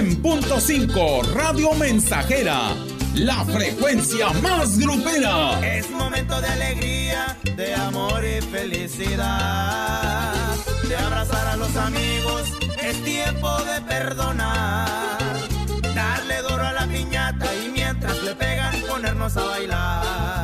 100.5 0.00 1.34
Radio 1.34 1.74
Mensajera, 1.74 2.74
la 3.14 3.44
frecuencia 3.44 4.30
más 4.42 4.78
grupera. 4.78 5.60
Es 5.76 5.90
momento 5.90 6.40
de 6.40 6.46
alegría, 6.46 7.36
de 7.56 7.74
amor 7.74 8.24
y 8.24 8.40
felicidad, 8.40 10.32
de 10.90 10.96
abrazar 10.96 11.46
a 11.46 11.56
los 11.56 11.76
amigos, 11.76 12.42
es 12.82 13.04
tiempo 13.04 13.48
de 13.62 13.80
perdonar, 13.82 14.88
darle 15.94 16.42
duro 16.42 16.66
a 16.66 16.72
la 16.72 16.86
piñata 16.88 17.46
y 17.64 17.68
mientras 17.68 18.20
le 18.24 18.34
pegan 18.34 18.74
ponernos 18.88 19.36
a 19.36 19.44
bailar. 19.44 20.39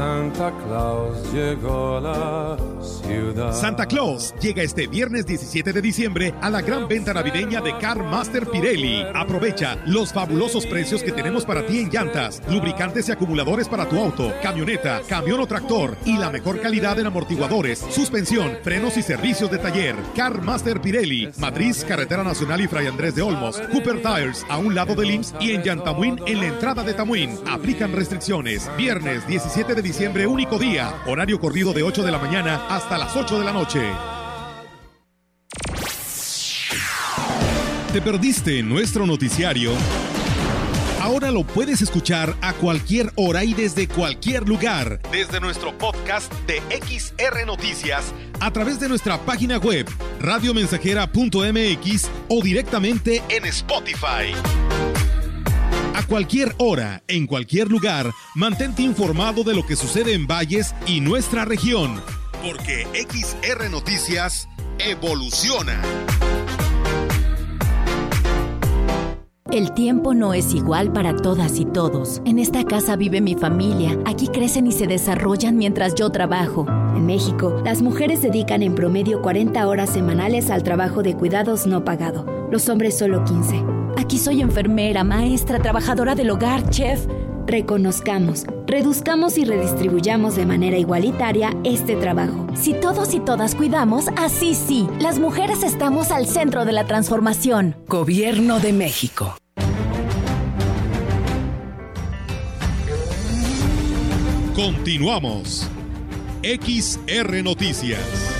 Santa 0.00 0.50
Claus 0.64 1.30
llegó 1.30 1.98
a 1.98 2.00
la 2.00 2.56
ciudad. 2.82 3.52
Santa 3.52 3.84
Claus 3.84 4.34
llega 4.40 4.62
este 4.62 4.86
viernes 4.86 5.26
17 5.26 5.74
de 5.74 5.82
diciembre 5.82 6.34
a 6.40 6.48
la 6.48 6.62
gran 6.62 6.88
venta 6.88 7.12
navideña 7.12 7.60
de 7.60 7.76
Car 7.76 8.02
Master 8.02 8.46
Pirelli. 8.46 9.04
Aprovecha 9.14 9.76
los 9.84 10.14
fabulosos 10.14 10.64
precios 10.64 11.02
que 11.02 11.12
tenemos 11.12 11.44
para 11.44 11.66
ti 11.66 11.80
en 11.80 11.90
llantas, 11.90 12.42
lubricantes 12.48 13.10
y 13.10 13.12
acumuladores 13.12 13.68
para 13.68 13.86
tu 13.86 14.00
auto, 14.00 14.32
camioneta, 14.42 15.02
camión 15.06 15.38
o 15.40 15.46
tractor 15.46 15.98
y 16.06 16.16
la 16.16 16.30
mejor 16.30 16.62
calidad 16.62 16.98
en 16.98 17.08
amortiguadores, 17.08 17.80
suspensión, 17.90 18.56
frenos 18.62 18.96
y 18.96 19.02
servicios 19.02 19.50
de 19.50 19.58
taller. 19.58 19.96
Car 20.16 20.40
Master 20.40 20.80
Pirelli, 20.80 21.28
Matriz, 21.36 21.84
Carretera 21.84 22.24
Nacional 22.24 22.62
y 22.62 22.68
Fray 22.68 22.86
Andrés 22.86 23.14
de 23.14 23.20
Olmos, 23.20 23.60
Cooper 23.70 24.00
Tires 24.00 24.46
a 24.48 24.56
un 24.56 24.74
lado 24.74 24.94
del 24.94 25.10
IMSS 25.10 25.34
y 25.40 25.50
en 25.52 25.62
Yantamuín 25.62 26.18
en 26.26 26.38
la 26.40 26.46
entrada 26.46 26.82
de 26.82 26.94
Tamuín. 26.94 27.38
Aplican 27.46 27.92
restricciones. 27.92 28.70
Viernes 28.78 29.26
17 29.26 29.74
de 29.74 29.82
diciembre, 29.82 29.89
único 30.26 30.58
día. 30.58 30.94
Horario 31.06 31.40
corrido 31.40 31.72
de 31.72 31.82
8 31.82 32.02
de 32.02 32.10
la 32.10 32.18
mañana 32.18 32.66
hasta 32.68 32.98
las 32.98 33.16
8 33.16 33.38
de 33.38 33.44
la 33.44 33.52
noche. 33.52 33.80
¿Te 37.92 38.00
perdiste 38.00 38.62
nuestro 38.62 39.04
noticiario? 39.04 39.72
Ahora 41.00 41.30
lo 41.32 41.42
puedes 41.44 41.82
escuchar 41.82 42.36
a 42.40 42.52
cualquier 42.52 43.10
hora 43.16 43.42
y 43.42 43.52
desde 43.54 43.88
cualquier 43.88 44.48
lugar. 44.48 45.00
Desde 45.10 45.40
nuestro 45.40 45.76
podcast 45.76 46.32
de 46.46 46.60
XR 46.86 47.46
Noticias, 47.46 48.12
a 48.38 48.52
través 48.52 48.78
de 48.78 48.88
nuestra 48.88 49.18
página 49.18 49.58
web, 49.58 49.86
radiomensajera.mx 50.20 52.08
o 52.28 52.42
directamente 52.42 53.22
en 53.28 53.44
Spotify. 53.46 54.34
A 56.00 56.02
cualquier 56.04 56.54
hora, 56.56 57.02
en 57.08 57.26
cualquier 57.26 57.68
lugar, 57.68 58.10
mantente 58.34 58.80
informado 58.80 59.44
de 59.44 59.54
lo 59.54 59.66
que 59.66 59.76
sucede 59.76 60.14
en 60.14 60.26
Valles 60.26 60.74
y 60.86 61.02
nuestra 61.02 61.44
región, 61.44 62.00
porque 62.42 62.86
XR 62.94 63.68
Noticias 63.68 64.48
evoluciona. 64.78 65.82
El 69.52 69.74
tiempo 69.74 70.14
no 70.14 70.32
es 70.32 70.54
igual 70.54 70.90
para 70.90 71.14
todas 71.14 71.58
y 71.58 71.66
todos. 71.66 72.22
En 72.24 72.38
esta 72.38 72.64
casa 72.64 72.96
vive 72.96 73.20
mi 73.20 73.34
familia. 73.34 73.98
Aquí 74.06 74.28
crecen 74.28 74.68
y 74.68 74.72
se 74.72 74.86
desarrollan 74.86 75.58
mientras 75.58 75.94
yo 75.96 76.08
trabajo. 76.08 76.64
En 76.96 77.04
México, 77.04 77.60
las 77.62 77.82
mujeres 77.82 78.22
dedican 78.22 78.62
en 78.62 78.74
promedio 78.74 79.20
40 79.20 79.68
horas 79.68 79.90
semanales 79.90 80.48
al 80.48 80.62
trabajo 80.62 81.02
de 81.02 81.14
cuidados 81.14 81.66
no 81.66 81.84
pagado. 81.84 82.24
Los 82.50 82.70
hombres 82.70 82.96
solo 82.96 83.22
15. 83.24 83.79
Aquí 84.00 84.16
soy 84.16 84.40
enfermera, 84.40 85.04
maestra, 85.04 85.58
trabajadora 85.58 86.14
del 86.14 86.30
hogar, 86.30 86.70
chef. 86.70 87.06
Reconozcamos, 87.46 88.46
reduzcamos 88.66 89.36
y 89.36 89.44
redistribuyamos 89.44 90.36
de 90.36 90.46
manera 90.46 90.78
igualitaria 90.78 91.54
este 91.64 91.96
trabajo. 91.96 92.46
Si 92.54 92.72
todos 92.72 93.12
y 93.12 93.20
todas 93.20 93.54
cuidamos, 93.54 94.06
así 94.16 94.54
sí, 94.54 94.88
las 95.00 95.18
mujeres 95.18 95.62
estamos 95.62 96.12
al 96.12 96.26
centro 96.26 96.64
de 96.64 96.72
la 96.72 96.86
transformación. 96.86 97.76
Gobierno 97.88 98.58
de 98.58 98.72
México. 98.72 99.36
Continuamos. 104.54 105.68
XR 106.42 107.42
Noticias. 107.42 108.39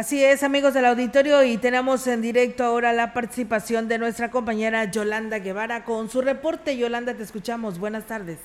Así 0.00 0.24
es, 0.24 0.42
amigos 0.42 0.72
del 0.72 0.86
auditorio, 0.86 1.44
y 1.44 1.58
tenemos 1.58 2.06
en 2.06 2.22
directo 2.22 2.64
ahora 2.64 2.94
la 2.94 3.12
participación 3.12 3.86
de 3.86 3.98
nuestra 3.98 4.30
compañera 4.30 4.90
Yolanda 4.90 5.40
Guevara 5.40 5.84
con 5.84 6.08
su 6.08 6.22
reporte. 6.22 6.78
Yolanda, 6.78 7.14
te 7.14 7.22
escuchamos. 7.22 7.78
Buenas 7.78 8.06
tardes. 8.06 8.38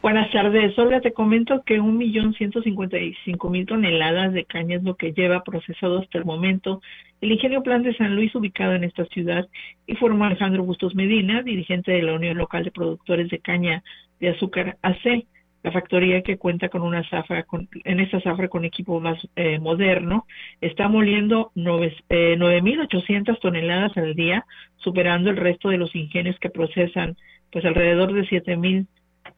Buenas 0.00 0.30
tardes. 0.30 0.78
Olga, 0.78 1.00
te 1.00 1.12
comento 1.12 1.64
que 1.66 1.80
un 1.80 1.98
millón 1.98 2.34
ciento 2.34 2.62
cincuenta 2.62 3.00
y 3.00 3.16
cinco 3.24 3.50
mil 3.50 3.66
toneladas 3.66 4.32
de 4.32 4.44
caña 4.44 4.76
es 4.76 4.84
lo 4.84 4.94
que 4.94 5.12
lleva 5.12 5.42
procesado 5.42 5.98
hasta 5.98 6.18
el 6.18 6.24
momento 6.24 6.80
el 7.20 7.32
ingenio 7.32 7.64
Plan 7.64 7.82
de 7.82 7.96
San 7.96 8.14
Luis 8.14 8.32
ubicado 8.36 8.74
en 8.74 8.84
esta 8.84 9.06
ciudad, 9.06 9.48
informó 9.88 10.26
Alejandro 10.26 10.62
Bustos 10.62 10.94
Medina, 10.94 11.42
dirigente 11.42 11.90
de 11.90 12.02
la 12.02 12.12
Unión 12.12 12.38
Local 12.38 12.62
de 12.62 12.70
Productores 12.70 13.28
de 13.28 13.40
Caña 13.40 13.82
de 14.20 14.28
Azúcar 14.28 14.76
AC 14.82 15.26
la 15.64 15.72
factoría 15.72 16.22
que 16.22 16.36
cuenta 16.36 16.68
con 16.68 16.82
una 16.82 17.08
zafra, 17.08 17.42
con, 17.44 17.68
en 17.84 17.98
esta 17.98 18.20
zafra 18.20 18.48
con 18.48 18.66
equipo 18.66 19.00
más 19.00 19.18
eh, 19.34 19.58
moderno, 19.58 20.26
está 20.60 20.88
moliendo 20.88 21.52
eh, 21.56 22.36
9.800 22.38 23.40
toneladas 23.40 23.96
al 23.96 24.14
día, 24.14 24.44
superando 24.76 25.30
el 25.30 25.38
resto 25.38 25.70
de 25.70 25.78
los 25.78 25.96
ingenios 25.96 26.38
que 26.38 26.50
procesan 26.50 27.16
pues 27.50 27.64
alrededor 27.64 28.12
de 28.12 28.28
7.000 28.28 28.86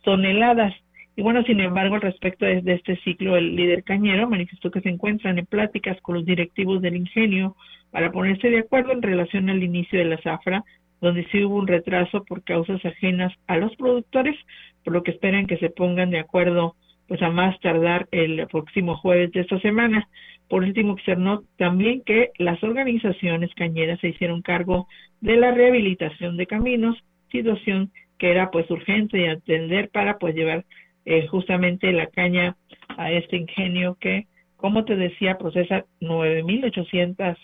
toneladas. 0.03 0.75
Y 1.15 1.23
bueno, 1.23 1.45
sin 1.45 1.61
embargo, 1.61 1.95
al 1.95 2.01
respecto 2.01 2.45
de, 2.45 2.61
este 2.67 2.97
ciclo, 3.05 3.37
el 3.37 3.55
líder 3.55 3.85
cañero 3.85 4.29
manifestó 4.29 4.73
que 4.73 4.81
se 4.81 4.89
encuentran 4.89 5.39
en 5.39 5.47
pláticas 5.47 6.01
con 6.01 6.17
los 6.17 6.25
directivos 6.27 6.83
del 6.83 6.97
ingenio 6.97 7.55
para 7.93 8.11
ponerse 8.11 8.51
de 8.51 8.59
acuerdo 8.59 8.93
en 8.93 9.01
relación 9.01 9.49
al 9.49 9.63
inicio 9.63 10.01
de 10.01 10.07
la 10.07 10.19
zafra, 10.19 10.65
donde 11.01 11.25
sí 11.31 11.45
hubo 11.45 11.57
un 11.57 11.69
retraso 11.69 12.25
por 12.25 12.43
causas 12.43 12.85
ajenas 12.85 13.33
a 13.47 13.59
los 13.59 13.77
productores, 13.77 14.37
por 14.87 14.93
lo 14.93 15.03
que 15.03 15.11
esperan 15.11 15.49
que 15.49 15.57
se 15.57 15.69
pongan 15.69 16.11
de 16.11 16.21
acuerdo 16.21 16.77
pues 17.09 17.21
a 17.21 17.29
más 17.29 17.59
tardar 17.59 18.07
el 18.13 18.47
próximo 18.47 18.97
jueves 18.97 19.33
de 19.33 19.41
esta 19.41 19.59
semana. 19.59 20.09
Por 20.49 20.63
último, 20.63 20.93
observó 20.93 21.43
también 21.59 22.03
que 22.07 22.31
las 22.39 22.63
organizaciones 22.63 23.53
cañeras 23.57 23.99
se 23.99 24.11
hicieron 24.11 24.43
cargo 24.43 24.87
de 25.21 25.35
la 25.39 25.51
rehabilitación 25.51 26.37
de 26.37 26.47
caminos, 26.47 26.97
situación 27.33 27.91
que 28.17 28.31
era 28.31 28.53
pues 28.53 28.71
urgente 28.71 29.19
de 29.19 29.31
atender 29.31 29.91
para 29.91 30.19
pues 30.19 30.37
llevar 30.37 30.65
eh, 31.05 31.27
justamente 31.27 31.91
la 31.91 32.07
caña 32.07 32.57
a 32.97 33.11
este 33.11 33.39
ingenio 33.39 33.97
que, 34.01 34.29
como 34.57 34.85
te 34.85 34.95
decía, 34.95 35.37
procesa 35.37 35.85
9.800 36.01 37.37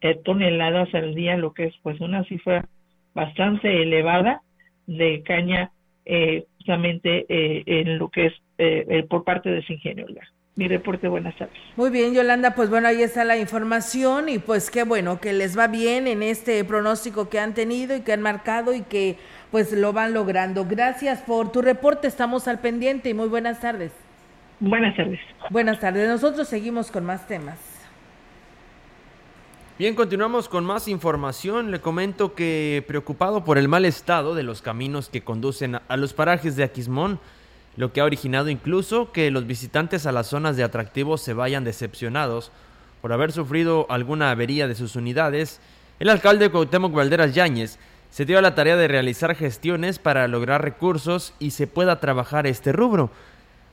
eh, 0.00 0.18
toneladas 0.24 0.92
al 0.92 1.14
día, 1.14 1.36
lo 1.36 1.54
que 1.54 1.66
es 1.66 1.74
pues 1.84 2.00
una 2.00 2.24
cifra 2.24 2.66
bastante 3.14 3.80
elevada 3.80 4.42
de 4.88 5.22
caña 5.22 5.70
eh, 6.04 6.44
justamente 6.64 7.26
eh, 7.28 7.62
en 7.66 7.98
lo 7.98 8.08
que 8.08 8.26
es 8.26 8.32
eh, 8.56 9.04
por 9.08 9.24
parte 9.24 9.50
de 9.50 9.58
ese 9.58 9.74
ingenio. 9.74 10.06
Mi 10.56 10.68
reporte, 10.68 11.08
buenas 11.08 11.36
tardes. 11.36 11.56
Muy 11.76 11.90
bien, 11.90 12.14
Yolanda, 12.14 12.54
pues 12.54 12.70
bueno, 12.70 12.88
ahí 12.88 13.02
está 13.02 13.24
la 13.24 13.36
información 13.36 14.28
y 14.28 14.38
pues 14.38 14.70
qué 14.70 14.84
bueno 14.84 15.20
que 15.20 15.32
les 15.32 15.58
va 15.58 15.66
bien 15.66 16.06
en 16.06 16.22
este 16.22 16.62
pronóstico 16.64 17.28
que 17.28 17.40
han 17.40 17.54
tenido 17.54 17.96
y 17.96 18.02
que 18.02 18.12
han 18.12 18.22
marcado 18.22 18.72
y 18.72 18.82
que 18.82 19.16
pues 19.50 19.72
lo 19.72 19.92
van 19.92 20.14
logrando. 20.14 20.64
Gracias 20.64 21.20
por 21.22 21.50
tu 21.52 21.60
reporte, 21.60 22.06
estamos 22.06 22.46
al 22.48 22.60
pendiente 22.60 23.10
y 23.10 23.14
muy 23.14 23.28
buenas 23.28 23.60
tardes. 23.60 23.92
Buenas 24.60 24.96
tardes. 24.96 25.20
Buenas 25.50 25.80
tardes, 25.80 26.08
nosotros 26.08 26.48
seguimos 26.48 26.90
con 26.90 27.04
más 27.04 27.26
temas. 27.26 27.73
Bien, 29.76 29.96
continuamos 29.96 30.48
con 30.48 30.64
más 30.64 30.86
información. 30.86 31.72
Le 31.72 31.80
comento 31.80 32.36
que 32.36 32.84
preocupado 32.86 33.42
por 33.42 33.58
el 33.58 33.66
mal 33.66 33.84
estado 33.84 34.36
de 34.36 34.44
los 34.44 34.62
caminos 34.62 35.08
que 35.08 35.24
conducen 35.24 35.80
a 35.88 35.96
los 35.96 36.12
parajes 36.12 36.54
de 36.54 36.62
Aquismón, 36.62 37.18
lo 37.76 37.92
que 37.92 38.00
ha 38.00 38.04
originado 38.04 38.50
incluso 38.50 39.10
que 39.10 39.32
los 39.32 39.48
visitantes 39.48 40.06
a 40.06 40.12
las 40.12 40.28
zonas 40.28 40.56
de 40.56 40.62
atractivos 40.62 41.22
se 41.22 41.34
vayan 41.34 41.64
decepcionados 41.64 42.52
por 43.02 43.12
haber 43.12 43.32
sufrido 43.32 43.86
alguna 43.90 44.30
avería 44.30 44.68
de 44.68 44.76
sus 44.76 44.94
unidades, 44.94 45.60
el 45.98 46.08
alcalde 46.08 46.50
Cuauhtémoc 46.50 46.94
Valderas 46.94 47.34
Yáñez 47.34 47.80
se 48.10 48.24
dio 48.24 48.38
a 48.38 48.42
la 48.42 48.54
tarea 48.54 48.76
de 48.76 48.86
realizar 48.86 49.34
gestiones 49.34 49.98
para 49.98 50.28
lograr 50.28 50.62
recursos 50.62 51.34
y 51.40 51.50
se 51.50 51.66
pueda 51.66 51.98
trabajar 51.98 52.46
este 52.46 52.70
rubro. 52.70 53.10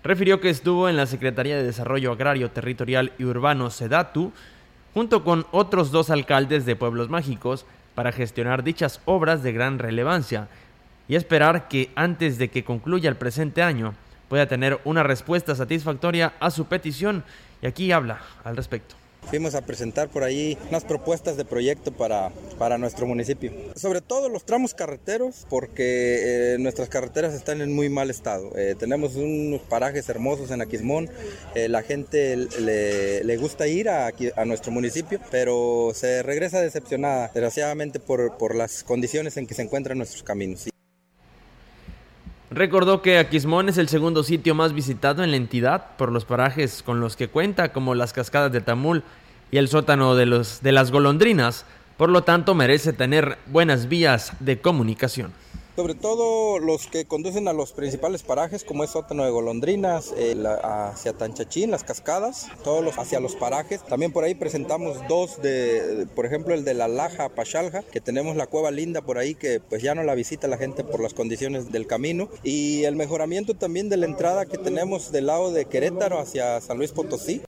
refirió 0.03 0.41
que 0.41 0.49
estuvo 0.49 0.89
en 0.89 0.97
la 0.97 1.05
Secretaría 1.05 1.57
de 1.57 1.63
Desarrollo 1.63 2.11
Agrario, 2.11 2.49
Territorial 2.49 3.11
y 3.19 3.25
Urbano 3.25 3.69
SEDATU, 3.69 4.33
junto 4.93 5.23
con 5.23 5.45
otros 5.51 5.91
dos 5.91 6.09
alcaldes 6.09 6.65
de 6.65 6.75
pueblos 6.75 7.09
mágicos, 7.09 7.65
para 7.95 8.11
gestionar 8.11 8.63
dichas 8.63 9.01
obras 9.05 9.43
de 9.43 9.51
gran 9.51 9.79
relevancia 9.79 10.47
y 11.07 11.15
esperar 11.15 11.67
que 11.67 11.91
antes 11.95 12.37
de 12.37 12.49
que 12.49 12.63
concluya 12.63 13.09
el 13.09 13.17
presente 13.17 13.61
año 13.61 13.93
pueda 14.29 14.47
tener 14.47 14.79
una 14.85 15.03
respuesta 15.03 15.55
satisfactoria 15.55 16.33
a 16.39 16.51
su 16.51 16.65
petición. 16.65 17.23
Y 17.61 17.67
aquí 17.67 17.91
habla 17.91 18.21
al 18.43 18.55
respecto. 18.55 19.00
Fuimos 19.29 19.55
a 19.55 19.61
presentar 19.61 20.09
por 20.09 20.23
ahí 20.23 20.57
unas 20.69 20.83
propuestas 20.83 21.37
de 21.37 21.45
proyecto 21.45 21.91
para, 21.91 22.31
para 22.57 22.77
nuestro 22.77 23.07
municipio. 23.07 23.51
Sobre 23.75 24.01
todo 24.01 24.29
los 24.29 24.45
tramos 24.45 24.73
carreteros, 24.73 25.45
porque 25.49 26.53
eh, 26.53 26.57
nuestras 26.59 26.89
carreteras 26.89 27.33
están 27.33 27.61
en 27.61 27.73
muy 27.73 27.89
mal 27.89 28.09
estado. 28.09 28.51
Eh, 28.57 28.75
tenemos 28.77 29.15
unos 29.15 29.61
parajes 29.61 30.09
hermosos 30.09 30.51
en 30.51 30.61
Aquismón. 30.61 31.09
Eh, 31.55 31.69
la 31.69 31.83
gente 31.83 32.35
le, 32.35 33.23
le, 33.23 33.37
gusta 33.37 33.67
ir 33.67 33.89
a, 33.89 34.11
a, 34.35 34.45
nuestro 34.45 34.71
municipio, 34.71 35.19
pero 35.29 35.91
se 35.93 36.23
regresa 36.23 36.59
decepcionada, 36.59 37.27
desgraciadamente, 37.33 37.99
por, 37.99 38.37
por 38.37 38.55
las 38.55 38.83
condiciones 38.83 39.37
en 39.37 39.47
que 39.47 39.53
se 39.53 39.61
encuentran 39.61 39.97
nuestros 39.97 40.23
caminos. 40.23 40.70
Recordó 42.51 43.01
que 43.01 43.17
Aquismón 43.17 43.69
es 43.69 43.77
el 43.77 43.87
segundo 43.87 44.23
sitio 44.23 44.53
más 44.55 44.73
visitado 44.73 45.23
en 45.23 45.31
la 45.31 45.37
entidad 45.37 45.95
por 45.97 46.11
los 46.11 46.25
parajes 46.25 46.83
con 46.83 46.99
los 46.99 47.15
que 47.15 47.29
cuenta, 47.29 47.71
como 47.71 47.95
las 47.95 48.11
cascadas 48.11 48.51
de 48.51 48.59
Tamul 48.59 49.03
y 49.51 49.57
el 49.57 49.69
sótano 49.69 50.15
de, 50.15 50.25
los, 50.25 50.61
de 50.61 50.73
las 50.73 50.91
golondrinas, 50.91 51.65
por 51.95 52.09
lo 52.09 52.23
tanto 52.23 52.53
merece 52.53 52.91
tener 52.91 53.37
buenas 53.47 53.87
vías 53.87 54.33
de 54.41 54.59
comunicación 54.59 55.31
sobre 55.81 55.95
todo 55.95 56.59
los 56.59 56.85
que 56.85 57.05
conducen 57.05 57.47
a 57.47 57.53
los 57.53 57.71
principales 57.71 58.21
parajes 58.21 58.63
como 58.63 58.83
es 58.83 58.91
Sótano 58.91 59.25
de 59.25 59.31
Golondrinas, 59.31 60.13
eh, 60.15 60.35
hacia 60.61 61.13
Tanchachín, 61.13 61.71
las 61.71 61.83
cascadas, 61.83 62.49
todos 62.63 62.85
los, 62.85 62.99
hacia 62.99 63.19
los 63.19 63.35
parajes. 63.35 63.83
También 63.83 64.11
por 64.11 64.23
ahí 64.23 64.35
presentamos 64.35 64.99
dos 65.09 65.41
de, 65.41 66.05
por 66.13 66.27
ejemplo, 66.27 66.53
el 66.53 66.63
de 66.65 66.75
la 66.75 66.87
Laja 66.87 67.29
Pachalja, 67.29 67.81
que 67.81 67.99
tenemos 67.99 68.35
la 68.35 68.45
cueva 68.45 68.69
linda 68.69 69.01
por 69.01 69.17
ahí 69.17 69.33
que 69.33 69.59
pues 69.59 69.81
ya 69.81 69.95
no 69.95 70.03
la 70.03 70.13
visita 70.13 70.47
la 70.47 70.59
gente 70.59 70.83
por 70.83 70.99
las 71.01 71.15
condiciones 71.15 71.71
del 71.71 71.87
camino. 71.87 72.29
Y 72.43 72.83
el 72.83 72.95
mejoramiento 72.95 73.55
también 73.55 73.89
de 73.89 73.97
la 73.97 74.05
entrada 74.05 74.45
que 74.45 74.59
tenemos 74.59 75.11
del 75.11 75.25
lado 75.25 75.51
de 75.51 75.65
Querétaro 75.65 76.19
hacia 76.19 76.61
San 76.61 76.77
Luis 76.77 76.91
Potosí. 76.91 77.41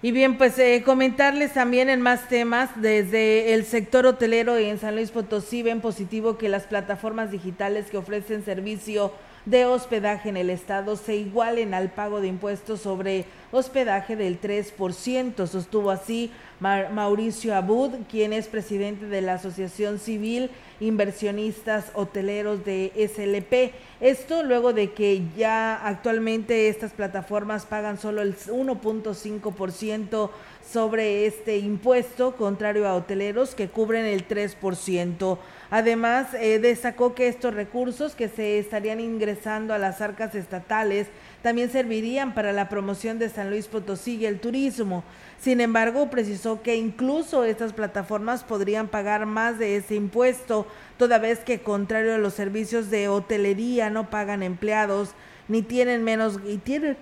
Y 0.00 0.12
bien, 0.12 0.38
pues 0.38 0.56
eh, 0.60 0.84
comentarles 0.84 1.54
también 1.54 1.88
en 1.88 2.00
más 2.00 2.28
temas, 2.28 2.70
desde 2.76 3.54
el 3.54 3.64
sector 3.64 4.06
hotelero 4.06 4.56
en 4.56 4.78
San 4.78 4.94
Luis 4.94 5.10
Potosí 5.10 5.64
ven 5.64 5.80
positivo 5.80 6.38
que 6.38 6.48
las 6.48 6.64
plataformas 6.64 7.32
digitales 7.32 7.86
que 7.90 7.96
ofrecen 7.96 8.44
servicio 8.44 9.12
de 9.48 9.64
hospedaje 9.64 10.28
en 10.28 10.36
el 10.36 10.50
estado 10.50 10.96
se 10.96 11.16
igualen 11.16 11.72
al 11.72 11.90
pago 11.90 12.20
de 12.20 12.28
impuestos 12.28 12.82
sobre 12.82 13.24
hospedaje 13.50 14.14
del 14.14 14.38
3%. 14.38 15.46
Sostuvo 15.46 15.90
así 15.90 16.30
Mauricio 16.60 17.56
Abud, 17.56 17.92
quien 18.10 18.34
es 18.34 18.46
presidente 18.46 19.06
de 19.06 19.22
la 19.22 19.34
Asociación 19.34 19.98
Civil 19.98 20.50
Inversionistas 20.80 21.86
Hoteleros 21.94 22.64
de 22.66 22.92
SLP. 22.94 23.72
Esto 24.00 24.42
luego 24.42 24.74
de 24.74 24.92
que 24.92 25.22
ya 25.36 25.74
actualmente 25.86 26.68
estas 26.68 26.92
plataformas 26.92 27.64
pagan 27.64 27.98
solo 27.98 28.20
el 28.20 28.36
1.5% 28.36 30.30
sobre 30.70 31.24
este 31.24 31.56
impuesto, 31.56 32.36
contrario 32.36 32.86
a 32.86 32.94
hoteleros 32.94 33.54
que 33.54 33.68
cubren 33.68 34.04
el 34.04 34.28
3%. 34.28 35.38
Además, 35.70 36.28
eh, 36.34 36.58
destacó 36.58 37.14
que 37.14 37.28
estos 37.28 37.52
recursos 37.52 38.14
que 38.14 38.28
se 38.28 38.58
estarían 38.58 39.00
ingresando 39.00 39.74
a 39.74 39.78
las 39.78 40.00
arcas 40.00 40.34
estatales 40.34 41.08
también 41.42 41.70
servirían 41.70 42.34
para 42.34 42.52
la 42.52 42.70
promoción 42.70 43.18
de 43.18 43.28
San 43.28 43.50
Luis 43.50 43.66
Potosí 43.66 44.16
y 44.16 44.26
el 44.26 44.40
turismo. 44.40 45.04
Sin 45.38 45.60
embargo, 45.60 46.08
precisó 46.08 46.62
que 46.62 46.76
incluso 46.76 47.44
estas 47.44 47.74
plataformas 47.74 48.44
podrían 48.44 48.88
pagar 48.88 49.26
más 49.26 49.58
de 49.58 49.76
ese 49.76 49.94
impuesto, 49.94 50.66
toda 50.96 51.18
vez 51.18 51.40
que 51.40 51.60
contrario 51.60 52.14
a 52.14 52.18
los 52.18 52.34
servicios 52.34 52.90
de 52.90 53.08
hotelería 53.08 53.90
no 53.90 54.08
pagan 54.08 54.42
empleados 54.42 55.10
ni 55.48 55.62
tienen 55.62 56.02
menos 56.02 56.38
y 56.46 56.58
tienen 56.58 56.96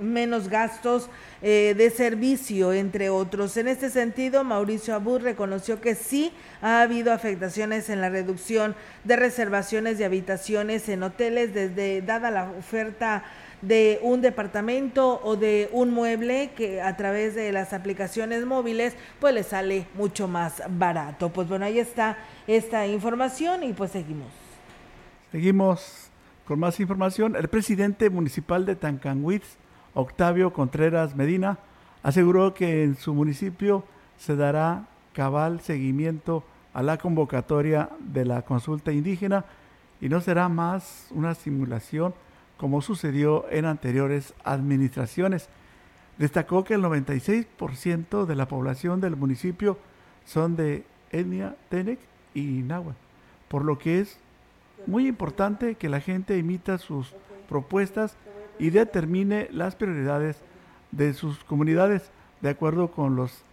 menos 0.00 0.48
gastos 0.48 1.08
eh, 1.42 1.74
de 1.76 1.90
servicio, 1.90 2.72
entre 2.72 3.10
otros. 3.10 3.56
En 3.56 3.68
este 3.68 3.90
sentido, 3.90 4.44
Mauricio 4.44 4.94
Abud 4.94 5.20
reconoció 5.20 5.80
que 5.80 5.94
sí 5.94 6.32
ha 6.62 6.82
habido 6.82 7.12
afectaciones 7.12 7.90
en 7.90 8.00
la 8.00 8.08
reducción 8.08 8.74
de 9.04 9.16
reservaciones 9.16 9.98
de 9.98 10.04
habitaciones 10.04 10.88
en 10.88 11.02
hoteles 11.02 11.54
desde 11.54 12.02
dada 12.02 12.30
la 12.30 12.50
oferta 12.50 13.24
de 13.62 13.98
un 14.02 14.20
departamento 14.20 15.20
o 15.24 15.36
de 15.36 15.68
un 15.72 15.90
mueble 15.90 16.50
que 16.56 16.82
a 16.82 16.96
través 16.96 17.34
de 17.34 17.52
las 17.52 17.72
aplicaciones 17.72 18.44
móviles 18.44 18.94
pues 19.18 19.34
le 19.34 19.42
sale 19.42 19.86
mucho 19.94 20.28
más 20.28 20.62
barato. 20.70 21.30
Pues 21.30 21.48
bueno, 21.48 21.64
ahí 21.64 21.78
está 21.78 22.18
esta 22.46 22.86
información 22.86 23.62
y 23.64 23.72
pues 23.72 23.92
seguimos. 23.92 24.28
Seguimos 25.32 26.10
con 26.46 26.60
más 26.60 26.78
información. 26.80 27.36
El 27.36 27.48
presidente 27.48 28.08
municipal 28.10 28.64
de 28.64 28.76
Tancanwitz, 28.76 29.56
Octavio 29.96 30.52
Contreras 30.52 31.16
Medina, 31.16 31.58
aseguró 32.02 32.52
que 32.52 32.84
en 32.84 32.96
su 32.96 33.14
municipio 33.14 33.82
se 34.18 34.36
dará 34.36 34.84
cabal 35.14 35.60
seguimiento 35.60 36.44
a 36.74 36.82
la 36.82 36.98
convocatoria 36.98 37.88
de 37.98 38.26
la 38.26 38.42
consulta 38.42 38.92
indígena 38.92 39.46
y 40.00 40.10
no 40.10 40.20
será 40.20 40.50
más 40.50 41.08
una 41.12 41.34
simulación 41.34 42.14
como 42.58 42.82
sucedió 42.82 43.46
en 43.50 43.64
anteriores 43.64 44.34
administraciones. 44.44 45.48
Destacó 46.18 46.62
que 46.62 46.74
el 46.74 46.82
96% 46.82 48.26
de 48.26 48.36
la 48.36 48.48
población 48.48 49.00
del 49.00 49.16
municipio 49.16 49.78
son 50.26 50.56
de 50.56 50.84
etnia 51.10 51.56
Tenec 51.70 52.00
y 52.34 52.42
Náhuatl, 52.42 52.98
por 53.48 53.64
lo 53.64 53.78
que 53.78 54.00
es 54.00 54.18
muy 54.86 55.08
importante 55.08 55.76
que 55.76 55.88
la 55.88 56.00
gente 56.00 56.38
emita 56.38 56.76
sus 56.76 57.14
propuestas 57.48 58.14
y 58.58 58.70
determine 58.70 59.48
las 59.50 59.76
prioridades 59.76 60.36
de 60.92 61.14
sus 61.14 61.42
comunidades 61.44 62.10
de 62.40 62.50
acuerdo 62.50 62.90
con 62.90 63.16
los 63.16 63.44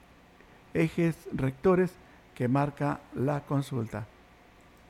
ejes 0.74 1.16
rectores 1.34 1.92
que 2.36 2.48
marca 2.48 3.00
la 3.14 3.42
consulta. 3.42 4.08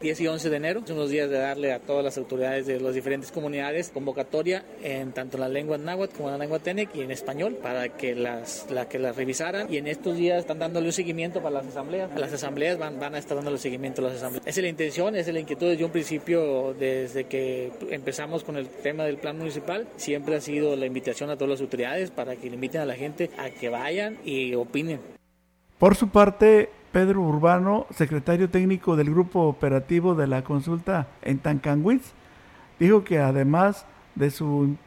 10 0.04 0.20
y 0.20 0.28
11 0.28 0.50
de 0.50 0.58
enero. 0.58 0.84
Son 0.86 0.98
los 0.98 1.10
días 1.10 1.30
de 1.30 1.38
darle 1.38 1.72
a 1.72 1.80
todas 1.80 2.04
las 2.04 2.18
autoridades 2.18 2.68
de 2.68 2.78
las 2.82 2.94
diferentes 2.94 3.32
comunidades 3.32 3.90
convocatoria 3.90 4.66
en 4.84 5.14
tanto 5.14 5.38
la 5.38 5.48
lengua 5.48 5.78
náhuatl 5.78 6.18
como 6.18 6.30
la 6.30 6.38
lengua 6.38 6.60
tenec 6.60 6.94
y 6.94 7.02
en 7.02 7.12
español 7.12 7.56
para 7.56 7.88
que 7.88 8.14
las, 8.14 8.68
la, 8.70 8.90
que 8.90 9.00
las 9.00 9.16
revisaran. 9.16 9.72
Y 9.74 9.78
en 9.78 9.88
estos 9.88 10.18
días 10.18 10.40
están 10.40 10.60
dándole 10.60 10.88
un 10.88 10.92
seguimiento 10.92 11.42
para 11.42 11.56
las 11.56 11.68
asambleas. 11.68 12.12
Las 12.20 12.34
asambleas 12.34 12.78
van, 12.78 13.00
van 13.00 13.16
a 13.16 13.18
estar 13.18 13.38
dándole 13.38 13.58
seguimiento 13.58 14.02
a 14.02 14.10
las 14.10 14.18
asambleas. 14.18 14.46
Esa 14.46 14.60
es 14.60 14.64
la 14.64 14.70
intención, 14.70 15.16
esa 15.16 15.30
es 15.30 15.34
la 15.34 15.40
inquietud 15.40 15.70
desde 15.70 15.86
un 15.86 15.92
principio, 15.92 16.76
desde 16.78 17.24
que 17.24 17.72
empezamos 17.90 18.44
con 18.44 18.58
el 18.58 18.68
tema 18.68 19.06
del 19.06 19.20
plan 19.20 19.38
municipal. 19.38 19.88
Siempre 19.96 20.36
ha 20.36 20.42
sido 20.42 20.76
la 20.76 20.86
invitación 20.86 21.30
a 21.30 21.38
todas 21.38 21.52
las 21.52 21.62
autoridades 21.62 22.12
para 22.12 22.36
que 22.36 22.50
le 22.50 22.56
inviten 22.56 22.82
a 22.82 22.86
la 22.86 22.96
gente 22.96 23.32
a 23.38 23.50
que 23.52 23.70
vayan 23.70 24.18
y 24.26 24.54
opinen. 24.54 25.00
Por 25.80 25.96
su 25.96 26.10
parte, 26.10 26.70
Pedro 26.94 27.22
Urbano, 27.22 27.88
secretario 27.90 28.50
técnico 28.50 28.96
del 28.96 29.10
Grupo 29.10 29.42
Operativo 29.42 30.16
de 30.16 30.28
la 30.28 30.44
Consulta 30.44 31.08
en 31.24 31.40
Tancanwitz, 31.40 32.14
dijo 32.80 33.04
que 33.04 33.20
además 33.20 33.86
de 34.16 34.32
su... 34.32 34.78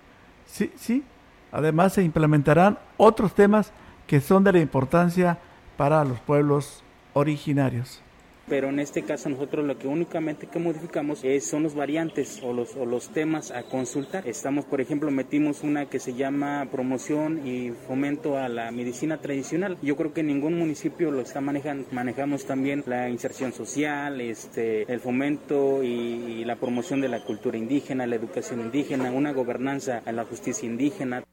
Sí, 0.46 0.72
sí, 0.76 1.04
además 1.52 1.92
se 1.92 2.04
implementarán 2.04 2.78
otros 2.96 3.34
temas 3.34 3.72
que 4.06 4.20
son 4.20 4.44
de 4.44 4.52
la 4.52 4.60
importancia 4.60 5.38
para 5.76 6.04
los 6.04 6.20
pueblos 6.20 6.84
originarios 7.12 8.02
pero 8.48 8.68
en 8.68 8.78
este 8.78 9.02
caso 9.02 9.28
nosotros 9.28 9.64
lo 9.64 9.78
que 9.78 9.88
únicamente 9.88 10.46
que 10.46 10.58
modificamos 10.58 11.24
es, 11.24 11.46
son 11.46 11.62
los 11.62 11.74
variantes 11.74 12.40
o 12.42 12.52
los, 12.52 12.76
o 12.76 12.86
los 12.86 13.08
temas 13.08 13.50
a 13.50 13.64
consultar. 13.64 14.26
Estamos, 14.26 14.64
por 14.64 14.80
ejemplo, 14.80 15.10
metimos 15.10 15.62
una 15.62 15.86
que 15.86 15.98
se 15.98 16.14
llama 16.14 16.68
promoción 16.70 17.46
y 17.46 17.72
fomento 17.86 18.38
a 18.38 18.48
la 18.48 18.70
medicina 18.70 19.18
tradicional. 19.18 19.76
Yo 19.82 19.96
creo 19.96 20.12
que 20.12 20.22
ningún 20.22 20.58
municipio 20.58 21.10
lo 21.10 21.20
está 21.20 21.40
manejando. 21.40 21.86
Manejamos 21.92 22.46
también 22.46 22.82
la 22.86 23.08
inserción 23.08 23.52
social, 23.52 24.20
este, 24.20 24.90
el 24.92 25.00
fomento 25.00 25.82
y 25.82 26.44
la 26.44 26.56
promoción 26.56 27.00
de 27.00 27.08
la 27.08 27.24
cultura 27.24 27.58
indígena, 27.58 28.06
la 28.06 28.16
educación 28.16 28.60
indígena, 28.60 29.10
una 29.10 29.32
gobernanza 29.32 30.02
en 30.06 30.16
la 30.16 30.24
justicia 30.24 30.66
indígena. 30.66 31.24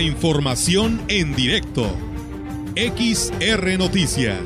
Información 0.00 1.02
en 1.08 1.34
directo. 1.34 1.86
XR 2.76 3.78
Noticias. 3.78 4.40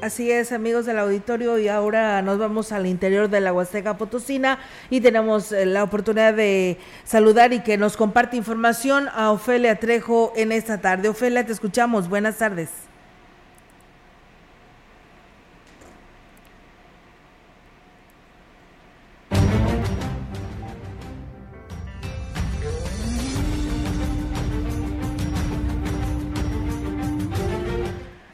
Así 0.00 0.30
es, 0.30 0.52
amigos 0.52 0.86
del 0.86 1.00
auditorio, 1.00 1.58
y 1.58 1.66
ahora 1.66 2.22
nos 2.22 2.38
vamos 2.38 2.70
al 2.70 2.86
interior 2.86 3.28
de 3.28 3.40
la 3.40 3.52
Huasteca 3.52 3.98
Potosina 3.98 4.60
y 4.90 5.00
tenemos 5.00 5.50
eh, 5.50 5.66
la 5.66 5.82
oportunidad 5.82 6.34
de 6.34 6.78
saludar 7.04 7.52
y 7.52 7.60
que 7.60 7.76
nos 7.76 7.96
comparte 7.96 8.36
información 8.36 9.08
a 9.12 9.32
Ofelia 9.32 9.80
Trejo 9.80 10.32
en 10.36 10.52
esta 10.52 10.80
tarde. 10.80 11.08
Ofelia, 11.08 11.44
te 11.44 11.52
escuchamos. 11.52 12.08
Buenas 12.08 12.38
tardes. 12.38 12.87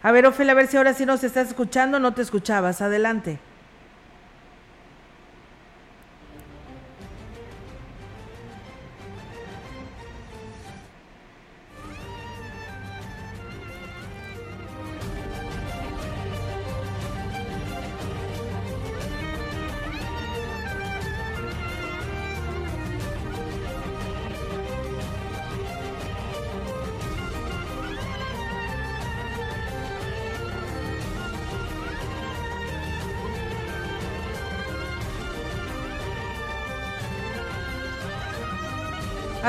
A 0.04 0.12
ver, 0.12 0.26
Ofelia, 0.26 0.52
a 0.52 0.54
ver 0.54 0.66
si 0.66 0.76
ahora 0.76 0.92
sí 0.92 1.06
nos 1.06 1.24
estás 1.24 1.48
escuchando, 1.48 1.98
no 1.98 2.12
te 2.12 2.20
escuchabas. 2.20 2.82
Adelante. 2.82 3.38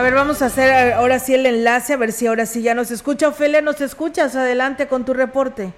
Ver, 0.05 0.13
vamos 0.13 0.43
a 0.43 0.45
hacer 0.45 0.93
ahora 0.93 1.17
sí 1.17 1.33
el 1.33 1.47
enlace, 1.47 1.93
a 1.93 1.97
ver 1.97 2.11
si 2.11 2.27
ahora 2.27 2.45
sí 2.45 2.61
ya 2.61 2.75
nos 2.75 2.91
escucha. 2.91 3.27
Ofelia, 3.27 3.61
¿nos 3.61 3.81
escuchas? 3.81 4.35
Adelante 4.35 4.87
con 4.87 5.03
tu 5.03 5.15
reporte. 5.15 5.73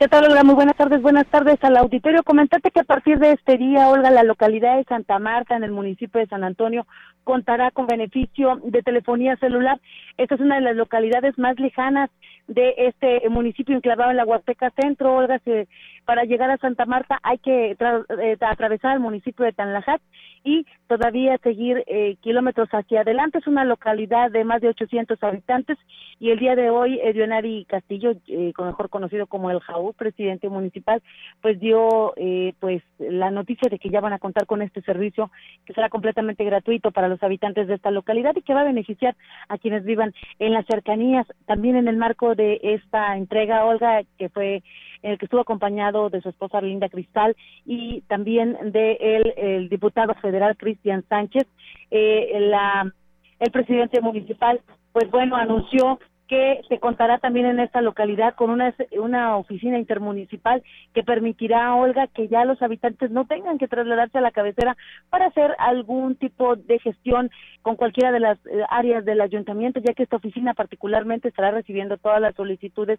¿Qué 0.00 0.08
tal, 0.08 0.24
Olga? 0.24 0.42
Muy 0.42 0.56
buenas 0.56 0.74
tardes. 0.74 1.00
Buenas 1.00 1.28
tardes 1.28 1.62
al 1.62 1.76
auditorio. 1.76 2.24
Comentarte 2.24 2.72
que 2.72 2.80
a 2.80 2.84
partir 2.84 3.20
de 3.20 3.32
este 3.32 3.56
día, 3.58 3.88
Olga, 3.88 4.10
la 4.10 4.24
localidad 4.24 4.78
de 4.78 4.84
Santa 4.84 5.20
Marta, 5.20 5.54
en 5.54 5.62
el 5.62 5.70
municipio 5.70 6.20
de 6.20 6.26
San 6.26 6.42
Antonio, 6.42 6.88
contará 7.22 7.70
con 7.70 7.86
beneficio 7.86 8.58
de 8.64 8.82
telefonía 8.82 9.36
celular. 9.36 9.80
Esta 10.16 10.34
es 10.34 10.40
una 10.40 10.56
de 10.56 10.62
las 10.62 10.74
localidades 10.74 11.38
más 11.38 11.56
lejanas 11.60 12.10
de 12.48 12.74
este 12.78 13.28
municipio 13.28 13.76
enclavado 13.76 14.10
en 14.10 14.16
la 14.16 14.24
Huasteca 14.24 14.72
Centro. 14.74 15.14
Olga, 15.14 15.40
para 16.04 16.24
llegar 16.24 16.50
a 16.50 16.58
Santa 16.58 16.86
Marta 16.86 17.18
hay 17.22 17.38
que 17.38 17.72
eh, 17.72 18.36
atravesar 18.40 18.94
el 18.94 19.00
municipio 19.00 19.44
de 19.44 19.52
Tanlajac 19.52 20.00
y 20.44 20.66
todavía 20.88 21.38
seguir 21.38 21.84
eh, 21.86 22.16
kilómetros 22.20 22.68
hacia 22.70 23.02
adelante. 23.02 23.38
Es 23.38 23.46
una 23.46 23.64
localidad 23.64 24.30
de 24.30 24.44
más 24.44 24.60
de 24.60 24.68
800 24.68 25.22
habitantes 25.22 25.78
y 26.18 26.30
el 26.30 26.38
día 26.38 26.54
de 26.54 26.70
hoy 26.70 27.00
Edionari 27.02 27.64
Castillo, 27.66 28.12
eh, 28.28 28.52
mejor 28.58 28.90
conocido 28.90 29.26
como 29.26 29.50
el 29.50 29.60
Jaú, 29.60 29.92
presidente 29.92 30.48
municipal, 30.48 31.02
pues 31.40 31.58
dio 31.60 32.12
eh, 32.16 32.54
pues 32.60 32.82
la 32.98 33.30
noticia 33.30 33.68
de 33.70 33.78
que 33.78 33.90
ya 33.90 34.00
van 34.00 34.12
a 34.12 34.18
contar 34.18 34.46
con 34.46 34.62
este 34.62 34.82
servicio 34.82 35.30
que 35.64 35.74
será 35.74 35.88
completamente 35.88 36.44
gratuito 36.44 36.90
para 36.90 37.08
los 37.08 37.22
habitantes 37.22 37.68
de 37.68 37.74
esta 37.74 37.90
localidad 37.90 38.34
y 38.36 38.42
que 38.42 38.54
va 38.54 38.62
a 38.62 38.64
beneficiar 38.64 39.16
a 39.48 39.58
quienes 39.58 39.84
vivan 39.84 40.12
en 40.38 40.52
las 40.52 40.66
cercanías. 40.66 41.26
También 41.46 41.76
en 41.76 41.88
el 41.88 41.96
marco 41.96 42.34
de 42.34 42.60
esta 42.62 43.16
entrega, 43.16 43.64
Olga, 43.64 44.02
que 44.18 44.28
fue 44.28 44.62
el 45.02 45.18
que 45.18 45.26
estuvo 45.26 45.40
acompañado 45.40 46.10
de 46.10 46.20
su 46.20 46.28
esposa 46.28 46.60
Linda 46.60 46.88
Cristal 46.88 47.36
y 47.66 48.02
también 48.02 48.56
de 48.72 48.98
el 49.36 49.68
diputado 49.68 50.14
federal 50.14 50.56
Cristian 50.56 51.04
Sánchez, 51.08 51.46
eh, 51.90 52.38
la, 52.40 52.92
el 53.38 53.50
presidente 53.50 54.00
municipal, 54.00 54.60
pues 54.92 55.10
bueno, 55.10 55.36
anunció 55.36 55.98
que 56.32 56.62
se 56.66 56.78
contará 56.78 57.18
también 57.18 57.44
en 57.44 57.60
esta 57.60 57.82
localidad 57.82 58.34
con 58.36 58.48
una, 58.48 58.74
una 58.92 59.36
oficina 59.36 59.78
intermunicipal 59.78 60.62
que 60.94 61.02
permitirá 61.02 61.66
a 61.66 61.74
Olga 61.74 62.06
que 62.06 62.26
ya 62.28 62.46
los 62.46 62.62
habitantes 62.62 63.10
no 63.10 63.26
tengan 63.26 63.58
que 63.58 63.68
trasladarse 63.68 64.16
a 64.16 64.22
la 64.22 64.30
cabecera 64.30 64.74
para 65.10 65.26
hacer 65.26 65.54
algún 65.58 66.16
tipo 66.16 66.56
de 66.56 66.78
gestión 66.78 67.30
con 67.60 67.76
cualquiera 67.76 68.12
de 68.12 68.20
las 68.20 68.38
eh, 68.46 68.64
áreas 68.70 69.04
del 69.04 69.20
ayuntamiento, 69.20 69.78
ya 69.80 69.92
que 69.92 70.04
esta 70.04 70.16
oficina 70.16 70.54
particularmente 70.54 71.28
estará 71.28 71.50
recibiendo 71.50 71.98
todas 71.98 72.20
las 72.22 72.34
solicitudes 72.34 72.98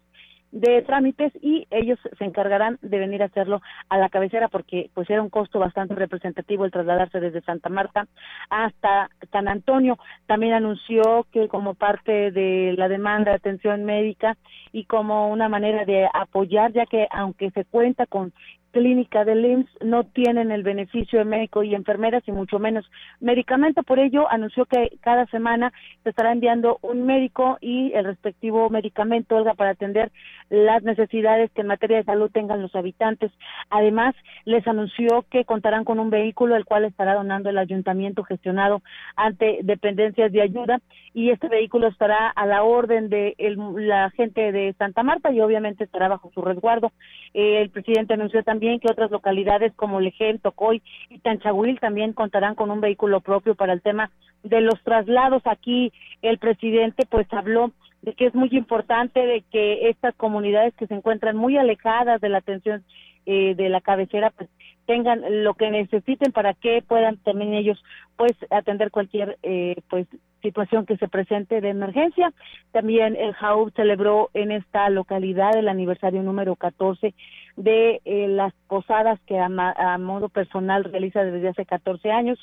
de 0.52 0.82
trámites 0.82 1.32
y 1.42 1.66
ellos 1.72 1.98
se 2.16 2.24
encargarán 2.24 2.78
de 2.82 2.98
venir 3.00 3.20
a 3.22 3.26
hacerlo 3.26 3.60
a 3.88 3.98
la 3.98 4.10
cabecera 4.10 4.46
porque 4.46 4.90
pues 4.94 5.10
era 5.10 5.22
un 5.22 5.28
costo 5.28 5.58
bastante 5.58 5.96
representativo 5.96 6.64
el 6.64 6.70
trasladarse 6.70 7.18
desde 7.18 7.40
Santa 7.40 7.68
Marta 7.68 8.06
hasta 8.48 9.10
San 9.32 9.48
Antonio. 9.48 9.98
También 10.26 10.52
anunció 10.52 11.26
que 11.32 11.48
como 11.48 11.74
parte 11.74 12.30
de 12.30 12.74
la 12.78 12.88
demanda 12.88 13.23
de 13.30 13.36
atención 13.36 13.84
médica 13.84 14.36
y 14.72 14.84
como 14.84 15.28
una 15.30 15.48
manera 15.48 15.84
de 15.84 16.08
apoyar, 16.12 16.72
ya 16.72 16.86
que 16.86 17.06
aunque 17.10 17.50
se 17.50 17.64
cuenta 17.64 18.06
con 18.06 18.32
clínica 18.74 19.24
del 19.24 19.44
IMSS 19.44 19.84
no 19.84 20.02
tienen 20.02 20.50
el 20.50 20.64
beneficio 20.64 21.20
de 21.20 21.24
médico 21.24 21.62
y 21.62 21.76
enfermeras 21.76 22.24
y 22.26 22.32
mucho 22.32 22.58
menos 22.58 22.84
medicamento. 23.20 23.84
Por 23.84 24.00
ello, 24.00 24.28
anunció 24.28 24.66
que 24.66 24.98
cada 25.00 25.26
semana 25.26 25.72
se 26.02 26.10
estará 26.10 26.32
enviando 26.32 26.80
un 26.82 27.06
médico 27.06 27.56
y 27.60 27.92
el 27.92 28.04
respectivo 28.04 28.68
medicamento, 28.70 29.36
Olga, 29.36 29.54
para 29.54 29.70
atender 29.70 30.10
las 30.50 30.82
necesidades 30.82 31.52
que 31.52 31.60
en 31.60 31.68
materia 31.68 31.98
de 31.98 32.04
salud 32.04 32.32
tengan 32.32 32.62
los 32.62 32.74
habitantes. 32.74 33.30
Además, 33.70 34.16
les 34.44 34.66
anunció 34.66 35.24
que 35.30 35.44
contarán 35.44 35.84
con 35.84 36.00
un 36.00 36.10
vehículo, 36.10 36.56
el 36.56 36.64
cual 36.64 36.84
estará 36.84 37.14
donando 37.14 37.50
el 37.50 37.58
ayuntamiento 37.58 38.24
gestionado 38.24 38.82
ante 39.14 39.60
dependencias 39.62 40.32
de 40.32 40.42
ayuda 40.42 40.80
y 41.12 41.30
este 41.30 41.48
vehículo 41.48 41.86
estará 41.86 42.28
a 42.28 42.44
la 42.44 42.64
orden 42.64 43.08
de 43.08 43.36
la 43.76 44.10
gente 44.10 44.50
de 44.50 44.74
Santa 44.78 45.04
Marta 45.04 45.30
y 45.32 45.40
obviamente 45.40 45.84
estará 45.84 46.08
bajo 46.08 46.32
su 46.34 46.42
resguardo. 46.42 46.90
Eh, 47.34 47.62
el 47.62 47.70
presidente 47.70 48.14
anunció 48.14 48.42
también 48.42 48.63
que 48.80 48.90
otras 48.90 49.10
localidades 49.10 49.72
como 49.74 50.00
Lejen, 50.00 50.38
Tocoy 50.38 50.82
y 51.10 51.18
Tanchahuil 51.18 51.78
también 51.80 52.12
contarán 52.12 52.54
con 52.54 52.70
un 52.70 52.80
vehículo 52.80 53.20
propio 53.20 53.54
para 53.54 53.72
el 53.72 53.82
tema 53.82 54.10
de 54.42 54.60
los 54.60 54.82
traslados. 54.82 55.42
Aquí 55.46 55.92
el 56.22 56.38
presidente 56.38 57.06
pues 57.08 57.26
habló 57.32 57.72
de 58.02 58.14
que 58.14 58.26
es 58.26 58.34
muy 58.34 58.48
importante 58.52 59.20
de 59.20 59.42
que 59.50 59.88
estas 59.88 60.14
comunidades 60.14 60.74
que 60.74 60.86
se 60.86 60.94
encuentran 60.94 61.36
muy 61.36 61.56
alejadas 61.56 62.20
de 62.20 62.28
la 62.28 62.38
atención 62.38 62.84
eh, 63.26 63.54
de 63.54 63.68
la 63.70 63.80
cabecera 63.80 64.30
pues 64.30 64.50
tengan 64.86 65.22
lo 65.44 65.54
que 65.54 65.70
necesiten 65.70 66.32
para 66.32 66.52
que 66.52 66.82
puedan 66.86 67.16
también 67.18 67.54
ellos 67.54 67.82
pues 68.16 68.32
atender 68.50 68.90
cualquier 68.90 69.38
eh, 69.42 69.76
pues 69.88 70.06
situación 70.42 70.84
que 70.84 70.98
se 70.98 71.08
presente 71.08 71.62
de 71.62 71.70
emergencia. 71.70 72.32
También 72.70 73.16
el 73.16 73.32
JAUB 73.32 73.72
celebró 73.72 74.28
en 74.34 74.52
esta 74.52 74.90
localidad 74.90 75.56
el 75.56 75.68
aniversario 75.68 76.22
número 76.22 76.54
14 76.54 77.14
de 77.56 78.00
eh, 78.04 78.28
las 78.28 78.52
posadas 78.68 79.20
que 79.26 79.38
a, 79.38 79.46
a, 79.46 79.98
modo 79.98 80.28
personal 80.28 80.84
realiza 80.84 81.24
desde 81.24 81.48
hace 81.48 81.64
14 81.64 82.10
años. 82.10 82.38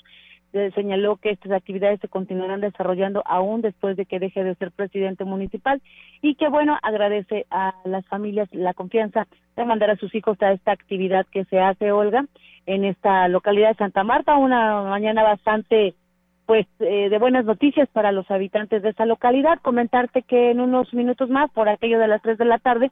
señaló 0.75 1.15
que 1.15 1.31
estas 1.31 1.51
actividades 1.53 1.99
se 2.01 2.09
continuarán 2.09 2.59
desarrollando 2.61 3.23
aún 3.25 3.61
después 3.61 3.95
de 3.95 4.05
que 4.05 4.19
deje 4.19 4.43
de 4.43 4.55
ser 4.55 4.71
presidente 4.71 5.23
municipal 5.23 5.81
y 6.21 6.35
que 6.35 6.49
bueno, 6.49 6.77
agradece 6.81 7.45
a 7.49 7.73
las 7.85 8.05
familias 8.07 8.49
la 8.51 8.73
confianza 8.73 9.27
de 9.55 9.65
mandar 9.65 9.91
a 9.91 9.97
sus 9.97 10.13
hijos 10.13 10.41
a 10.41 10.51
esta 10.51 10.71
actividad 10.71 11.25
que 11.31 11.45
se 11.45 11.59
hace, 11.59 11.91
Olga, 11.91 12.25
en 12.65 12.85
esta 12.85 13.27
localidad 13.27 13.69
de 13.69 13.75
Santa 13.75 14.03
Marta, 14.03 14.35
una 14.37 14.81
mañana 14.83 15.23
bastante 15.23 15.95
pues 16.51 16.67
eh, 16.81 17.07
de 17.09 17.17
buenas 17.17 17.45
noticias 17.45 17.87
para 17.93 18.11
los 18.11 18.29
habitantes 18.29 18.83
de 18.83 18.89
esa 18.89 19.05
localidad. 19.05 19.59
Comentarte 19.61 20.21
que 20.23 20.51
en 20.51 20.59
unos 20.59 20.93
minutos 20.93 21.29
más, 21.29 21.49
por 21.51 21.69
aquello 21.69 21.97
de 21.97 22.09
las 22.09 22.21
tres 22.21 22.37
de 22.37 22.43
la 22.43 22.59
tarde, 22.59 22.91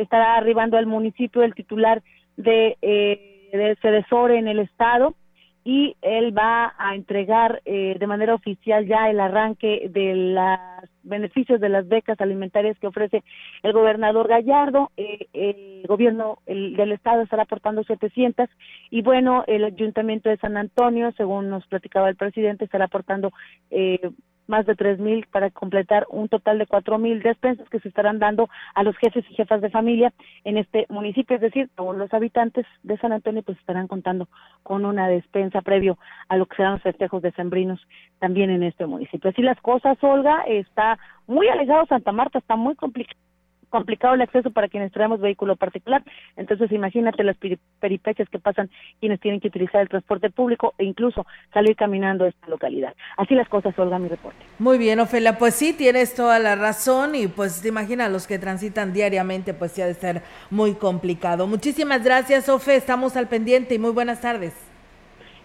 estará 0.00 0.36
arribando 0.36 0.76
al 0.76 0.86
municipio 0.86 1.42
el 1.42 1.54
titular 1.54 2.02
de, 2.36 2.76
eh, 2.82 3.48
de 3.52 4.36
en 4.36 4.48
el 4.48 4.60
estado, 4.60 5.14
y 5.62 5.94
él 6.00 6.36
va 6.36 6.74
a 6.78 6.94
entregar 6.94 7.60
eh, 7.64 7.96
de 7.98 8.06
manera 8.06 8.34
oficial 8.34 8.86
ya 8.86 9.10
el 9.10 9.20
arranque 9.20 9.88
de 9.90 10.14
los 10.14 10.58
beneficios 11.02 11.60
de 11.60 11.68
las 11.68 11.86
becas 11.86 12.20
alimentarias 12.20 12.78
que 12.78 12.86
ofrece 12.86 13.22
el 13.62 13.72
gobernador 13.72 14.26
Gallardo. 14.26 14.90
Eh, 14.96 15.26
el 15.34 15.86
gobierno 15.86 16.38
del 16.46 16.92
estado 16.92 17.22
estará 17.22 17.42
aportando 17.42 17.84
700 17.84 18.48
y 18.90 19.02
bueno, 19.02 19.44
el 19.46 19.64
ayuntamiento 19.64 20.30
de 20.30 20.38
San 20.38 20.56
Antonio, 20.56 21.12
según 21.16 21.50
nos 21.50 21.66
platicaba 21.66 22.08
el 22.08 22.16
presidente, 22.16 22.64
estará 22.64 22.86
aportando 22.86 23.30
eh, 23.70 24.10
más 24.50 24.66
de 24.66 24.74
tres 24.74 24.98
mil 24.98 25.26
para 25.30 25.48
completar 25.48 26.06
un 26.10 26.28
total 26.28 26.58
de 26.58 26.66
cuatro 26.66 26.98
mil 26.98 27.22
despensas 27.22 27.68
que 27.70 27.80
se 27.80 27.88
estarán 27.88 28.18
dando 28.18 28.50
a 28.74 28.82
los 28.82 28.96
jefes 28.98 29.24
y 29.30 29.34
jefas 29.34 29.62
de 29.62 29.70
familia 29.70 30.12
en 30.44 30.58
este 30.58 30.86
municipio, 30.90 31.36
es 31.36 31.42
decir, 31.42 31.70
todos 31.74 31.96
los 31.96 32.12
habitantes 32.12 32.66
de 32.82 32.98
San 32.98 33.12
Antonio 33.12 33.42
pues 33.42 33.56
estarán 33.58 33.88
contando 33.88 34.28
con 34.62 34.84
una 34.84 35.08
despensa 35.08 35.62
previo 35.62 35.96
a 36.28 36.36
lo 36.36 36.46
que 36.46 36.56
serán 36.56 36.72
los 36.72 36.82
festejos 36.82 37.22
decembrinos 37.22 37.80
también 38.18 38.50
en 38.50 38.62
este 38.64 38.84
municipio. 38.84 39.30
Así 39.30 39.40
las 39.40 39.60
cosas, 39.60 39.96
Olga, 40.02 40.42
está 40.46 40.98
muy 41.26 41.48
alejado 41.48 41.86
Santa 41.86 42.12
Marta, 42.12 42.38
está 42.38 42.56
muy 42.56 42.74
complicado 42.74 43.29
complicado 43.70 44.14
el 44.14 44.20
acceso 44.20 44.50
para 44.50 44.68
quienes 44.68 44.92
traemos 44.92 45.20
vehículo 45.20 45.56
particular. 45.56 46.02
Entonces, 46.36 46.70
imagínate 46.72 47.24
las 47.24 47.36
peripecias 47.80 48.28
que 48.28 48.38
pasan 48.38 48.68
quienes 49.00 49.20
tienen 49.20 49.40
que 49.40 49.48
utilizar 49.48 49.80
el 49.80 49.88
transporte 49.88 50.28
público 50.30 50.74
e 50.76 50.84
incluso 50.84 51.26
salir 51.54 51.76
caminando 51.76 52.24
a 52.24 52.28
esta 52.28 52.48
localidad. 52.48 52.94
Así 53.16 53.34
las 53.34 53.48
cosas, 53.48 53.78
Olga, 53.78 53.98
mi 53.98 54.08
reporte. 54.08 54.44
Muy 54.58 54.76
bien, 54.76 55.00
Ofelia, 55.00 55.38
pues 55.38 55.54
sí, 55.54 55.72
tienes 55.72 56.14
toda 56.14 56.38
la 56.38 56.56
razón 56.56 57.14
y 57.14 57.28
pues 57.28 57.62
te 57.62 57.68
imaginas 57.68 58.10
los 58.10 58.26
que 58.26 58.38
transitan 58.38 58.92
diariamente, 58.92 59.54
pues 59.54 59.72
sí 59.72 59.82
ha 59.82 59.86
de 59.86 59.94
ser 59.94 60.22
muy 60.50 60.74
complicado. 60.74 61.46
Muchísimas 61.46 62.04
gracias, 62.04 62.48
Ofe, 62.48 62.76
estamos 62.76 63.16
al 63.16 63.28
pendiente 63.28 63.74
y 63.74 63.78
muy 63.78 63.90
buenas 63.90 64.20
tardes. 64.20 64.54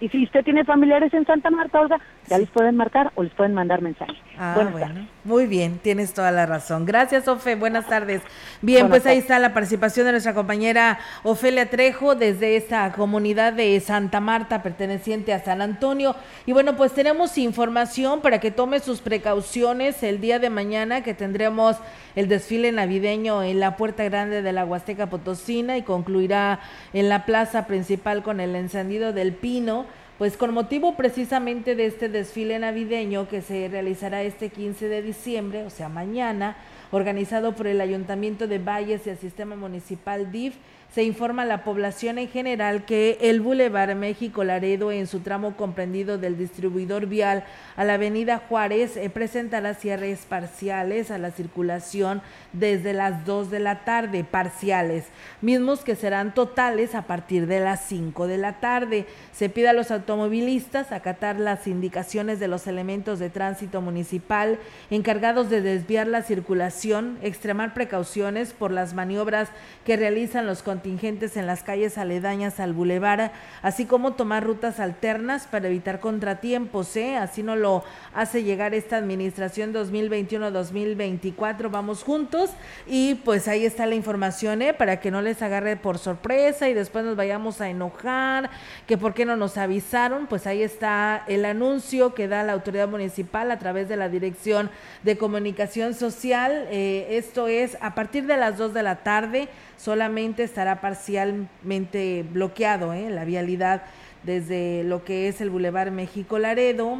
Y 0.01 0.09
si 0.09 0.23
usted 0.23 0.43
tiene 0.43 0.65
familiares 0.65 1.13
en 1.13 1.25
Santa 1.25 1.49
Marta, 1.49 1.79
Olga, 1.79 1.99
ya 2.27 2.37
les 2.37 2.49
pueden 2.49 2.75
marcar 2.75 3.11
o 3.15 3.23
les 3.23 3.33
pueden 3.33 3.53
mandar 3.53 3.81
mensajes. 3.81 4.15
Ah, 4.37 4.67
bueno. 4.71 5.07
Muy 5.23 5.47
bien, 5.47 5.79
tienes 5.79 6.13
toda 6.13 6.31
la 6.31 6.45
razón. 6.45 6.85
Gracias, 6.85 7.27
Ofe. 7.27 7.55
Buenas 7.55 7.87
tardes. 7.87 8.21
Bien, 8.61 8.89
pues 8.89 9.05
ahí 9.05 9.17
está 9.17 9.39
la 9.39 9.53
participación 9.53 10.05
de 10.05 10.11
nuestra 10.11 10.33
compañera 10.33 10.99
Ofelia 11.23 11.69
Trejo 11.69 12.15
desde 12.15 12.57
esta 12.57 12.91
comunidad 12.91 13.53
de 13.53 13.79
Santa 13.79 14.19
Marta 14.19 14.61
perteneciente 14.61 15.33
a 15.33 15.43
San 15.43 15.61
Antonio. 15.61 16.15
Y 16.45 16.53
bueno, 16.53 16.75
pues 16.75 16.91
tenemos 16.93 17.37
información 17.37 18.21
para 18.21 18.39
que 18.39 18.51
tome 18.51 18.79
sus 18.79 19.01
precauciones 19.01 20.03
el 20.03 20.21
día 20.21 20.39
de 20.39 20.49
mañana 20.49 21.01
que 21.01 21.13
tendremos 21.13 21.77
el 22.15 22.27
desfile 22.27 22.71
navideño 22.71 23.43
en 23.43 23.59
la 23.59 23.77
Puerta 23.77 24.03
Grande 24.03 24.41
de 24.41 24.51
la 24.51 24.65
Huasteca 24.65 25.07
Potosina 25.07 25.77
y 25.77 25.83
concluirá 25.83 26.59
en 26.93 27.09
la 27.09 27.25
plaza 27.25 27.67
principal 27.67 28.23
con 28.23 28.39
el 28.39 28.55
encendido 28.55 29.13
del 29.13 29.33
pino 29.33 29.85
pues 30.17 30.37
con 30.37 30.53
motivo 30.53 30.95
precisamente 30.95 31.75
de 31.75 31.87
este 31.87 32.07
desfile 32.07 32.57
navideño 32.57 33.27
que 33.27 33.41
se 33.41 33.67
realizará 33.67 34.23
este 34.23 34.49
15 34.49 34.87
de 34.87 35.01
diciembre, 35.01 35.65
o 35.65 35.69
sea, 35.69 35.89
mañana, 35.89 36.55
organizado 36.91 37.53
por 37.53 37.67
el 37.67 37.81
Ayuntamiento 37.81 38.47
de 38.47 38.59
Valles 38.59 39.05
y 39.05 39.09
el 39.09 39.17
Sistema 39.17 39.55
Municipal 39.55 40.31
DIF, 40.31 40.55
se 40.95 41.03
informa 41.03 41.41
a 41.41 41.45
la 41.45 41.65
población 41.65 42.17
en 42.19 42.29
general 42.29 42.85
que 42.85 43.17
el 43.19 43.41
Boulevard 43.41 43.93
México 43.95 44.45
Laredo, 44.45 44.93
en 44.93 45.07
su 45.07 45.19
tramo 45.19 45.57
comprendido 45.57 46.17
del 46.17 46.37
distribuidor 46.37 47.05
vial 47.05 47.43
a 47.75 47.83
la 47.83 47.95
Avenida 47.95 48.41
Juárez, 48.47 48.95
eh, 48.95 49.09
presentará 49.09 49.73
cierres 49.73 50.19
parciales 50.19 51.11
a 51.11 51.17
la 51.17 51.31
circulación 51.31 52.21
desde 52.53 52.93
las 52.93 53.25
2 53.25 53.51
de 53.51 53.59
la 53.59 53.83
tarde, 53.83 54.23
parciales, 54.23 55.03
mismos 55.41 55.81
que 55.81 55.97
serán 55.97 56.33
totales 56.33 56.95
a 56.95 57.01
partir 57.01 57.45
de 57.45 57.59
las 57.59 57.81
5 57.87 58.27
de 58.27 58.37
la 58.37 58.61
tarde. 58.61 59.05
Se 59.33 59.49
pide 59.49 59.67
a 59.67 59.73
los 59.73 59.91
automovilistas 59.91 60.93
acatar 60.93 61.37
las 61.37 61.67
indicaciones 61.67 62.39
de 62.39 62.47
los 62.47 62.67
elementos 62.67 63.19
de 63.19 63.29
tránsito 63.29 63.81
municipal 63.81 64.59
encargados 64.89 65.49
de 65.49 65.59
desviar 65.59 66.07
la 66.07 66.21
circulación, 66.21 67.17
extremar 67.21 67.73
precauciones 67.73 68.53
por 68.53 68.71
las 68.71 68.93
maniobras 68.93 69.49
que 69.83 69.97
realizan 69.97 70.45
los 70.45 70.63
contingentes 70.85 71.35
en 71.35 71.47
las 71.47 71.63
calles 71.63 71.97
aledañas 71.97 72.59
al 72.59 72.71
bulevar, 72.71 73.31
así 73.63 73.85
como 73.85 74.13
tomar 74.13 74.43
rutas 74.43 74.79
alternas 74.79 75.47
para 75.47 75.67
evitar 75.67 75.99
contratiempos. 75.99 76.95
¿eh? 76.95 77.17
Así 77.17 77.41
nos 77.41 77.57
lo 77.57 77.83
hace 78.13 78.43
llegar 78.43 78.75
esta 78.75 78.97
administración 78.97 79.73
2021-2024. 79.73 81.71
Vamos 81.71 82.03
juntos 82.03 82.51
y 82.85 83.15
pues 83.15 83.47
ahí 83.47 83.65
está 83.65 83.87
la 83.87 83.95
información 83.95 84.61
¿eh? 84.61 84.75
para 84.75 84.99
que 84.99 85.09
no 85.09 85.23
les 85.23 85.41
agarre 85.41 85.75
por 85.75 85.97
sorpresa 85.97 86.69
y 86.69 86.75
después 86.75 87.03
nos 87.03 87.15
vayamos 87.15 87.61
a 87.61 87.69
enojar, 87.69 88.51
que 88.85 88.95
por 88.95 89.15
qué 89.15 89.25
no 89.25 89.35
nos 89.35 89.57
avisaron. 89.57 90.27
Pues 90.27 90.45
ahí 90.45 90.61
está 90.61 91.23
el 91.27 91.45
anuncio 91.45 92.13
que 92.13 92.27
da 92.27 92.43
la 92.43 92.53
autoridad 92.53 92.87
municipal 92.87 93.49
a 93.49 93.57
través 93.57 93.89
de 93.89 93.97
la 93.97 94.07
Dirección 94.07 94.69
de 95.01 95.17
Comunicación 95.17 95.95
Social. 95.95 96.67
Eh, 96.69 97.07
esto 97.17 97.47
es 97.47 97.75
a 97.81 97.95
partir 97.95 98.27
de 98.27 98.37
las 98.37 98.59
2 98.59 98.75
de 98.75 98.83
la 98.83 98.97
tarde 98.97 99.49
solamente 99.77 100.43
estará 100.43 100.74
parcialmente 100.81 102.25
bloqueado 102.31 102.93
¿eh? 102.93 103.09
la 103.09 103.25
vialidad 103.25 103.83
desde 104.23 104.83
lo 104.83 105.03
que 105.03 105.27
es 105.27 105.41
el 105.41 105.49
Boulevard 105.49 105.91
México 105.91 106.39
Laredo, 106.39 106.99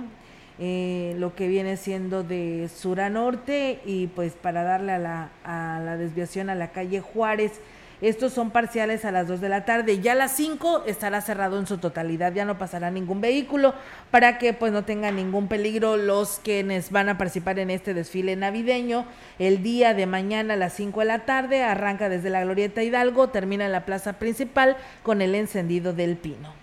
eh, 0.60 1.16
lo 1.18 1.36
que 1.36 1.48
viene 1.48 1.76
siendo 1.78 2.24
de 2.24 2.70
sur 2.74 3.02
a 3.02 3.10
norte 3.10 3.82
y 3.86 4.08
pues 4.08 4.34
para 4.34 4.64
darle 4.64 4.94
a 4.94 5.00
la, 5.00 5.30
a 5.44 5.82
la 5.84 5.98
desviación 5.98 6.50
a 6.50 6.56
la 6.56 6.72
calle 6.72 7.02
Juárez 7.02 7.60
estos 8.02 8.34
son 8.34 8.52
parciales 8.52 9.06
a 9.06 9.12
las 9.12 9.28
2 9.28 9.42
de 9.42 9.50
la 9.50 9.66
tarde. 9.66 10.00
Ya 10.00 10.12
a 10.12 10.16
las 10.16 10.32
5 10.34 10.84
estará 10.86 11.22
cerrado 11.22 11.58
en 11.60 11.68
su 11.68 11.78
totalidad. 11.78 12.34
Ya 12.34 12.46
no 12.46 12.58
pasará 12.58 12.92
ningún 12.92 13.22
vehículo 13.22 13.74
para 14.12 14.38
que 14.38 14.54
pues 14.54 14.72
no 14.72 14.84
tengan 14.84 15.16
ningún 15.16 15.48
peligro 15.48 15.98
los 15.98 16.40
quienes 16.44 16.92
van 16.92 17.10
a 17.10 17.18
participar 17.18 17.60
en 17.60 17.70
este 17.70 17.94
desfile 17.94 18.36
navideño. 18.36 19.06
El 19.40 19.64
día 19.64 19.94
de 19.94 20.06
mañana 20.06 20.56
a 20.56 20.58
las 20.58 20.74
5 20.74 21.00
de 21.00 21.06
la 21.06 21.26
tarde 21.26 21.64
arranca 21.64 22.10
desde 22.10 22.30
la 22.30 22.44
Glorieta 22.44 22.84
Hidalgo, 22.84 23.30
termina 23.30 23.66
en 23.66 23.72
la 23.72 23.86
plaza 23.86 24.14
principal 24.14 24.78
con 25.04 25.22
el 25.22 25.36
encendido 25.36 25.94
del 25.94 26.18
pino. 26.18 26.54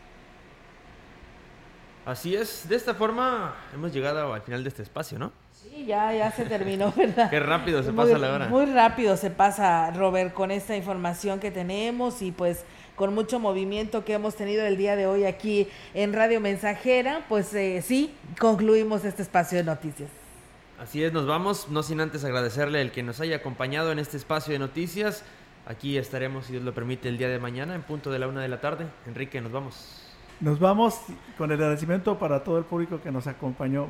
Así 2.04 2.34
es, 2.34 2.68
de 2.68 2.74
esta 2.74 2.94
forma 2.94 3.54
hemos 3.72 3.92
llegado 3.92 4.34
al 4.34 4.42
final 4.42 4.64
de 4.64 4.68
este 4.68 4.82
espacio, 4.82 5.18
¿no? 5.18 5.32
Sí, 5.62 5.86
ya, 5.86 6.12
ya 6.12 6.30
se 6.32 6.44
terminó, 6.44 6.92
¿verdad? 6.96 7.30
Qué 7.30 7.40
rápido 7.40 7.82
se 7.82 7.92
pasa 7.92 8.18
la 8.18 8.32
hora. 8.32 8.48
Muy 8.48 8.66
rápido 8.66 9.16
se 9.16 9.30
pasa, 9.30 9.90
Robert, 9.92 10.32
con 10.34 10.50
esta 10.50 10.76
información 10.76 11.40
que 11.40 11.50
tenemos 11.50 12.22
y 12.22 12.32
pues 12.32 12.64
con 12.96 13.14
mucho 13.14 13.40
movimiento 13.40 14.04
que 14.04 14.14
hemos 14.14 14.36
tenido 14.36 14.64
el 14.64 14.76
día 14.76 14.96
de 14.96 15.06
hoy 15.06 15.24
aquí 15.24 15.68
en 15.94 16.12
Radio 16.12 16.40
Mensajera, 16.40 17.24
pues 17.28 17.54
eh, 17.54 17.82
sí, 17.82 18.14
concluimos 18.38 19.04
este 19.04 19.22
espacio 19.22 19.58
de 19.58 19.64
noticias. 19.64 20.10
Así 20.78 21.02
es, 21.02 21.12
nos 21.12 21.26
vamos, 21.26 21.68
no 21.68 21.82
sin 21.82 22.00
antes 22.00 22.24
agradecerle 22.24 22.80
el 22.82 22.90
que 22.90 23.02
nos 23.02 23.20
haya 23.20 23.36
acompañado 23.36 23.92
en 23.92 23.98
este 23.98 24.16
espacio 24.16 24.52
de 24.52 24.58
noticias. 24.58 25.24
Aquí 25.66 25.96
estaremos, 25.96 26.46
si 26.46 26.52
Dios 26.52 26.64
lo 26.64 26.74
permite, 26.74 27.08
el 27.08 27.18
día 27.18 27.28
de 27.28 27.38
mañana 27.38 27.74
en 27.74 27.82
punto 27.82 28.10
de 28.10 28.18
la 28.18 28.26
una 28.26 28.42
de 28.42 28.48
la 28.48 28.60
tarde. 28.60 28.86
Enrique, 29.06 29.40
nos 29.40 29.52
vamos. 29.52 30.02
Nos 30.40 30.58
vamos 30.58 31.00
con 31.38 31.52
el 31.52 31.56
agradecimiento 31.56 32.18
para 32.18 32.42
todo 32.42 32.58
el 32.58 32.64
público 32.64 33.00
que 33.00 33.12
nos 33.12 33.28
acompañó. 33.28 33.86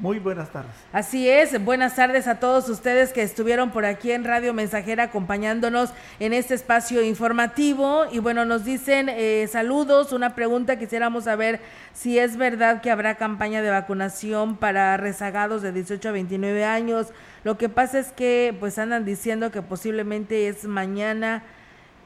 Muy 0.00 0.18
buenas 0.18 0.50
tardes. 0.50 0.70
Así 0.94 1.28
es, 1.28 1.62
buenas 1.62 1.94
tardes 1.94 2.26
a 2.26 2.40
todos 2.40 2.70
ustedes 2.70 3.12
que 3.12 3.22
estuvieron 3.22 3.70
por 3.70 3.84
aquí 3.84 4.12
en 4.12 4.24
Radio 4.24 4.54
Mensajera 4.54 5.04
acompañándonos 5.04 5.90
en 6.20 6.32
este 6.32 6.54
espacio 6.54 7.02
informativo. 7.02 8.06
Y 8.10 8.18
bueno, 8.18 8.46
nos 8.46 8.64
dicen 8.64 9.10
eh, 9.10 9.46
saludos, 9.52 10.14
una 10.14 10.34
pregunta, 10.34 10.78
quisiéramos 10.78 11.24
saber 11.24 11.60
si 11.92 12.18
es 12.18 12.38
verdad 12.38 12.80
que 12.80 12.90
habrá 12.90 13.16
campaña 13.16 13.60
de 13.60 13.68
vacunación 13.68 14.56
para 14.56 14.96
rezagados 14.96 15.60
de 15.60 15.70
18 15.72 16.08
a 16.08 16.12
29 16.12 16.64
años. 16.64 17.08
Lo 17.44 17.58
que 17.58 17.68
pasa 17.68 17.98
es 17.98 18.10
que 18.10 18.56
pues 18.58 18.78
andan 18.78 19.04
diciendo 19.04 19.50
que 19.50 19.60
posiblemente 19.60 20.48
es 20.48 20.64
mañana 20.64 21.42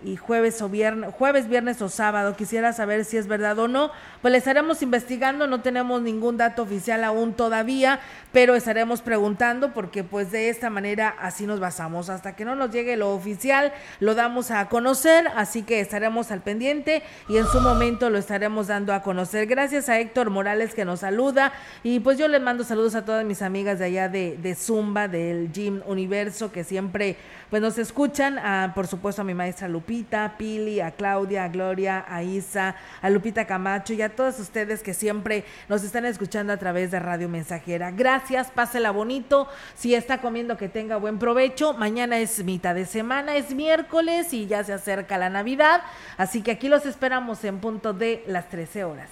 y 0.03 0.17
jueves 0.17 0.61
o 0.61 0.69
viernes, 0.69 1.13
jueves, 1.15 1.49
viernes 1.49 1.81
o 1.83 1.89
sábado. 1.89 2.37
Quisiera 2.37 2.73
saber 2.73 3.05
si 3.05 3.17
es 3.17 3.27
verdad 3.27 3.59
o 3.59 3.69
no. 3.69 3.91
Pues 4.21 4.33
le 4.33 4.39
estaremos 4.39 4.83
investigando, 4.83 5.47
no 5.47 5.61
tenemos 5.61 6.03
ningún 6.03 6.37
dato 6.37 6.63
oficial 6.63 7.05
aún 7.05 7.35
todavía, 7.35 8.01
pero 8.33 8.55
estaremos 8.55 9.03
preguntando 9.03 9.73
porque 9.73 10.05
pues 10.05 10.31
de 10.31 10.49
esta 10.49 10.71
manera 10.71 11.15
así 11.21 11.47
nos 11.47 11.61
basamos. 11.61 12.11
Hasta 12.11 12.37
que 12.37 12.45
no 12.45 12.55
nos 12.55 12.71
llegue 12.71 12.97
lo 12.97 13.15
oficial, 13.15 13.73
lo 14.01 14.15
damos 14.15 14.51
a 14.51 14.69
conocer, 14.69 15.29
así 15.37 15.63
que 15.63 15.81
estaremos 15.81 16.31
al 16.31 16.41
pendiente 16.41 17.03
y 17.29 17.37
en 17.37 17.47
su 17.47 17.61
momento 17.61 18.11
lo 18.11 18.19
estaremos 18.19 18.67
dando 18.67 18.93
a 18.93 19.03
conocer. 19.03 19.47
Gracias 19.47 19.89
a 19.89 19.99
Héctor 19.99 20.31
Morales 20.31 20.75
que 20.75 20.85
nos 20.85 21.01
saluda 21.01 21.53
y 21.83 22.01
pues 22.01 22.19
yo 22.19 22.29
les 22.29 22.41
mando 22.41 22.65
saludos 22.65 22.95
a 22.95 23.05
todas 23.05 23.25
mis 23.25 23.43
amigas 23.43 23.79
de 23.79 23.87
allá 23.87 24.09
de, 24.09 24.39
de 24.41 24.55
Zumba, 24.55 25.09
del 25.09 25.51
Gym 25.53 25.83
Universo, 25.87 26.53
que 26.53 26.65
siempre 26.65 27.17
pues 27.51 27.63
nos 27.63 27.79
escuchan, 27.79 28.73
por 28.75 28.89
supuesto 28.89 29.23
a 29.23 29.25
mi 29.25 29.33
maestra 29.33 29.69
Lupita, 29.85 30.37
Pili, 30.39 30.81
a 30.81 30.93
Claudia, 30.93 31.45
a 31.45 31.49
Gloria, 31.49 32.07
a 32.09 32.23
Isa, 32.23 32.75
a 33.03 33.11
Lupita 33.11 33.47
Camacho 33.47 33.93
y 33.93 34.01
a 34.01 34.09
todos 34.09 34.41
ustedes 34.41 34.83
que 34.83 34.95
siempre 34.95 35.45
nos 35.69 35.85
están 35.85 36.07
escuchando 36.07 36.55
a 36.55 36.57
través 36.57 36.91
de 36.91 37.01
Radio 37.01 37.29
Mensajera. 37.29 37.91
Gracias, 37.91 38.51
pásela 38.51 38.93
bonito, 38.93 39.47
si 39.75 39.95
está 39.95 40.23
comiendo 40.23 40.57
que 40.57 40.71
tenga 40.71 40.97
buen 40.97 41.19
provecho, 41.19 41.75
mañana 41.75 42.19
es 42.19 42.43
mitad 42.43 42.75
de 42.75 42.87
semana, 42.87 43.37
es 43.37 43.55
miércoles 43.55 44.33
y 44.33 44.47
ya 44.47 44.65
se 44.65 44.73
acerca 44.73 45.19
la 45.19 45.29
Navidad, 45.29 45.83
así 46.17 46.41
que 46.41 46.53
aquí 46.53 46.71
los 46.71 46.87
esperamos 46.87 47.45
en 47.45 47.59
punto 47.59 47.93
de 47.93 48.25
las 48.27 48.49
13 48.49 48.85
horas. 48.85 49.11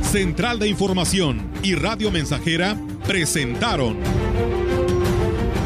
Central 0.00 0.58
de 0.58 0.68
Información 0.68 1.50
y 1.62 1.74
Radio 1.74 2.10
Mensajera 2.10 2.78
presentaron 3.06 3.98